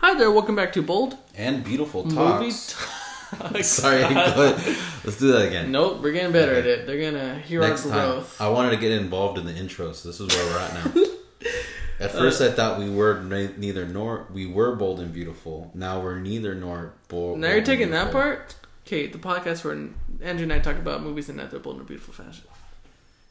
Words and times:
Hi 0.00 0.14
there, 0.14 0.30
welcome 0.30 0.56
back 0.56 0.72
to 0.72 0.82
Bold 0.82 1.16
and 1.34 1.62
beautiful 1.62 2.04
Movie 2.04 2.16
talks. 2.16 2.74
Talks. 3.32 3.66
Sorry, 3.66 4.00
let's 4.02 5.18
do 5.18 5.30
that 5.32 5.46
again. 5.48 5.70
Nope, 5.70 6.00
we're 6.02 6.12
getting 6.12 6.32
better 6.32 6.54
at 6.54 6.64
it. 6.66 6.86
They're 6.86 7.12
gonna 7.12 7.38
hear 7.38 7.60
Next 7.60 7.84
our 7.84 7.92
time, 7.92 8.10
growth. 8.12 8.40
I 8.40 8.48
wanted 8.48 8.70
to 8.70 8.76
get 8.78 8.92
involved 8.92 9.38
in 9.38 9.44
the 9.44 9.54
intro, 9.54 9.92
so 9.92 10.08
this 10.08 10.18
is 10.18 10.28
where 10.34 10.46
we're 10.46 10.58
at 10.58 10.74
now. 10.74 11.04
At 12.00 12.12
first, 12.12 12.40
I 12.40 12.50
thought 12.50 12.78
we 12.78 12.88
were 12.88 13.20
neither 13.20 13.84
nor 13.84 14.26
we 14.32 14.46
were 14.46 14.74
bold 14.74 15.00
and 15.00 15.12
beautiful. 15.12 15.70
Now 15.74 16.00
we're 16.00 16.18
neither 16.18 16.54
nor 16.54 16.94
bold. 17.08 17.38
now 17.38 17.50
you're 17.52 17.62
taking 17.62 17.90
that 17.90 18.10
part? 18.10 18.54
Okay, 18.86 19.06
the 19.06 19.18
podcast 19.18 19.64
where 19.64 19.74
Andrew 20.22 20.44
and 20.44 20.52
I 20.52 20.60
talk 20.60 20.76
about 20.76 21.02
movies 21.02 21.28
in 21.28 21.36
that 21.36 21.50
they're 21.50 21.60
bold 21.60 21.76
and 21.76 21.86
beautiful 21.86 22.14
fashion. 22.14 22.44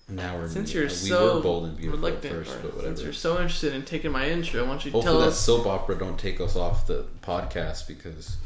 Now 0.09 0.37
we're 0.37 0.47
Since 0.47 0.73
you're 0.73 0.85
uh, 0.85 0.89
we 0.89 0.93
so 0.95 1.35
were 1.35 1.41
bold 1.41 1.65
and 1.65 1.77
beautiful 1.77 2.05
at 2.07 2.13
reluctant, 2.13 2.33
first, 2.45 2.61
but 2.61 2.75
whatever. 2.75 2.95
since 2.95 3.03
you're 3.03 3.13
so 3.13 3.33
interested 3.39 3.73
in 3.73 3.83
taking 3.83 4.11
my 4.11 4.27
intro, 4.29 4.63
why 4.63 4.69
don't 4.71 4.85
you 4.85 4.91
Hopefully, 4.91 5.13
tell 5.13 5.21
that 5.21 5.27
us? 5.29 5.39
soap 5.39 5.67
opera 5.67 5.97
don't 5.97 6.17
take 6.17 6.41
us 6.41 6.55
off 6.55 6.87
the 6.87 7.05
podcast 7.21 7.87
because. 7.87 8.37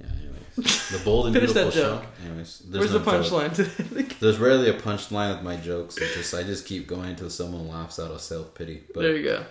Yeah. 0.00 0.06
Anyways, 0.08 0.88
the 0.90 0.98
bold 1.04 1.26
and 1.26 1.34
Finish 1.34 1.52
that 1.52 1.72
beautiful 1.72 1.82
joke. 1.82 2.02
show. 2.02 2.26
Anyways, 2.28 2.58
there's 2.66 2.80
Where's 2.80 2.92
no 2.92 2.98
the 2.98 3.10
punchline 3.10 3.54
today? 3.54 4.14
There's 4.20 4.38
rarely 4.38 4.70
a 4.70 4.74
punchline 4.74 5.34
with 5.34 5.42
my 5.44 5.56
jokes. 5.56 5.98
It's 5.98 6.14
just 6.14 6.34
I 6.34 6.42
just 6.42 6.64
keep 6.66 6.86
going 6.86 7.10
until 7.10 7.28
someone 7.30 7.68
laughs 7.68 7.98
out 7.98 8.10
of 8.10 8.20
self 8.22 8.54
pity. 8.54 8.82
But 8.94 9.02
there 9.02 9.16
you 9.16 9.24
go. 9.24 9.44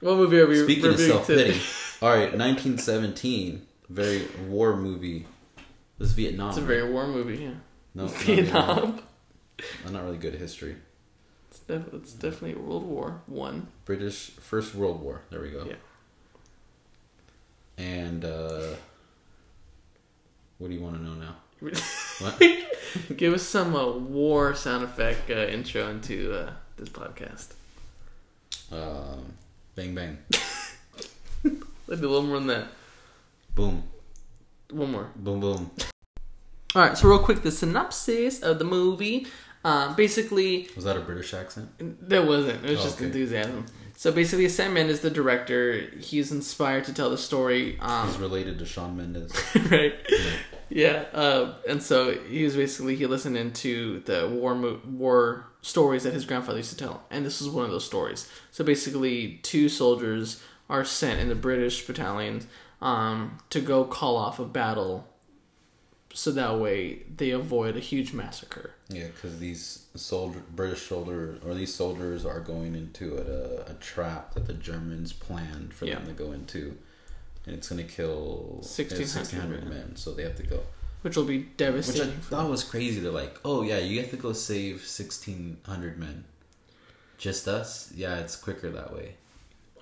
What 0.00 0.16
movie 0.16 0.38
are 0.40 0.46
we 0.46 0.62
speaking 0.62 0.86
of 0.86 0.98
self 1.00 1.26
pity, 1.26 1.60
all 2.02 2.10
right, 2.10 2.32
1917, 2.32 3.66
very 3.90 4.26
war 4.46 4.76
movie. 4.76 5.26
This 5.98 6.08
is 6.10 6.14
Vietnam. 6.14 6.50
It's 6.50 6.58
a 6.58 6.60
right? 6.62 6.66
very 6.68 6.92
warm 6.92 7.12
movie. 7.12 7.36
Yeah, 7.44 7.50
no 7.94 8.06
Vietnam. 8.06 9.00
I'm 9.86 9.92
not 9.92 10.04
really 10.04 10.18
good 10.18 10.34
at 10.34 10.40
history. 10.40 10.76
It's, 11.50 11.60
def- 11.60 11.92
it's 11.94 12.12
definitely 12.12 12.54
World 12.54 12.84
War 12.84 13.22
One. 13.26 13.68
British 13.84 14.30
First 14.32 14.74
World 14.74 15.00
War. 15.02 15.22
There 15.30 15.40
we 15.40 15.50
go. 15.50 15.64
Yeah. 15.66 15.74
And 17.78 18.24
uh, 18.24 18.74
what 20.58 20.68
do 20.68 20.74
you 20.74 20.80
want 20.80 20.96
to 20.96 21.02
know 21.02 21.14
now? 21.14 21.36
What? 22.20 22.42
Give 23.16 23.32
us 23.34 23.42
some 23.44 23.76
uh, 23.76 23.86
war 23.92 24.54
sound 24.54 24.82
effect 24.82 25.30
uh, 25.30 25.34
intro 25.34 25.88
into 25.88 26.32
uh, 26.34 26.52
this 26.76 26.88
podcast. 26.88 27.52
Um, 28.72 29.34
bang 29.76 29.94
bang, 29.94 30.18
Let's 31.86 32.00
do 32.00 32.08
a 32.08 32.10
little 32.10 32.22
more 32.22 32.38
than 32.38 32.48
that. 32.48 32.66
boom, 33.54 33.82
One 34.70 34.90
more. 34.92 35.10
boom 35.16 35.40
boom. 35.40 35.70
All 36.74 36.82
right. 36.82 36.98
So 36.98 37.08
real 37.08 37.18
quick, 37.20 37.42
the 37.42 37.50
synopsis 37.52 38.40
of 38.42 38.58
the 38.58 38.64
movie. 38.64 39.26
Uh, 39.64 39.94
basically, 39.94 40.68
Was 40.76 40.84
that 40.84 40.96
a 40.96 41.00
British 41.00 41.34
accent? 41.34 41.68
there 42.08 42.24
wasn't. 42.24 42.64
It 42.64 42.70
was 42.70 42.80
Oh, 42.80 42.82
just 42.84 42.96
okay. 42.96 43.06
enthusiasm. 43.06 43.66
So 43.96 44.12
basically, 44.12 44.48
Sam 44.48 44.74
Mendes, 44.74 44.96
is 44.98 45.00
the 45.02 45.10
director, 45.10 45.80
he's 45.98 46.30
inspired 46.30 46.84
to 46.84 46.94
tell 46.94 47.10
the 47.10 47.18
story. 47.18 47.72
He's 47.72 47.80
Um, 47.82 48.16
related 48.20 48.58
to 48.60 48.64
Shawn 48.64 48.96
Mendes. 48.96 49.32
right. 49.70 49.94
Yeah. 50.68 51.04
Uh, 51.12 51.54
and 51.68 51.82
so 51.82 52.12
he 52.12 52.44
was 52.44 52.54
basically 52.54 52.94
he 52.94 53.06
listened 53.06 53.36
into 53.36 54.00
the 54.04 54.28
war 54.28 54.54
mo- 54.54 54.80
war 54.86 55.46
stories 55.62 56.04
that 56.04 56.12
his 56.12 56.24
grandfather 56.24 56.58
used 56.58 56.70
to 56.70 56.76
tell, 56.76 57.02
and 57.10 57.26
this 57.26 57.40
was 57.40 57.50
one 57.50 57.64
of 57.64 57.70
those 57.72 57.84
stories. 57.84 58.28
So 58.52 58.62
basically, 58.64 59.40
two 59.42 59.68
soldiers 59.68 60.40
are 60.70 60.84
sent 60.84 61.18
in 61.20 61.28
the 61.28 61.34
British 61.34 61.84
battalions 61.84 62.46
um, 62.80 63.38
to 63.50 63.60
go 63.60 63.84
call 63.84 64.16
off 64.16 64.38
a 64.38 64.44
battle, 64.44 65.08
so 66.18 66.32
that 66.32 66.58
way 66.58 67.02
they 67.16 67.30
avoid 67.30 67.76
a 67.76 67.80
huge 67.80 68.12
massacre. 68.12 68.72
Yeah, 68.88 69.06
because 69.06 69.38
these 69.38 69.86
soldier, 69.94 70.42
British 70.56 70.82
soldiers 70.82 71.40
or 71.44 71.54
these 71.54 71.72
soldiers 71.72 72.26
are 72.26 72.40
going 72.40 72.74
into 72.74 73.16
a, 73.16 73.70
a 73.70 73.74
trap 73.74 74.34
that 74.34 74.46
the 74.48 74.54
Germans 74.54 75.12
planned 75.12 75.72
for 75.72 75.86
them 75.86 76.06
to 76.08 76.12
go 76.12 76.32
into, 76.32 76.76
and 77.46 77.54
it's 77.54 77.68
going 77.68 77.86
to 77.86 77.92
kill 77.92 78.56
1,600 78.62 78.98
1600 78.98 79.70
men. 79.70 79.94
So 79.94 80.10
they 80.12 80.24
have 80.24 80.34
to 80.36 80.42
go. 80.42 80.60
Which 81.02 81.16
will 81.16 81.24
be 81.24 81.38
Which 81.38 81.46
I 81.46 81.54
devastating. 81.56 82.20
thought 82.22 82.50
was 82.50 82.64
crazy. 82.64 82.98
They're 82.98 83.12
like, 83.12 83.38
"Oh 83.44 83.62
yeah, 83.62 83.78
you 83.78 84.00
have 84.00 84.10
to 84.10 84.16
go 84.16 84.32
save 84.32 84.84
sixteen 84.84 85.58
hundred 85.64 85.96
men." 85.98 86.24
Just 87.16 87.46
us? 87.46 87.92
Yeah, 87.94 88.18
it's 88.18 88.34
quicker 88.34 88.70
that 88.70 88.92
way. 88.92 89.14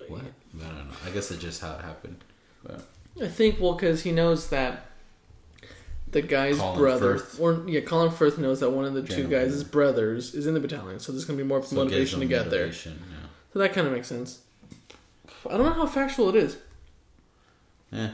What? 0.07 0.21
I 0.21 0.67
don't 0.67 0.87
know. 0.89 0.95
I 1.03 1.09
guess 1.09 1.31
it's 1.31 1.41
just 1.41 1.61
how 1.61 1.73
it 1.73 1.81
happened. 1.81 2.23
But 2.63 2.85
I 3.19 3.27
think 3.27 3.59
well 3.59 3.73
because 3.73 4.03
he 4.03 4.11
knows 4.11 4.49
that 4.49 4.85
the 6.11 6.21
guy's 6.21 6.57
Colin 6.57 6.77
brother, 6.79 7.17
Firth. 7.17 7.39
or 7.39 7.63
yeah, 7.67 7.81
Colin 7.81 8.11
Firth 8.11 8.37
knows 8.37 8.59
that 8.61 8.69
one 8.71 8.85
of 8.85 8.93
the 8.93 9.01
two 9.01 9.23
Gentleman. 9.23 9.49
guys' 9.49 9.63
brothers 9.63 10.33
is 10.33 10.47
in 10.47 10.53
the 10.53 10.59
battalion, 10.59 10.99
so 10.99 11.11
there's 11.11 11.25
gonna 11.25 11.37
be 11.37 11.43
more 11.43 11.61
so 11.61 11.81
it 11.81 11.89
gives 11.89 12.13
motivation 12.13 12.19
to 12.19 12.25
them 12.25 12.29
get 12.29 12.49
there. 12.49 12.65
motivation, 12.67 12.99
So 13.53 13.59
that 13.59 13.73
kind 13.73 13.87
of 13.87 13.93
makes 13.93 14.07
sense. 14.07 14.39
I 15.49 15.57
don't 15.57 15.65
know 15.65 15.73
how 15.73 15.85
factual 15.85 16.29
it 16.29 16.35
is. 16.35 16.57
Yeah. 17.91 18.03
Eh. 18.05 18.09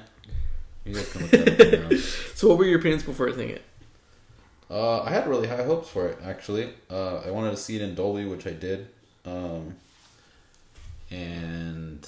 You 0.85 0.93
guys 0.95 1.11
can 1.11 1.21
look 1.21 1.31
that 1.31 1.49
up 1.49 1.59
on 1.59 1.71
your 1.71 1.83
own. 1.93 1.97
So 2.35 2.47
what 2.49 2.57
were 2.57 2.65
your 2.65 2.79
opinions 2.79 3.03
before 3.03 3.31
seeing 3.33 3.49
it? 3.49 3.63
Uh, 4.69 5.01
I 5.03 5.11
had 5.11 5.27
really 5.27 5.47
high 5.47 5.63
hopes 5.63 5.87
for 5.89 6.07
it. 6.09 6.17
Actually, 6.23 6.69
uh, 6.89 7.17
I 7.25 7.31
wanted 7.31 7.51
to 7.51 7.57
see 7.57 7.75
it 7.75 7.81
in 7.81 7.95
Dolby, 7.95 8.25
which 8.25 8.47
I 8.47 8.51
did, 8.51 8.87
um, 9.25 9.75
and 11.11 12.07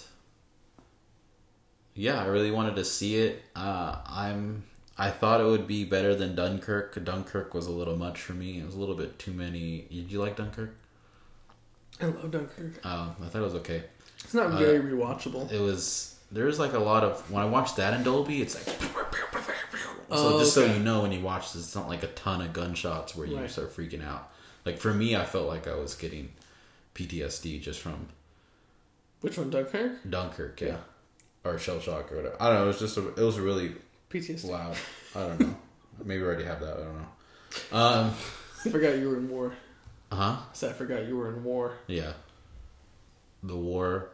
yeah, 1.93 2.21
I 2.21 2.25
really 2.25 2.51
wanted 2.51 2.75
to 2.75 2.85
see 2.85 3.17
it. 3.17 3.43
Uh, 3.55 3.97
I'm. 4.05 4.63
I 4.97 5.09
thought 5.11 5.41
it 5.41 5.45
would 5.45 5.67
be 5.67 5.83
better 5.83 6.15
than 6.15 6.35
Dunkirk. 6.35 7.03
Dunkirk 7.03 7.53
was 7.53 7.67
a 7.67 7.71
little 7.71 7.97
much 7.97 8.21
for 8.21 8.33
me. 8.33 8.59
It 8.59 8.65
was 8.65 8.75
a 8.75 8.79
little 8.79 8.95
bit 8.95 9.19
too 9.19 9.31
many. 9.33 9.87
Did 9.91 10.11
you 10.11 10.19
like 10.21 10.37
Dunkirk? 10.37 10.73
I 12.01 12.05
love 12.05 12.31
Dunkirk. 12.31 12.79
Uh, 12.83 13.09
I 13.21 13.25
thought 13.27 13.39
it 13.39 13.43
was 13.45 13.55
okay. 13.55 13.83
It's 14.23 14.33
not 14.33 14.51
Uh, 14.53 14.57
very 14.57 14.79
rewatchable. 14.79 15.51
It 15.51 15.59
was. 15.59 16.15
There's 16.31 16.59
like 16.59 16.73
a 16.73 16.79
lot 16.79 17.03
of 17.03 17.29
when 17.31 17.43
I 17.43 17.45
watched 17.45 17.75
that 17.77 17.93
in 17.93 18.03
Dolby, 18.03 18.41
it's 18.41 18.55
like. 18.55 18.75
Oh, 20.09 20.31
so 20.33 20.39
just 20.39 20.53
so 20.53 20.65
you 20.65 20.79
know, 20.79 21.01
when 21.01 21.11
you 21.11 21.19
watch 21.21 21.51
this, 21.53 21.63
it's 21.63 21.75
not 21.75 21.87
like 21.87 22.03
a 22.03 22.07
ton 22.07 22.41
of 22.41 22.53
gunshots 22.53 23.15
where 23.15 23.25
you 23.27 23.37
Right. 23.37 23.49
start 23.49 23.75
freaking 23.75 24.05
out. 24.05 24.31
Like 24.63 24.77
for 24.77 24.93
me, 24.93 25.15
I 25.15 25.25
felt 25.25 25.47
like 25.47 25.67
I 25.67 25.75
was 25.75 25.95
getting 25.95 26.29
PTSD 26.93 27.59
just 27.61 27.79
from 27.81 28.07
Which 29.21 29.37
one, 29.37 29.49
Dunkirk? 29.49 30.09
Dunkirk, 30.09 30.61
yeah, 30.61 30.77
or 31.43 31.57
shell 31.57 31.79
shock 31.79 32.11
or 32.11 32.17
whatever. 32.17 32.37
I 32.39 32.49
don't 32.49 32.55
know. 32.59 32.63
It 32.65 32.67
was 32.67 32.79
just 32.79 32.97
a, 32.97 33.07
it 33.09 33.23
was 33.23 33.39
really 33.39 33.73
PTSD. 34.19 34.49
loud. 34.49 34.75
I 35.15 35.19
don't 35.27 35.39
know. 35.39 35.55
Maybe 36.03 36.21
I 36.21 36.25
already 36.25 36.43
have 36.45 36.59
that. 36.61 36.73
I 36.77 36.83
don't 36.83 36.97
know. 36.97 37.77
Um. 37.77 38.13
I 38.65 38.69
forgot 38.69 38.97
you 38.97 39.09
were 39.09 39.17
in 39.17 39.29
war. 39.29 39.53
Uh 40.11 40.15
huh. 40.15 40.23
I 40.41 40.53
said 40.53 40.71
I 40.71 40.73
forgot 40.73 41.05
you 41.05 41.17
were 41.17 41.29
in 41.29 41.43
war. 41.43 41.73
Yeah. 41.87 42.13
The 43.43 43.55
war 43.55 44.09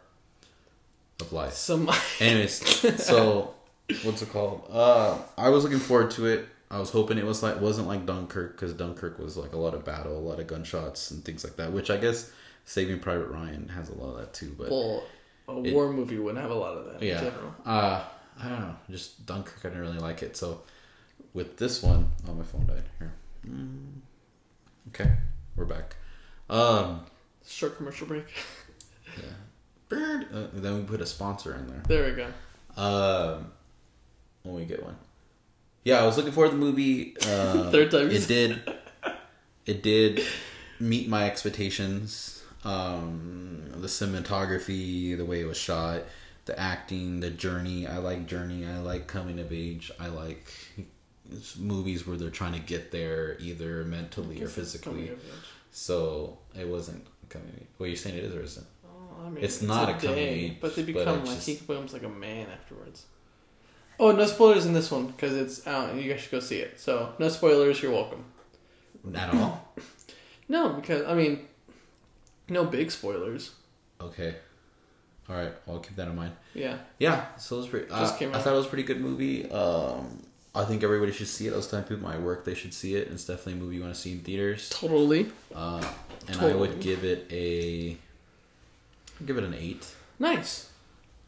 of 1.20 1.32
life. 1.32 1.54
Some 1.54 1.90
Anyways, 2.20 3.04
so 3.04 3.54
what's 4.04 4.22
it 4.22 4.30
called? 4.32 4.68
Uh, 4.70 5.18
I 5.38 5.50
was 5.50 5.64
looking 5.64 5.80
forward 5.80 6.12
to 6.12 6.26
it. 6.28 6.48
I 6.70 6.80
was 6.80 6.90
hoping 6.90 7.18
it 7.18 7.26
was 7.26 7.44
like 7.44 7.60
wasn't 7.62 7.88
like 7.88 8.06
Dunkirk 8.06 8.54
because 8.54 8.74
Dunkirk 8.74 9.20
was 9.20 9.38
like 9.38 9.54
a 9.54 9.58
lot 9.58 9.74
of 9.74 9.84
battle, 9.86 10.18
a 10.18 10.20
lot 10.20 10.40
of 10.40 10.48
gunshots 10.48 11.12
and 11.12 11.24
things 11.24 11.44
like 11.44 11.56
that. 11.58 11.72
Which 11.72 11.90
I 11.90 11.98
guess 11.98 12.32
Saving 12.66 13.00
Private 13.00 13.28
Ryan 13.30 13.70
has 13.70 13.90
a 13.90 13.94
lot 13.96 14.12
of 14.12 14.18
that 14.20 14.34
too. 14.34 14.54
But 14.58 14.70
well, 14.72 15.04
a 15.48 15.62
It- 15.64 15.74
war 15.74 15.92
movie 15.92 16.18
wouldn't 16.18 16.42
have 16.42 16.52
a 16.52 16.56
lot 16.56 16.78
of 16.78 16.86
that 16.92 17.02
yeah, 17.04 17.20
in 17.20 17.26
general. 17.26 17.56
uh, 17.66 18.04
I 18.44 18.50
don't 18.50 18.62
know. 18.62 18.76
Just 18.90 19.26
Dunkirk, 19.26 19.60
I 19.64 19.70
didn't 19.70 19.82
really 19.82 20.00
like 20.00 20.24
it. 20.24 20.36
So 20.36 20.62
with 21.34 21.58
this 21.58 21.84
one, 21.84 22.12
oh 22.28 22.34
my 22.34 22.44
phone 22.44 22.66
died 22.66 22.84
here. 23.00 23.14
Mm, 23.48 23.88
okay, 24.90 25.12
we're 25.56 25.66
back. 25.66 25.96
Um, 26.50 27.06
Short 27.48 27.78
commercial 27.78 28.08
break. 28.08 28.26
yeah. 29.18 29.24
Bird. 29.90 30.28
Uh, 30.34 30.48
then 30.54 30.78
we 30.78 30.84
put 30.84 31.02
a 31.02 31.06
sponsor 31.06 31.56
in 31.56 31.68
there. 31.68 31.84
There 31.88 32.06
we 32.10 32.16
go. 32.16 32.82
Um, 32.82 33.52
when 34.44 34.56
we 34.56 34.66
get 34.66 34.84
one. 34.84 34.96
Yeah, 35.84 36.02
I 36.02 36.06
was 36.06 36.18
looking 36.18 36.32
forward 36.32 36.52
to 36.52 36.56
the 36.56 36.62
movie. 36.62 37.16
Uh, 37.22 37.70
Third 37.72 37.92
time 37.92 38.10
It 38.12 38.28
did. 38.28 38.62
It 39.66 39.84
did 39.84 40.24
meet 40.80 41.08
my 41.10 41.26
expectations. 41.26 42.44
Um, 42.64 43.64
the 43.78 43.88
cinematography, 43.88 45.18
the 45.18 45.26
way 45.26 45.42
it 45.42 45.46
was 45.46 45.58
shot, 45.58 46.04
the 46.46 46.60
acting, 46.60 47.20
the 47.20 47.30
journey. 47.30 47.88
I 47.88 47.98
like 47.98 48.26
journey. 48.28 48.66
I 48.66 48.80
like 48.80 49.08
coming 49.08 49.40
of 49.40 49.52
age. 49.54 49.92
I 50.00 50.08
like 50.08 50.52
it's 51.32 51.58
movies 51.58 52.06
where 52.06 52.18
they're 52.18 52.30
trying 52.30 52.54
to 52.54 52.60
get 52.60 52.92
there 52.92 53.38
either 53.40 53.84
mentally 53.86 54.42
or 54.44 54.48
physically. 54.48 55.12
So 55.72 56.40
it 56.60 56.68
wasn't 56.68 57.06
coming. 57.30 57.68
Well, 57.80 57.88
you're 57.88 57.96
saying 57.96 58.18
it 58.18 58.24
is 58.26 58.36
or 58.36 58.42
isn't? 58.42 58.66
Oh, 58.86 59.26
I 59.26 59.30
mean, 59.30 59.44
It's 59.44 59.62
not 59.62 59.90
a 59.90 59.94
coming 59.94 60.16
day, 60.16 60.30
age, 60.30 60.58
but 60.60 60.76
they 60.76 60.84
become 60.84 61.20
it 61.20 61.26
like 61.26 61.36
just- 61.36 61.48
he 61.48 61.56
becomes 61.56 61.94
like 61.94 62.04
a 62.04 62.10
man 62.10 62.48
afterwards. 62.50 63.06
Oh, 64.00 64.12
no 64.12 64.26
spoilers 64.26 64.66
in 64.66 64.74
this 64.74 64.90
one 64.90 65.08
because 65.08 65.34
it's 65.34 65.68
out 65.68 65.92
and 65.92 66.02
you 66.02 66.12
guys 66.12 66.22
should 66.22 66.32
go 66.32 66.40
see 66.40 66.58
it. 66.58 66.80
So 66.80 67.14
no 67.20 67.30
spoilers. 67.30 67.82
You're 67.82 67.92
welcome. 67.92 68.26
At 69.16 69.34
all? 69.34 69.74
No, 70.50 70.74
because 70.74 71.06
I 71.06 71.14
mean, 71.14 71.48
no 72.50 72.66
big 72.66 72.92
spoilers. 72.92 73.52
Okay. 74.02 74.36
All 75.30 75.36
right. 75.36 75.54
I'll 75.68 75.80
keep 75.80 75.96
that 75.96 76.08
in 76.08 76.16
mind. 76.16 76.34
Yeah, 76.54 76.78
Yeah, 77.00 77.26
so 77.38 77.56
it 77.56 77.60
was 77.60 77.68
pretty. 77.68 77.88
Just 77.88 78.16
uh, 78.16 78.18
came 78.18 78.36
I 78.36 78.40
thought 78.40 78.54
it 78.54 78.58
was 78.58 78.66
a 78.66 78.70
pretty 78.70 78.84
good 78.84 79.00
movie. 79.00 79.50
Um, 79.50 80.22
I 80.54 80.66
think 80.66 80.84
everybody 80.84 81.14
should 81.14 81.28
see 81.30 81.48
it. 81.48 81.54
I 81.54 81.56
was 81.56 81.68
telling 81.68 81.86
people 81.86 82.04
my 82.04 82.18
work 82.18 82.44
they 82.44 82.56
should 82.56 82.74
see 82.74 82.96
it. 82.96 83.08
It's 83.10 83.24
definitely 83.26 83.54
a 83.54 83.56
movie 83.58 83.76
you 83.78 83.82
want 83.82 83.94
to 83.96 84.00
see 84.00 84.12
in 84.12 84.20
theaters. 84.20 84.70
totally 84.70 85.32
Uh, 85.56 85.82
and 86.28 86.42
I 86.42 86.54
would 86.54 86.80
give 86.82 87.04
it 87.06 87.28
a. 87.32 87.98
I'd 89.20 89.28
give 89.28 89.38
it 89.38 89.44
an 89.46 89.54
eight. 89.54 89.88
nice. 90.20 90.70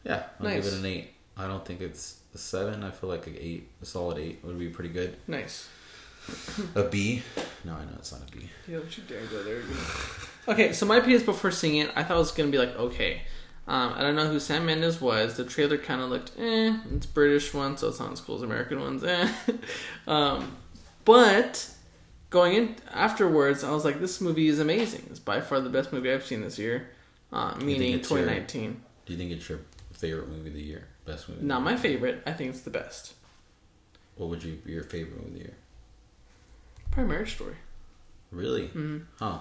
Yeah, 0.04 0.24
I'll 0.40 0.48
Nice. 0.48 0.66
give 0.66 0.74
it 0.74 0.80
an 0.80 0.86
eight. 0.86 1.10
I 1.38 1.48
don't 1.48 1.64
think 1.66 1.80
it's 1.80 2.18
a 2.36 2.38
seven. 2.38 2.84
I 2.84 2.92
feel 2.92 3.10
like 3.10 3.26
an 3.28 3.38
eight, 3.40 3.70
a 3.82 3.86
solid 3.86 4.18
eight 4.18 4.40
would 4.44 4.60
be 4.60 4.68
pretty 4.68 4.90
good. 4.90 5.16
Nice. 5.28 5.70
A 6.76 6.84
B? 6.84 7.22
No, 7.64 7.74
I 7.74 7.84
know 7.86 7.92
it's 7.98 8.12
not 8.12 8.22
a 8.28 8.32
B. 8.36 8.50
Yeah, 8.68 8.78
don't 8.80 8.98
you 8.98 9.04
dare 9.08 9.26
go 9.28 9.42
there 9.44 9.58
again. 9.60 9.78
Okay, 10.50 10.74
so 10.74 10.86
my 10.86 11.00
PS 11.00 11.24
before 11.24 11.52
seeing 11.52 11.78
it, 11.78 11.92
I 11.96 12.04
thought 12.04 12.16
it 12.16 12.20
was 12.20 12.32
gonna 12.32 12.52
be 12.52 12.58
like 12.58 12.76
okay. 12.78 13.22
Um, 13.66 13.94
I 13.96 14.02
don't 14.02 14.16
know 14.16 14.28
who 14.28 14.40
Sam 14.40 14.66
Mendes 14.66 15.00
was. 15.00 15.38
The 15.38 15.46
trailer 15.46 15.78
kind 15.78 16.02
of 16.02 16.10
looked, 16.10 16.32
eh. 16.38 16.78
It's 16.94 17.06
British 17.06 17.54
one, 17.54 17.78
so 17.78 17.88
it's 17.88 18.00
not 18.00 18.12
as 18.12 18.20
cool 18.22 18.36
as 18.36 18.42
American 18.42 18.80
ones, 18.82 19.04
eh. 19.04 19.32
um, 20.08 20.58
but 21.06 21.70
going 22.30 22.54
in 22.56 22.76
afterwards, 22.94 23.64
I 23.64 23.72
was 23.72 23.86
like, 23.86 24.00
this 24.02 24.20
movie 24.20 24.48
is 24.48 24.60
amazing. 24.60 25.06
It's 25.10 25.20
by 25.20 25.40
far 25.40 25.62
the 25.62 25.70
best 25.70 25.94
movie 25.94 26.12
I've 26.12 26.26
seen 26.26 26.42
this 26.42 26.60
year, 26.60 26.90
uh, 27.32 27.56
meaning 27.56 27.94
it's 27.94 28.10
your- 28.10 28.20
2019. 28.20 28.82
Do 29.06 29.14
you 29.14 29.20
think 29.20 29.32
it's 29.32 29.48
your 29.48 29.60
favorite 29.94 30.28
movie 30.30 30.50
of 30.50 30.56
the 30.56 30.62
year? 30.62 30.88
Best 31.06 31.30
movie? 31.30 31.46
Not 31.46 31.62
my 31.62 31.76
favorite. 31.78 32.22
I 32.26 32.32
think 32.34 32.50
it's 32.50 32.62
the 32.62 32.70
best. 32.70 33.14
What 34.16 34.30
would 34.30 34.44
you 34.44 34.56
be 34.56 34.72
your 34.74 34.84
favorite 34.84 35.18
movie 35.18 35.28
of 35.28 35.34
the 35.34 35.40
year? 35.40 37.06
Marriage 37.08 37.34
Story. 37.36 37.56
Really? 38.32 38.68
hmm 38.68 39.00
Huh. 39.20 39.40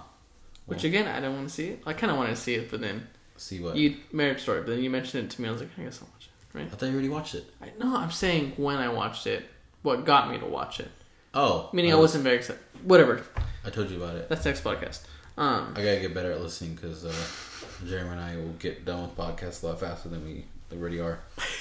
Which 0.66 0.84
again, 0.84 1.06
I 1.08 1.20
don't 1.20 1.34
want 1.34 1.48
to 1.48 1.54
see 1.54 1.68
it. 1.68 1.82
I 1.86 1.92
kind 1.92 2.10
of 2.10 2.16
want 2.16 2.30
to 2.30 2.36
see 2.36 2.54
it, 2.54 2.70
but 2.70 2.80
then 2.80 3.06
See 3.42 3.60
what? 3.60 3.76
you 3.76 3.96
Marriage 4.12 4.42
Story. 4.42 4.60
But 4.60 4.70
then 4.70 4.82
you 4.82 4.90
mentioned 4.90 5.24
it 5.24 5.30
to 5.32 5.42
me. 5.42 5.48
I 5.48 5.52
was 5.52 5.60
like, 5.60 5.70
I 5.78 5.82
guess 5.82 6.00
I'll 6.00 6.08
watch 6.14 6.26
it. 6.26 6.58
Right? 6.58 6.66
I 6.66 6.76
thought 6.76 6.86
you 6.86 6.92
already 6.92 7.08
watched 7.08 7.34
it. 7.34 7.44
I, 7.60 7.70
no, 7.78 7.96
I'm 7.96 8.10
saying 8.10 8.52
when 8.56 8.76
I 8.76 8.88
watched 8.88 9.26
it, 9.26 9.44
what 9.82 10.04
got 10.04 10.30
me 10.30 10.38
to 10.38 10.46
watch 10.46 10.80
it. 10.80 10.90
Oh. 11.34 11.70
Meaning 11.72 11.92
I 11.92 11.96
wasn't 11.96 12.24
very 12.24 12.36
excited. 12.36 12.62
Whatever. 12.84 13.22
I 13.64 13.70
told 13.70 13.90
you 13.90 14.02
about 14.02 14.16
it. 14.16 14.28
That's 14.28 14.44
next 14.44 14.62
podcast. 14.62 15.02
Um, 15.36 15.72
I 15.74 15.82
gotta 15.82 16.00
get 16.00 16.14
better 16.14 16.30
at 16.30 16.40
listening 16.40 16.74
because 16.74 17.04
uh, 17.04 17.86
Jeremy 17.86 18.10
and 18.10 18.20
I 18.20 18.36
will 18.36 18.52
get 18.58 18.84
done 18.84 19.02
with 19.02 19.16
podcasts 19.16 19.62
a 19.62 19.68
lot 19.68 19.80
faster 19.80 20.08
than 20.08 20.24
we 20.24 20.44
already 20.72 21.00
are. 21.00 21.20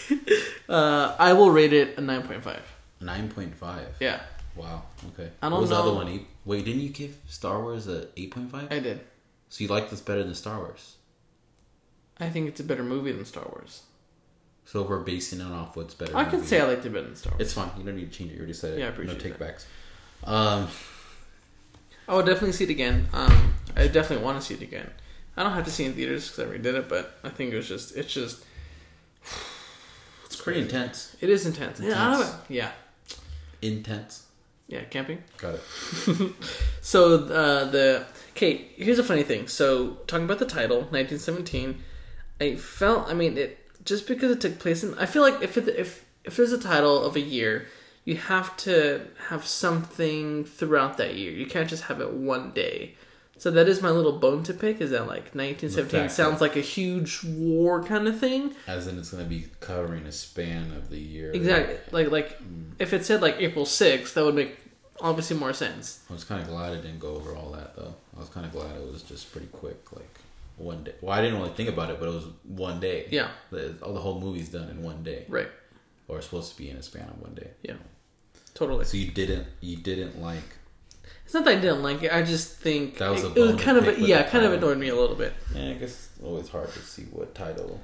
uh, 0.70 1.16
I 1.18 1.34
will 1.34 1.52
rate 1.52 1.72
it 1.74 1.98
a 1.98 2.02
9.5. 2.02 2.60
Nine 3.00 3.30
point 3.30 3.56
five. 3.56 3.88
Yeah, 4.00 4.20
Wow. 4.56 4.84
Okay. 5.14 5.32
I 5.42 5.46
don't 5.46 5.54
what 5.54 5.62
was 5.62 5.70
the 5.70 5.76
other 5.78 5.94
one? 5.94 6.26
Wait, 6.46 6.66
didn't 6.66 6.82
you 6.82 6.90
give 6.90 7.18
Star 7.28 7.62
Wars 7.62 7.88
a 7.88 8.08
eight 8.18 8.32
point 8.32 8.52
five? 8.52 8.72
I 8.72 8.80
did. 8.80 9.00
So 9.50 9.64
you 9.64 9.70
like 9.70 9.90
this 9.90 10.02
better 10.02 10.24
than 10.24 10.36
Star 10.36 10.60
Wars? 10.60 10.98
I 12.22 12.30
think 12.30 12.48
it's 12.48 12.60
a 12.60 12.64
better 12.64 12.84
movie 12.84 13.12
than 13.12 13.26
Star 13.26 13.44
Wars. 13.46 13.84
So 14.66 14.84
if 14.84 14.90
we're 14.90 15.00
basing 15.00 15.42
it 15.42 15.52
off 15.52 15.76
what's 15.76 15.94
better, 15.96 16.16
I 16.16 16.24
can 16.26 16.44
say 16.44 16.62
I 16.62 16.66
liked 16.66 16.86
it 16.86 16.94
better 16.94 17.06
than 17.08 17.16
Star 17.16 17.32
Wars. 17.34 17.42
it's 17.42 17.54
fine. 17.54 17.72
You 17.78 17.84
don't 17.84 17.96
need 17.98 18.12
to 18.12 18.18
change 18.18 18.32
it. 18.32 18.36
You 18.36 18.40
already 18.40 18.54
said 18.54 18.74
it. 18.76 18.80
Yeah, 18.80 18.86
I 18.86 18.90
no 18.90 18.94
appreciate 18.94 19.38
that. 19.40 19.58
takebacks. 19.58 19.66
Um, 20.24 20.68
I 22.08 22.16
would 22.16 22.26
definitely 22.26 22.52
see 22.54 22.66
it 22.66 22.70
again. 22.70 23.08
Um, 23.12 23.56
I 23.76 23.88
definitely 23.88 24.24
want 24.24 24.40
to 24.40 24.46
see 24.46 24.54
it 24.54 24.62
again. 24.62 24.90
I 25.36 25.44
don't 25.44 25.54
have 25.54 25.66
to 25.66 25.72
see 25.72 25.86
it 25.86 25.88
in 25.90 25.94
theaters 25.94 26.28
because 26.28 26.40
I 26.40 26.44
already 26.44 26.62
did 26.64 26.76
it, 26.76 26.88
but 26.90 27.18
I 27.24 27.30
think 27.30 27.54
it 27.54 27.58
was 27.58 27.68
just, 27.68 27.96
it's 27.98 28.14
just, 28.14 28.44
it's 30.26 30.36
pretty 30.36 30.62
intense. 30.62 31.16
it 31.22 31.30
is 31.30 31.46
intense. 31.46 31.80
Yeah, 31.80 32.12
Intense. 32.14 32.36
yeah, 32.50 32.72
Intense. 33.62 34.26
yeah, 34.68 34.84
camping. 34.84 35.24
Got 35.38 35.56
it. 35.56 35.62
So 36.82 37.16
uh, 37.26 37.66
the 37.66 38.06
okay, 38.32 38.66
here's 38.76 38.98
a 39.00 39.04
funny 39.04 39.24
thing. 39.24 39.48
So 39.48 39.98
talking 40.08 40.26
about 40.26 40.40
the 40.40 40.46
title, 40.46 40.78
1917, 40.90 41.82
I 42.42 42.56
felt. 42.56 43.08
I 43.08 43.14
mean, 43.14 43.38
it 43.38 43.58
just 43.86 44.08
because 44.08 44.32
it 44.32 44.42
took 44.42 44.60
place 44.60 44.84
in. 44.84 44.98
I 44.98 45.06
feel 45.06 45.22
like 45.22 45.42
if 45.42 45.58
it, 45.58 45.68
if 45.70 46.06
if 46.24 46.36
there's 46.36 46.52
a 46.52 46.60
title 46.60 47.04
of 47.04 47.16
a 47.16 47.22
year, 47.22 47.68
you 48.04 48.16
have 48.16 48.56
to 48.58 49.08
have 49.30 49.46
something 49.46 50.44
throughout 50.44 50.98
that 50.98 51.16
year. 51.16 51.32
You 51.32 51.46
can't 51.46 51.70
just 51.70 51.84
have 51.84 52.02
it 52.02 52.12
one 52.12 52.52
day. 52.52 52.96
So 53.38 53.50
that 53.50 53.68
is 53.68 53.82
my 53.82 53.90
little 53.90 54.20
bone 54.20 54.44
to 54.44 54.54
pick. 54.54 54.82
Is 54.82 54.92
that 54.92 55.08
like 55.08 55.34
1917 55.34 56.10
sounds 56.10 56.42
like 56.42 56.56
a 56.56 56.62
huge 56.62 57.24
war 57.24 57.82
kind 57.84 58.08
of 58.08 58.20
thing? 58.20 58.54
As 58.68 58.86
in, 58.86 59.00
it's 59.00 59.10
going 59.10 59.24
to 59.24 59.30
be 59.30 59.48
covering 59.60 60.06
a 60.06 60.12
span 60.12 60.72
of 60.74 60.92
the 60.92 61.00
year. 61.00 61.32
Exactly. 61.32 61.78
Like 61.92 62.12
like 62.12 62.40
mm. 62.40 62.74
if 62.78 62.94
it 62.94 63.04
said 63.04 63.22
like 63.22 63.38
April 63.40 63.66
6th, 63.66 64.14
that 64.14 64.24
would 64.24 64.36
make 64.36 64.58
obviously 65.00 65.38
more 65.38 65.54
sense. 65.54 66.04
I 66.10 66.14
was 66.14 66.24
kind 66.24 66.40
of 66.40 66.48
glad 66.50 66.74
it 66.74 66.84
didn't 66.84 67.00
go 67.00 67.16
over 67.16 67.36
all 67.36 67.52
that 67.54 67.76
though. 67.76 67.96
I 68.16 68.20
was 68.20 68.30
kind 68.30 68.46
of 68.46 68.52
glad 68.52 68.76
it 68.76 68.92
was 68.92 69.02
just 69.02 69.32
pretty 69.32 69.48
quick, 69.48 69.92
like 69.92 70.20
one 70.62 70.84
day. 70.84 70.94
Well, 71.02 71.18
I 71.18 71.22
didn't 71.22 71.40
really 71.40 71.54
think 71.54 71.70
about 71.70 71.90
it, 71.90 72.00
but 72.00 72.08
it 72.10 72.14
was 72.14 72.26
one 72.44 72.80
day. 72.80 73.08
Yeah. 73.12 73.30
the, 73.52 73.76
all 73.82 73.94
the 73.94 74.00
whole 74.00 74.20
movie's 74.20 74.50
done 74.50 74.70
in 74.70 74.82
one 74.82 75.04
day, 75.04 75.26
Right. 75.28 75.50
or 76.08 76.22
supposed 76.22 76.52
to 76.52 76.58
be 76.58 76.70
in 76.70 76.78
a 76.78 76.84
span 76.84 77.08
of 77.10 77.22
one 77.22 77.34
day. 77.36 77.50
Yeah. 77.64 77.76
Totally. 78.54 78.86
So 78.86 78.98
you 78.98 79.12
didn't, 79.12 79.48
you 79.62 79.78
didn't 79.78 80.22
like. 80.22 80.44
It's 81.26 81.34
not 81.34 81.46
that 81.46 81.58
I 81.58 81.62
didn't 81.62 81.82
like 81.84 82.04
it. 82.04 82.12
I 82.12 82.24
just 82.24 82.58
think 82.58 82.98
That 82.98 83.10
was 83.12 83.24
a 83.24 83.28
it, 83.32 83.38
it 83.38 83.40
was 83.54 83.62
kind 83.62 83.78
of 83.78 83.86
with 83.86 84.00
yeah, 84.00 84.24
kind 84.24 84.44
of 84.44 84.52
annoyed 84.54 84.78
me 84.78 84.90
a 84.90 84.96
little 84.96 85.16
bit. 85.16 85.34
Yeah, 85.56 85.70
I 85.70 85.74
guess 85.74 86.10
it's 86.14 86.20
always 86.24 86.50
hard 86.50 86.70
to 86.74 86.80
see 86.80 87.04
what 87.04 87.34
title 87.34 87.80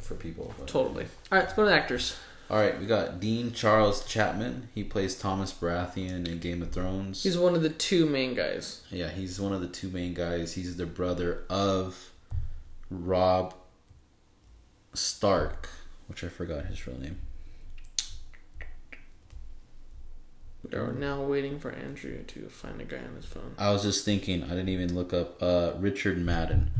for 0.00 0.14
people. 0.14 0.52
but- 0.58 0.66
Totally. 0.66 1.04
All 1.04 1.38
right, 1.38 1.42
let's 1.44 1.52
go 1.54 1.62
to 1.64 1.70
the 1.70 1.74
actors. 1.76 2.16
All 2.52 2.58
right, 2.58 2.78
we 2.78 2.84
got 2.84 3.18
Dean 3.18 3.52
Charles 3.52 4.04
Chapman. 4.04 4.68
He 4.74 4.84
plays 4.84 5.14
Thomas 5.14 5.50
Baratheon 5.50 6.28
in 6.28 6.38
Game 6.38 6.60
of 6.60 6.70
Thrones. 6.70 7.22
He's 7.22 7.38
one 7.38 7.54
of 7.54 7.62
the 7.62 7.70
two 7.70 8.04
main 8.04 8.34
guys. 8.34 8.82
Yeah, 8.90 9.08
he's 9.08 9.40
one 9.40 9.54
of 9.54 9.62
the 9.62 9.68
two 9.68 9.88
main 9.88 10.12
guys. 10.12 10.52
He's 10.52 10.76
the 10.76 10.84
brother 10.84 11.44
of 11.48 12.10
Robb 12.90 13.54
Stark, 14.92 15.70
which 16.08 16.22
I 16.22 16.28
forgot 16.28 16.66
his 16.66 16.86
real 16.86 16.98
name. 16.98 17.20
We're 20.70 20.92
now 20.92 21.22
waiting 21.22 21.58
for 21.58 21.70
Andrew 21.70 22.22
to 22.22 22.48
find 22.50 22.82
a 22.82 22.84
guy 22.84 22.98
on 22.98 23.16
his 23.16 23.24
phone. 23.24 23.54
I 23.56 23.70
was 23.70 23.82
just 23.82 24.04
thinking, 24.04 24.44
I 24.44 24.48
didn't 24.48 24.68
even 24.68 24.94
look 24.94 25.14
up 25.14 25.42
uh, 25.42 25.72
Richard 25.78 26.18
Madden. 26.18 26.70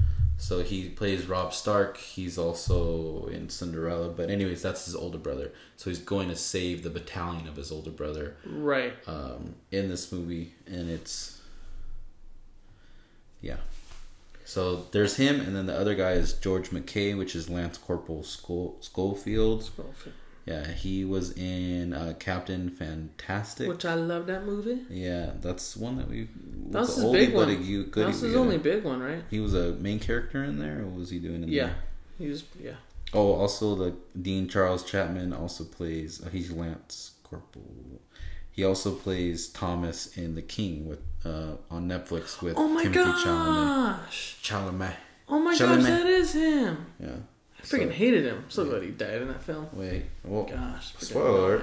So 0.43 0.61
he 0.65 0.89
plays 0.89 1.27
Robb 1.29 1.55
Stark. 1.55 1.97
He's 1.99 2.37
also 2.37 3.27
in 3.27 3.49
Cinderella. 3.49 4.09
But, 4.09 4.29
anyways, 4.29 4.61
that's 4.61 4.87
his 4.87 4.97
older 4.97 5.17
brother. 5.17 5.53
So 5.77 5.89
he's 5.89 6.01
going 6.01 6.29
to 6.31 6.35
save 6.37 6.83
the 6.83 6.91
battalion 6.91 7.47
of 7.47 7.55
his 7.55 7.71
older 7.71 7.93
brother 7.93 8.35
Right. 8.45 8.93
um, 9.07 9.55
in 9.71 9.89
this 9.89 10.11
movie. 10.11 10.53
And 10.67 10.91
it's. 10.91 11.41
Yeah. 13.41 13.59
So 14.45 14.87
there's 14.91 15.15
him, 15.17 15.41
and 15.41 15.55
then 15.55 15.67
the 15.67 15.79
other 15.79 15.95
guy 15.95 16.13
is 16.13 16.33
George 16.33 16.71
McKay, 16.71 17.17
which 17.17 17.37
is 17.37 17.49
Lance 17.49 17.79
Corporal 17.79 18.25
Skull- 18.25 18.77
Schofield. 18.81 19.71
Yeah, 20.45 20.67
he 20.73 21.05
was 21.05 21.31
in 21.39 21.93
uh, 21.93 22.15
Captain 22.19 22.69
Fantastic. 22.69 23.69
Which 23.69 23.85
I 23.85 23.95
love 23.95 24.27
that 24.27 24.45
movie. 24.45 24.81
yeah, 24.91 25.31
that's 25.41 25.77
one 25.77 25.97
that 25.99 26.09
we. 26.11 26.29
That 26.73 26.81
was 26.81 26.97
his 26.97 27.05
oldie 27.05 27.13
big 27.13 27.35
one. 27.35 27.55
but 27.55 27.65
you- 27.65 27.85
That 27.85 28.07
was 28.09 28.21
his 28.21 28.35
only 28.37 28.59
big 28.59 28.85
one, 28.85 29.01
right? 29.01 29.23
He 29.31 29.41
was 29.41 29.55
a 29.55 29.73
main 29.75 29.99
character 29.99 30.43
in 30.45 30.59
there, 30.59 30.81
or 30.81 30.87
was 30.87 31.11
he 31.11 31.19
doing? 31.19 31.43
In 31.43 31.49
Yeah. 31.49 31.67
there? 31.67 31.77
He 32.19 32.29
was 32.29 32.45
yeah. 32.63 32.73
Oh, 33.15 33.33
also 33.35 33.75
the 33.75 33.95
Dean 34.21 34.49
Charles 34.49 34.83
Chapman 34.85 35.33
also 35.33 35.65
plays. 35.65 36.23
Uh, 36.25 36.31
he's 36.31 36.51
Lance 36.51 37.13
Corporal. 37.25 38.01
He 38.51 38.65
also 38.65 38.93
plays 38.95 39.49
Thomas 39.49 40.17
in 40.17 40.35
The 40.35 40.43
King 40.43 40.87
with 40.89 41.01
uh, 41.25 41.57
on 41.71 41.89
Netflix 41.89 42.43
with 42.43 42.55
Oh 42.57 42.69
my 42.69 42.83
Timothy 42.83 43.25
gosh. 43.25 44.39
Chalamet. 44.43 44.95
Oh 45.29 45.39
my 45.41 45.55
Chalamet. 45.55 45.59
gosh, 45.79 45.85
that 45.85 46.07
is 46.07 46.33
him. 46.33 46.87
Yeah. 47.01 47.09
I 47.59 47.63
freaking 47.63 47.89
So- 47.89 47.91
hated 47.91 48.25
him. 48.25 48.45
So 48.49 48.65
glad 48.65 48.83
he 48.83 48.91
died 48.91 49.23
in 49.23 49.29
that 49.29 49.43
film. 49.43 49.69
Wait. 49.73 50.05
Well, 50.25 50.45
Gosh. 50.45 50.95
Spoiler 50.99 51.63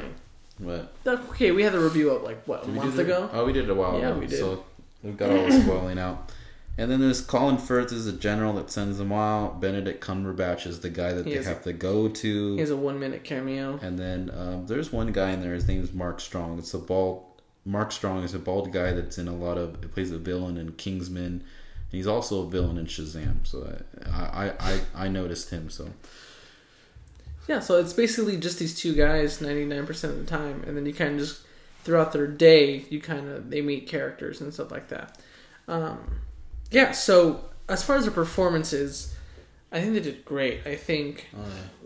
what? 0.60 0.94
That, 1.04 1.20
okay, 1.30 1.52
we 1.52 1.64
had 1.64 1.74
the 1.74 1.80
review 1.80 2.12
up 2.12 2.24
like 2.24 2.46
what 2.48 2.64
a 2.64 2.66
Did 2.68 2.76
month 2.76 2.98
ago. 3.00 3.30
Oh, 3.34 3.46
we 3.46 3.54
did 3.54 3.66
it 3.66 3.70
a 3.70 3.76
while 3.76 3.98
Yeah, 4.00 4.10
ago. 4.10 4.20
we 4.20 4.28
did. 4.28 4.40
So 4.40 4.66
we 5.04 5.12
got 5.12 5.30
all 5.32 5.46
the 5.46 5.62
spoiling 5.64 6.00
out. 6.00 6.32
And 6.78 6.90
then 6.90 7.02
there's 7.02 7.20
Colin 7.20 7.58
Firth 7.58 7.92
is 7.92 8.06
the 8.06 8.14
general 8.14 8.54
that 8.54 8.72
sends 8.72 8.98
them 9.00 9.12
out. 9.12 9.60
Benedict 9.60 10.02
Cumberbatch 10.02 10.66
is 10.66 10.80
the 10.80 10.90
guy 10.90 11.12
that 11.12 11.26
He 11.26 11.34
they 11.34 11.38
is 11.40 11.46
a- 11.46 11.50
have 11.50 11.64
to 11.64 11.74
go 11.74 12.08
to. 12.08 12.54
He 12.54 12.60
has 12.62 12.70
a 12.70 12.78
one 12.78 13.00
minute 13.00 13.24
cameo. 13.26 13.78
And 13.82 14.00
then 14.00 14.32
um, 14.34 14.66
there's 14.68 14.92
one 14.94 15.12
guy 15.12 15.32
in 15.32 15.42
there. 15.42 15.54
His 15.54 15.68
name 15.68 15.84
is 15.84 15.92
Mark 15.94 16.22
Strong. 16.22 16.58
It's 16.60 16.74
a 16.74 16.78
bald. 16.80 17.26
Mark 17.66 17.92
Strong 17.92 18.24
is 18.24 18.34
a 18.34 18.40
bald 18.40 18.72
guy 18.72 18.94
that's 18.94 19.18
in 19.18 19.28
a 19.28 19.36
lot 19.36 19.58
of. 19.58 19.78
He 19.82 19.88
plays 19.88 20.12
a 20.12 20.18
villain 20.18 20.58
in 20.58 20.72
Kingsman. 20.74 21.26
And 21.26 21.44
he's 21.92 22.08
also 22.08 22.44
a 22.44 22.50
villain 22.50 22.78
in 22.78 22.86
Shazam. 22.86 23.46
So 23.46 23.78
I 24.14 24.46
I, 24.48 24.54
I, 24.60 24.82
I 24.96 25.08
noticed 25.10 25.50
him. 25.50 25.70
So 25.70 25.90
Yeah, 27.50 27.60
so 27.60 27.78
it's 27.80 27.94
basically 27.94 28.38
just 28.38 28.58
these 28.60 28.80
two 28.80 28.96
guys 28.96 29.40
99% 29.40 30.04
of 30.06 30.18
the 30.18 30.24
time, 30.26 30.64
and 30.68 30.78
then 30.78 30.86
you 30.86 30.94
kind 30.94 31.16
of 31.16 31.20
just, 31.28 31.42
throughout 31.84 32.12
their 32.12 32.28
day, 32.28 32.86
you 32.90 33.02
kind 33.02 33.30
of, 33.30 33.50
they 33.50 33.62
meet 33.62 33.88
characters 33.88 34.42
and 34.42 34.54
stuff 34.54 34.72
like 34.72 34.90
that. 34.90 35.18
Um, 35.68 36.22
yeah, 36.72 36.92
so 36.92 37.46
as 37.68 37.84
far 37.84 37.96
as 37.96 38.06
the 38.06 38.12
performances, 38.12 39.16
I 39.72 39.82
think 39.82 39.94
they 39.94 40.00
did 40.00 40.26
great. 40.26 40.66
I 40.66 40.76
think 40.76 41.30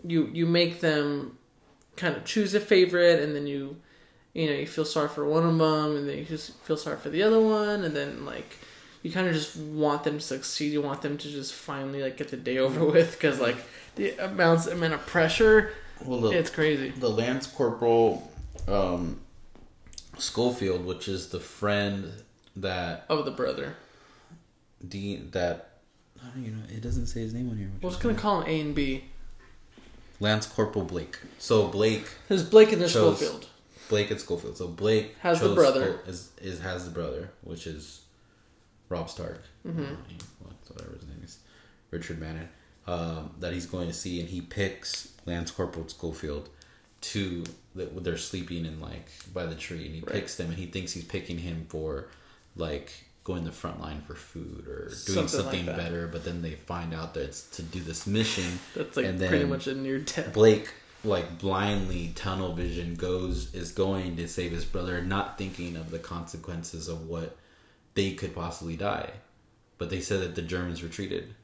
you 0.06 0.30
you 0.32 0.46
make 0.46 0.80
them 0.80 1.38
kind 1.96 2.16
of 2.16 2.24
choose 2.24 2.54
a 2.54 2.60
favorite, 2.60 3.20
and 3.20 3.36
then 3.36 3.46
you, 3.46 3.76
you 4.32 4.46
know, 4.46 4.54
you 4.54 4.66
feel 4.66 4.86
sorry 4.86 5.08
for 5.08 5.24
one 5.28 5.44
of 5.44 5.58
them, 5.58 5.96
and 5.96 6.08
then 6.08 6.18
you 6.18 6.24
just 6.24 6.54
feel 6.64 6.76
sorry 6.78 6.96
for 6.96 7.10
the 7.10 7.22
other 7.22 7.40
one, 7.40 7.84
and 7.84 7.94
then 7.94 8.24
like 8.24 8.56
you 9.02 9.12
kind 9.12 9.28
of 9.28 9.34
just 9.34 9.56
want 9.56 10.04
them 10.04 10.14
to 10.14 10.24
succeed. 10.24 10.72
You 10.72 10.80
want 10.80 11.02
them 11.02 11.18
to 11.18 11.28
just 11.28 11.52
finally 11.52 12.02
like 12.02 12.16
get 12.16 12.28
the 12.28 12.38
day 12.38 12.56
over 12.58 12.84
with, 12.94 13.12
because 13.12 13.38
like 13.38 13.56
the 13.96 14.12
amounts 14.18 14.66
amount 14.66 14.94
of 14.94 15.06
pressure, 15.06 15.74
well 16.04 16.20
the 16.20 16.30
it's 16.30 16.50
crazy. 16.50 16.88
the 16.90 17.10
Lance 17.10 17.46
Corporal 17.46 18.30
um, 18.66 19.20
Schofield, 20.18 20.84
which 20.84 21.08
is 21.08 21.28
the 21.28 21.40
friend 21.40 22.12
that 22.56 23.04
Of 23.08 23.24
the 23.24 23.30
brother, 23.30 23.76
Dean 24.86 25.30
that 25.32 25.70
I 26.22 26.28
don't 26.34 26.44
you 26.44 26.50
know 26.52 26.62
it 26.68 26.80
doesn't 26.80 27.06
say 27.06 27.20
his 27.20 27.34
name 27.34 27.50
on 27.50 27.56
here. 27.56 27.70
we're 27.82 27.90
just 27.90 28.02
gonna 28.02 28.14
call 28.14 28.42
him 28.42 28.48
A 28.48 28.60
and 28.60 28.74
B. 28.74 29.04
Lance 30.20 30.46
Corporal 30.46 30.84
Blake. 30.84 31.18
So 31.38 31.68
Blake 31.68 32.06
There's 32.28 32.44
Blake 32.48 32.72
and 32.72 32.80
there's 32.80 32.92
Chose- 32.92 33.18
Schofield. 33.18 33.46
Blake 33.88 34.10
at 34.10 34.20
Schofield. 34.20 34.56
So 34.56 34.68
Blake 34.68 35.14
Has 35.20 35.40
the 35.40 35.54
brother. 35.54 36.00
Is 36.06 36.30
is 36.40 36.60
has 36.60 36.84
the 36.84 36.90
brother, 36.90 37.30
which 37.42 37.66
is 37.66 38.00
Robb 38.88 39.10
Stark. 39.10 39.42
Mm-hmm. 39.66 39.94
Whatever 40.68 40.92
his 40.98 41.06
name 41.08 41.20
is, 41.22 41.38
Richard 41.90 42.18
Bannon. 42.20 42.48
Um, 42.86 43.34
that 43.40 43.52
he's 43.54 43.64
going 43.66 43.86
to 43.88 43.94
see, 43.94 44.20
and 44.20 44.28
he 44.28 44.40
picks 44.42 45.08
Lance 45.26 45.50
Corporal 45.50 45.88
Schofield 45.88 46.50
to 47.02 47.44
that 47.74 48.04
they're 48.04 48.16
sleeping 48.16 48.64
in 48.66 48.80
like 48.80 49.08
by 49.32 49.46
the 49.46 49.54
tree, 49.54 49.86
and 49.86 49.94
he 49.94 50.00
Right. 50.00 50.12
picks 50.12 50.36
them, 50.36 50.48
and 50.48 50.56
he 50.58 50.66
thinks 50.66 50.92
he's 50.92 51.04
picking 51.04 51.38
him 51.38 51.66
for 51.68 52.08
like 52.56 52.92
going 53.24 53.44
the 53.44 53.52
front 53.52 53.80
line 53.80 54.02
for 54.06 54.14
food 54.14 54.68
or 54.68 54.88
doing 54.88 54.90
Something 55.26 55.28
something 55.28 55.66
that. 55.66 55.76
better. 55.76 56.06
But 56.06 56.24
then 56.24 56.42
they 56.42 56.52
find 56.54 56.92
out 56.94 57.14
that 57.14 57.22
it's 57.24 57.42
to 57.56 57.62
do 57.62 57.80
this 57.80 58.06
mission. 58.06 58.58
That's 58.74 58.96
like 58.96 59.06
and 59.06 59.18
pretty 59.18 59.44
much 59.46 59.66
a 59.66 59.74
near 59.74 59.98
death. 59.98 60.32
Blake 60.34 60.68
like 61.04 61.38
blindly 61.38 62.12
tunnel 62.14 62.54
vision 62.54 62.94
goes 62.94 63.52
is 63.54 63.72
going 63.72 64.16
to 64.16 64.26
save 64.26 64.52
his 64.52 64.64
brother 64.64 65.02
not 65.02 65.36
thinking 65.36 65.76
of 65.76 65.90
the 65.90 65.98
consequences 65.98 66.88
of 66.88 67.06
what 67.06 67.36
they 67.92 68.12
could 68.14 68.34
possibly 68.34 68.74
die 68.74 69.10
but 69.76 69.90
they 69.90 70.00
said 70.00 70.22
that 70.22 70.34
the 70.34 70.40
germans 70.40 70.82
retreated 70.82 71.34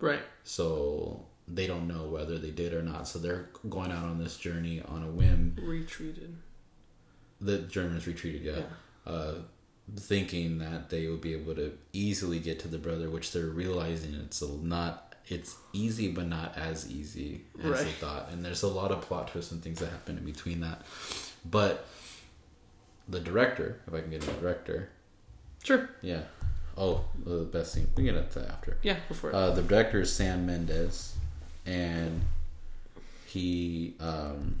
Right. 0.00 0.22
so 0.42 1.24
they 1.52 1.66
don't 1.66 1.88
know 1.88 2.04
whether 2.04 2.38
they 2.38 2.50
did 2.50 2.72
or 2.72 2.82
not. 2.82 3.08
So 3.08 3.18
they're 3.18 3.48
going 3.68 3.90
out 3.92 4.04
on 4.04 4.18
this 4.18 4.36
journey 4.36 4.82
on 4.86 5.02
a 5.02 5.10
whim. 5.10 5.56
Retreated. 5.60 6.36
the 7.40 7.58
germans 7.58 8.06
retreated 8.06 8.42
yeah, 8.42 8.58
Yeah. 9.06 9.12
Uh, 9.12 9.34
thinking 9.96 10.58
that 10.58 10.90
they 10.90 11.08
would 11.08 11.20
be 11.22 11.32
able 11.34 11.54
to 11.56 11.72
easily 11.92 12.38
get 12.38 12.60
to 12.60 12.68
the 12.68 12.78
brother 12.78 13.10
which 13.10 13.32
they're 13.32 13.46
realizing 13.46 14.14
it's 14.14 14.40
a 14.42 14.48
not 14.62 15.14
it's 15.26 15.56
easy 15.72 16.08
but 16.12 16.26
not 16.28 16.56
as 16.56 16.90
easy 16.90 17.42
as 17.62 17.84
they 17.84 17.90
thought. 17.92 18.28
And 18.30 18.44
there's 18.44 18.62
a 18.62 18.68
lot 18.68 18.90
of 18.92 19.00
plot 19.00 19.28
twists 19.28 19.50
and 19.52 19.62
things 19.62 19.78
that 19.80 19.90
happen 19.90 20.18
in 20.18 20.24
between 20.24 20.60
that. 20.60 20.82
But 21.48 21.86
the 23.08 23.20
director 23.20 23.80
if 23.88 23.94
i 23.94 24.00
can 24.00 24.10
get 24.10 24.22
a 24.28 24.32
director. 24.40 24.90
Sure. 25.64 25.88
yeah. 26.02 26.22
Oh 26.76 27.04
the 27.24 27.44
best 27.44 27.72
scene. 27.72 27.88
We 27.96 28.04
can 28.04 28.14
get 28.14 28.22
into 28.24 28.38
that 28.40 28.48
after. 28.50 28.76
Yeah, 28.82 28.96
before. 29.08 29.34
uh, 29.34 29.50
the 29.50 29.62
director 29.62 30.00
is 30.02 30.12
Sam 30.12 30.46
Mendes, 30.46 31.14
and 31.66 32.22
he 33.26 33.94
um, 34.00 34.60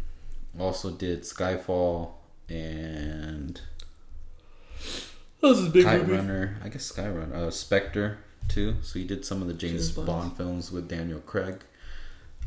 also 0.58 0.90
did 0.90 1.22
Skyfall 1.22 2.10
and 2.48 3.60
this 5.40 5.58
is 5.58 5.68
big 5.68 5.84
Kite 5.84 6.02
movie. 6.02 6.12
Runner. 6.12 6.58
I 6.62 6.68
guess 6.68 6.90
Skyrunner, 6.90 7.34
uh, 7.34 7.50
Spectre 7.50 8.18
too. 8.48 8.76
So 8.82 8.98
he 8.98 9.04
did 9.04 9.24
some 9.24 9.40
of 9.40 9.48
the 9.48 9.54
James 9.54 9.92
James 9.92 10.06
Bond. 10.06 10.36
Films 10.36 10.70
with 10.70 10.88
Daniel 10.88 11.20
Craig. 11.20 11.62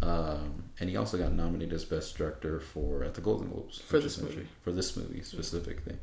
Um, 0.02 0.66
and 0.80 0.90
he 0.90 0.98
also 0.98 1.18
got 1.18 1.32
nominated 1.32 1.74
as 1.74 1.86
best 1.86 2.18
director 2.18 2.60
for 2.60 3.04
at 3.04 3.14
the 3.14 3.22
Golden 3.22 3.50
Globes 3.50 3.80
For 3.80 4.00
this 4.00 4.18
movie. 4.18 4.48
For 4.62 4.72
this 4.74 4.98
movie 4.98 5.22
specifically, 5.22 5.96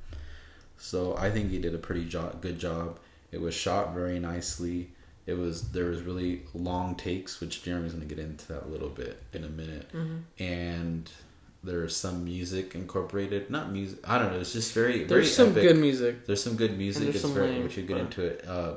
so 0.79 1.15
I 1.19 1.31
think 1.31 1.51
he 1.51 1.59
did 1.59 1.75
a 1.75 1.79
pretty 1.79 2.07
jo- 2.07 2.35
good 2.41 2.59
job. 2.59 2.99
It 3.31 3.41
was 3.43 3.55
shot 3.55 3.93
very 3.95 4.19
nicely. 4.19 4.91
It 5.27 5.35
was 5.35 5.71
there 5.73 5.87
was 5.87 6.03
really 6.03 6.43
long 6.55 6.95
takes, 6.97 7.41
which 7.41 7.63
Jeremy's 7.63 7.93
going 7.93 8.07
to 8.09 8.13
get 8.15 8.23
into 8.25 8.49
that 8.49 8.65
a 8.65 8.69
little 8.69 8.89
bit 8.89 9.23
in 9.33 9.45
a 9.45 9.49
minute, 9.49 9.91
Mm-hmm. 9.93 10.43
and 10.43 11.11
there's 11.63 11.95
some 11.95 12.25
music 12.25 12.75
incorporated. 12.75 13.51
Not 13.51 13.71
music. 13.71 13.99
I 14.09 14.19
don't 14.19 14.33
know. 14.33 14.41
It's 14.41 14.53
just 14.55 14.73
very 14.73 14.99
very 14.99 15.05
There's 15.05 15.35
some 15.37 15.51
epic. 15.51 15.63
good 15.63 15.77
music. 15.77 16.27
There's 16.27 16.43
some 16.43 16.57
good 16.57 16.77
music. 16.79 17.09
It's 17.11 17.21
some 17.21 17.35
very, 17.35 17.49
lame, 17.51 17.63
which 17.65 17.77
you 17.77 17.83
get 17.83 17.95
but- 17.99 18.01
into 18.03 18.25
it. 18.25 18.45
Uh, 18.49 18.73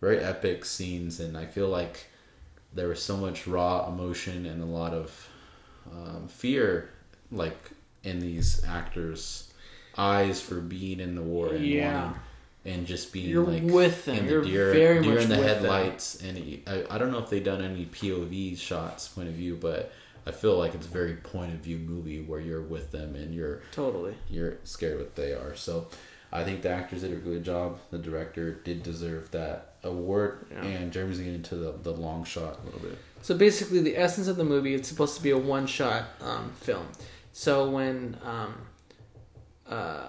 very 0.00 0.18
epic 0.18 0.64
scenes, 0.64 1.20
and 1.20 1.36
I 1.38 1.46
feel 1.46 1.68
like 1.68 2.06
there 2.74 2.88
was 2.88 3.02
so 3.02 3.16
much 3.16 3.46
raw 3.46 3.86
emotion 3.88 4.46
and 4.46 4.62
a 4.62 4.66
lot 4.66 4.92
of 4.94 5.28
um, 5.92 6.28
fear, 6.28 6.90
like 7.30 7.70
in 8.04 8.18
these 8.20 8.62
actors' 8.64 9.52
eyes 9.96 10.40
for 10.40 10.56
being 10.60 11.00
in 11.00 11.14
the 11.14 11.22
war 11.22 11.48
and 11.54 11.64
Yeah. 11.64 12.04
wanting, 12.04 12.20
and 12.64 12.86
just 12.86 13.12
being 13.12 13.28
You're 13.28 13.44
like 13.44 13.62
with 13.64 14.04
them. 14.04 14.26
You're 14.28 14.42
deer, 14.44 14.72
very 14.72 15.02
deer 15.02 15.14
much 15.14 15.22
in 15.24 15.28
the 15.30 15.36
with 15.36 15.46
them. 15.46 15.54
headlights. 15.62 16.22
And 16.22 16.60
I, 16.66 16.84
I 16.90 16.98
don't 16.98 17.10
know 17.10 17.18
if 17.18 17.28
they've 17.30 17.42
done 17.44 17.62
any 17.62 17.86
POV 17.86 18.56
shots, 18.58 19.08
point 19.08 19.28
of 19.28 19.34
view, 19.34 19.56
but 19.60 19.92
I 20.26 20.30
feel 20.30 20.56
like 20.56 20.74
it's 20.74 20.86
a 20.86 20.90
very 20.90 21.14
point 21.14 21.52
of 21.52 21.58
view 21.60 21.78
movie 21.78 22.22
where 22.22 22.40
you're 22.40 22.62
with 22.62 22.92
them 22.92 23.16
and 23.16 23.34
you're 23.34 23.62
Totally. 23.72 24.14
you're 24.30 24.58
scared 24.64 24.98
what 24.98 25.16
they 25.16 25.32
are. 25.32 25.56
So 25.56 25.88
I 26.32 26.44
think 26.44 26.62
the 26.62 26.70
actors 26.70 27.00
did 27.02 27.12
a 27.12 27.16
good 27.16 27.44
job. 27.44 27.78
The 27.90 27.98
director 27.98 28.52
did 28.52 28.82
deserve 28.84 29.30
that 29.32 29.74
award, 29.82 30.46
Yeah. 30.52 30.62
and 30.62 30.92
Jeremy's 30.92 31.18
getting 31.18 31.34
into 31.34 31.56
the, 31.56 31.72
the 31.82 31.90
long 31.90 32.22
shot 32.24 32.60
a 32.62 32.64
little 32.64 32.80
bit. 32.80 32.96
So 33.22 33.36
basically, 33.36 33.80
the 33.80 33.96
essence 33.96 34.28
of 34.28 34.36
the 34.36 34.44
movie 34.44 34.74
it's 34.74 34.88
supposed 34.88 35.16
to 35.16 35.22
be 35.22 35.30
a 35.30 35.36
one-shot 35.38 36.04
um, 36.20 36.52
film. 36.60 36.86
So 37.32 37.68
when 37.70 38.16
um, 38.24 38.54
uh, 39.68 40.06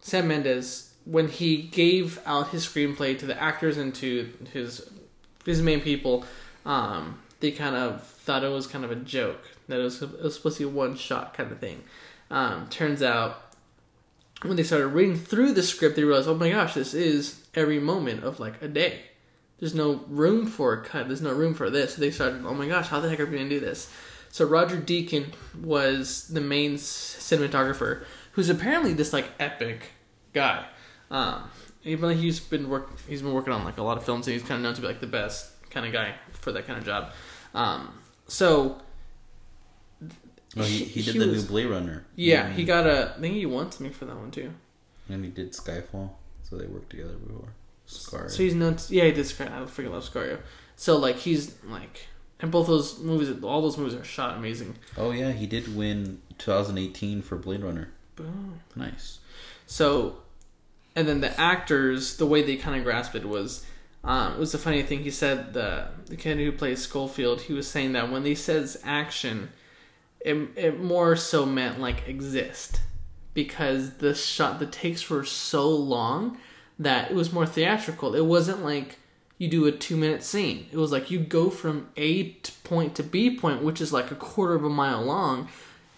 Sam 0.00 0.28
Mendes, 0.28 0.87
when 1.04 1.28
he 1.28 1.62
gave 1.62 2.20
out 2.26 2.48
his 2.48 2.66
screenplay 2.66 3.18
to 3.18 3.26
the 3.26 3.40
actors 3.40 3.76
and 3.76 3.94
to 3.96 4.32
his 4.52 4.88
his 5.44 5.62
main 5.62 5.80
people, 5.80 6.24
um, 6.66 7.20
they 7.40 7.50
kind 7.50 7.74
of 7.74 8.06
thought 8.06 8.44
it 8.44 8.48
was 8.48 8.66
kind 8.66 8.84
of 8.84 8.90
a 8.90 8.96
joke 8.96 9.42
that 9.68 9.80
it 9.80 9.82
was, 9.82 10.02
it 10.02 10.22
was 10.22 10.34
supposed 10.34 10.58
to 10.58 10.66
be 10.66 10.70
a 10.70 10.74
one-shot 10.74 11.32
kind 11.32 11.50
of 11.50 11.58
thing. 11.58 11.82
Um, 12.30 12.68
turns 12.68 13.02
out, 13.02 13.54
when 14.42 14.56
they 14.56 14.62
started 14.62 14.88
reading 14.88 15.16
through 15.16 15.52
the 15.52 15.62
script, 15.62 15.96
they 15.96 16.04
realized, 16.04 16.28
oh 16.28 16.34
my 16.34 16.50
gosh, 16.50 16.74
this 16.74 16.92
is 16.92 17.46
every 17.54 17.78
moment 17.78 18.24
of 18.24 18.40
like 18.40 18.60
a 18.60 18.68
day 18.68 19.00
there's 19.58 19.74
no 19.74 20.04
room 20.08 20.46
for 20.46 20.72
a 20.72 20.84
cut. 20.84 21.08
There's 21.08 21.22
no 21.22 21.32
room 21.32 21.54
for 21.54 21.68
this. 21.70 21.94
So 21.94 22.00
they 22.00 22.10
started, 22.10 22.44
oh 22.46 22.54
my 22.54 22.68
gosh, 22.68 22.88
how 22.88 23.00
the 23.00 23.08
heck 23.08 23.20
are 23.20 23.26
we 23.26 23.38
to 23.38 23.48
do 23.48 23.60
this? 23.60 23.92
So 24.30 24.44
Roger 24.44 24.76
Deakins 24.76 25.32
was 25.60 26.28
the 26.28 26.40
main 26.40 26.74
cinematographer, 26.74 28.04
who's 28.32 28.48
apparently 28.48 28.92
this 28.92 29.12
like 29.12 29.26
epic 29.40 29.92
guy. 30.32 30.66
Um, 31.10 31.50
even 31.84 32.08
though 32.08 32.14
he's 32.14 32.40
been 32.40 32.68
work, 32.68 32.90
he's 33.08 33.22
been 33.22 33.32
working 33.32 33.52
on 33.52 33.64
like 33.64 33.78
a 33.78 33.82
lot 33.82 33.96
of 33.96 34.04
films, 34.04 34.26
and 34.26 34.34
he's 34.34 34.42
kind 34.42 34.56
of 34.58 34.62
known 34.62 34.74
to 34.74 34.80
be 34.80 34.86
like 34.86 35.00
the 35.00 35.06
best 35.06 35.50
kind 35.70 35.86
of 35.86 35.92
guy 35.92 36.14
for 36.32 36.52
that 36.52 36.66
kind 36.66 36.78
of 36.78 36.84
job. 36.84 37.12
Um, 37.54 37.98
so 38.26 38.80
Oh, 40.56 40.62
he, 40.62 40.84
he 40.84 41.02
did 41.02 41.14
He 41.14 41.18
the 41.20 41.26
was- 41.28 41.42
new 41.44 41.48
Blade 41.48 41.66
Runner. 41.66 42.04
yeah, 42.16 42.50
he 42.50 42.64
got 42.64 42.86
a. 42.86 43.14
I 43.16 43.20
think 43.20 43.34
he 43.34 43.46
won 43.46 43.70
something 43.70 43.92
for 43.92 44.06
that 44.06 44.16
one 44.16 44.30
too. 44.30 44.52
and 45.08 45.24
he 45.24 45.30
did 45.30 45.52
Skyfall, 45.52 46.10
so 46.42 46.56
they 46.56 46.66
worked 46.66 46.90
together 46.90 47.14
before. 47.14 47.48
Scar. 47.86 48.28
So 48.28 48.42
he's 48.42 48.54
known. 48.54 48.76
To, 48.76 48.94
yeah, 48.94 49.04
he 49.04 49.12
did 49.12 49.26
Scar. 49.26 49.46
I 49.46 49.60
freaking 49.62 49.90
love 49.92 50.04
Sicario. 50.10 50.38
So 50.76 50.96
like 50.96 51.16
he's 51.16 51.54
like, 51.64 52.06
and 52.40 52.50
both 52.50 52.66
those 52.66 52.98
movies, 52.98 53.30
all 53.42 53.60
those 53.62 53.76
movies 53.78 53.94
are 53.94 54.04
shot 54.04 54.36
amazing. 54.36 54.76
oh 54.96 55.10
yeah, 55.10 55.32
he 55.32 55.46
did 55.46 55.74
win 55.76 56.20
2018 56.38 57.22
for 57.22 57.36
Blade 57.36 57.62
Runner. 57.62 57.90
Boom. 58.16 58.60
Nice. 58.74 59.18
So, 59.66 60.16
and 60.98 61.06
then 61.06 61.20
the 61.20 61.40
actors, 61.40 62.16
the 62.16 62.26
way 62.26 62.42
they 62.42 62.56
kind 62.56 62.76
of 62.76 62.82
grasped 62.82 63.14
it 63.14 63.24
was, 63.24 63.64
um, 64.02 64.32
it 64.32 64.38
was 64.40 64.52
a 64.52 64.58
funny 64.58 64.82
thing. 64.82 65.04
He 65.04 65.12
said 65.12 65.52
the 65.52 65.86
the 66.06 66.16
kid 66.16 66.38
who 66.38 66.50
plays 66.50 66.82
Schofield, 66.82 67.42
he 67.42 67.52
was 67.52 67.68
saying 67.68 67.92
that 67.92 68.10
when 68.10 68.24
he 68.24 68.34
says 68.34 68.80
action, 68.84 69.50
it 70.20 70.36
it 70.56 70.80
more 70.80 71.14
so 71.14 71.46
meant 71.46 71.78
like 71.78 72.08
exist, 72.08 72.80
because 73.32 73.98
the 73.98 74.12
shot, 74.12 74.58
the 74.58 74.66
takes 74.66 75.08
were 75.08 75.24
so 75.24 75.68
long 75.68 76.38
that 76.80 77.12
it 77.12 77.14
was 77.14 77.32
more 77.32 77.46
theatrical. 77.46 78.16
It 78.16 78.26
wasn't 78.26 78.64
like 78.64 78.98
you 79.38 79.46
do 79.46 79.66
a 79.66 79.72
two 79.72 79.96
minute 79.96 80.24
scene. 80.24 80.66
It 80.72 80.78
was 80.78 80.90
like 80.90 81.12
you 81.12 81.20
go 81.20 81.48
from 81.48 81.90
A 81.96 82.30
point 82.64 82.96
to 82.96 83.04
B 83.04 83.36
point, 83.36 83.62
which 83.62 83.80
is 83.80 83.92
like 83.92 84.10
a 84.10 84.16
quarter 84.16 84.56
of 84.56 84.64
a 84.64 84.68
mile 84.68 85.02
long. 85.02 85.48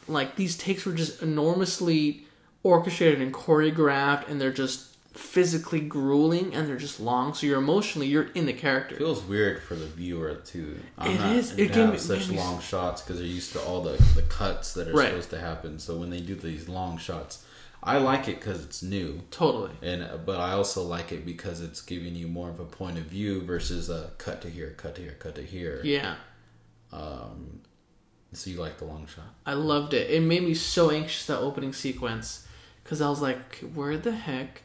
Like 0.06 0.36
these 0.36 0.58
takes 0.58 0.84
were 0.84 0.92
just 0.92 1.22
enormously 1.22 2.26
orchestrated 2.62 3.22
and 3.22 3.32
choreographed, 3.32 4.28
and 4.28 4.38
they're 4.38 4.52
just 4.52 4.89
physically 5.12 5.80
grueling 5.80 6.54
and 6.54 6.68
they're 6.68 6.76
just 6.76 7.00
long. 7.00 7.34
So 7.34 7.46
you're 7.46 7.58
emotionally 7.58 8.06
you're 8.06 8.28
in 8.34 8.46
the 8.46 8.52
character. 8.52 8.96
feels 8.96 9.22
weird 9.22 9.62
for 9.62 9.74
the 9.74 9.86
viewer 9.86 10.34
too. 10.36 10.78
I'm 10.96 11.10
It 11.12 11.18
not 11.18 11.36
is. 11.36 11.50
to 11.50 11.62
It 11.62 11.72
can 11.72 11.90
have 11.90 12.00
such 12.00 12.28
long 12.30 12.60
shots 12.60 13.02
because 13.02 13.18
they're 13.18 13.26
used 13.26 13.52
to 13.54 13.60
all 13.60 13.82
the 13.82 13.96
the 14.14 14.22
cuts 14.22 14.72
that 14.74 14.88
are 14.88 14.92
Right. 14.92 15.08
supposed 15.08 15.30
to 15.30 15.40
happen. 15.40 15.78
So 15.78 15.96
when 15.96 16.10
they 16.10 16.20
do 16.20 16.34
these 16.36 16.68
long 16.68 16.96
shots, 16.98 17.44
I 17.82 17.98
like 17.98 18.28
it 18.28 18.36
because 18.40 18.62
it's 18.62 18.82
new. 18.82 19.22
Totally. 19.30 19.70
and 19.82 20.08
but 20.26 20.38
I 20.38 20.52
also 20.52 20.82
like 20.82 21.10
it 21.12 21.24
because 21.26 21.60
it's 21.60 21.80
giving 21.82 22.14
you 22.14 22.28
more 22.28 22.50
of 22.50 22.60
a 22.60 22.64
point 22.64 22.96
of 22.98 23.04
view 23.04 23.40
versus 23.42 23.90
a 23.90 24.10
cut 24.18 24.40
to 24.42 24.48
here, 24.48 24.74
cut 24.76 24.94
to 24.96 25.02
here, 25.02 25.16
cut 25.18 25.34
to 25.36 25.42
here. 25.42 25.80
Yeah. 25.82 26.16
Um, 26.92 27.60
so 28.32 28.50
you 28.50 28.60
like 28.60 28.78
the 28.78 28.84
long 28.84 29.06
shot? 29.06 29.24
I 29.46 29.54
loved 29.54 29.94
it. 29.94 30.10
It 30.10 30.20
made 30.22 30.42
me 30.42 30.54
so 30.54 30.90
anxious 30.90 31.26
that 31.26 31.38
opening 31.38 31.72
sequence 31.72 32.46
because 32.84 33.00
I 33.00 33.08
was 33.08 33.20
like, 33.20 33.56
where 33.74 33.96
the 33.96 34.12
heck 34.12 34.62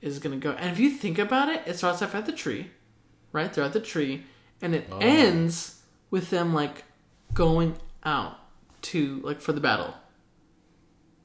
is 0.00 0.18
gonna 0.18 0.36
go? 0.36 0.52
And 0.52 0.70
if 0.70 0.78
you 0.78 0.90
think 0.90 1.18
about 1.18 1.48
it, 1.48 1.62
it 1.66 1.76
starts 1.76 2.02
off 2.02 2.14
at 2.14 2.26
the 2.26 2.32
tree, 2.32 2.70
right? 3.32 3.52
They're 3.52 3.64
at 3.64 3.72
the 3.72 3.80
tree, 3.80 4.24
and 4.60 4.74
it 4.74 4.88
Oh. 4.90 4.98
ends 4.98 5.82
with 6.10 6.30
them 6.30 6.54
like 6.54 6.84
going 7.34 7.76
out 8.04 8.38
to 8.82 9.20
like 9.24 9.40
for 9.40 9.52
the 9.52 9.60
battle. 9.60 9.94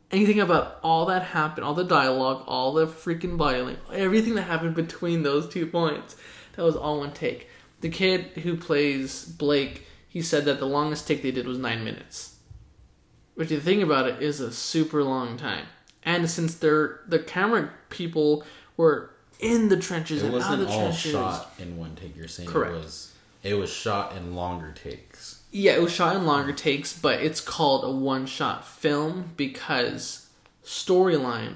And 0.09 0.19
you 0.19 0.27
think 0.27 0.39
about 0.39 0.77
all 0.83 1.05
that 1.05 1.23
happened, 1.23 1.63
all 1.63 1.73
the 1.73 1.85
dialogue, 1.85 2.43
all 2.45 2.73
the 2.73 2.85
freaking 2.85 3.37
violence, 3.37 3.79
everything 3.93 4.35
that 4.35 4.43
happened 4.43 4.75
between 4.75 5.23
those 5.23 5.47
two 5.47 5.65
points. 5.65 6.15
That 6.55 6.63
was 6.63 6.75
all 6.75 6.99
one 6.99 7.13
take. 7.13 7.47
The 7.79 7.89
kid 7.89 8.25
who 8.43 8.57
plays 8.57 9.23
Blake, 9.23 9.87
he 10.09 10.21
said 10.21 10.43
that 10.45 10.59
the 10.59 10.65
longest 10.65 11.07
take 11.07 11.21
they 11.23 11.31
did 11.31 11.47
was 11.47 11.57
nine 11.57 11.83
minutes. 11.85 12.35
Which, 13.35 13.47
if 13.47 13.51
you 13.51 13.59
think 13.61 13.81
about 13.83 14.07
it, 14.07 14.21
is 14.21 14.41
a 14.41 14.51
super 14.51 15.01
long 15.03 15.37
time. 15.37 15.67
And 16.03 16.29
since 16.29 16.55
they're 16.55 16.99
the 17.07 17.19
camera 17.19 17.71
people 17.89 18.43
were 18.81 19.11
in 19.39 19.69
the 19.69 19.77
trenches 19.77 20.21
It 20.21 20.25
and 20.33 20.35
out 20.35 20.53
of 20.53 20.59
wasn't 20.59 20.69
all 20.71 20.81
trenches, 20.89 21.11
shot 21.11 21.53
in 21.59 21.77
one 21.77 21.95
take. 21.95 22.15
You're 22.15 22.27
saying 22.27 22.49
Correct. 22.49 22.73
it 22.73 22.77
was 22.77 23.13
it 23.43 23.53
was 23.55 23.71
shot 23.71 24.15
in 24.17 24.35
longer 24.35 24.71
takes. 24.73 25.41
Yeah, 25.51 25.73
it 25.73 25.81
was 25.81 25.91
shot 25.91 26.15
in 26.15 26.25
longer 26.25 26.53
takes, 26.53 26.93
but 26.97 27.21
it's 27.21 27.41
called 27.41 27.83
a 27.83 27.91
one 27.91 28.25
shot 28.25 28.65
film 28.67 29.31
because 29.37 30.27
storyline, 30.63 31.55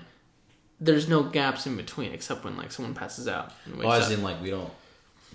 there's 0.80 1.08
no 1.08 1.24
gaps 1.24 1.66
in 1.68 1.78
between 1.78 2.12
except 2.12 2.44
when 2.44 2.58
like 2.58 2.72
someone 2.72 2.94
passes 2.94 3.28
out. 3.28 3.52
And 3.66 3.78
Well, 3.78 3.92
as 3.92 4.08
up. 4.08 4.12
in 4.18 4.24
like 4.24 4.42
we 4.42 4.50
don't 4.50 4.72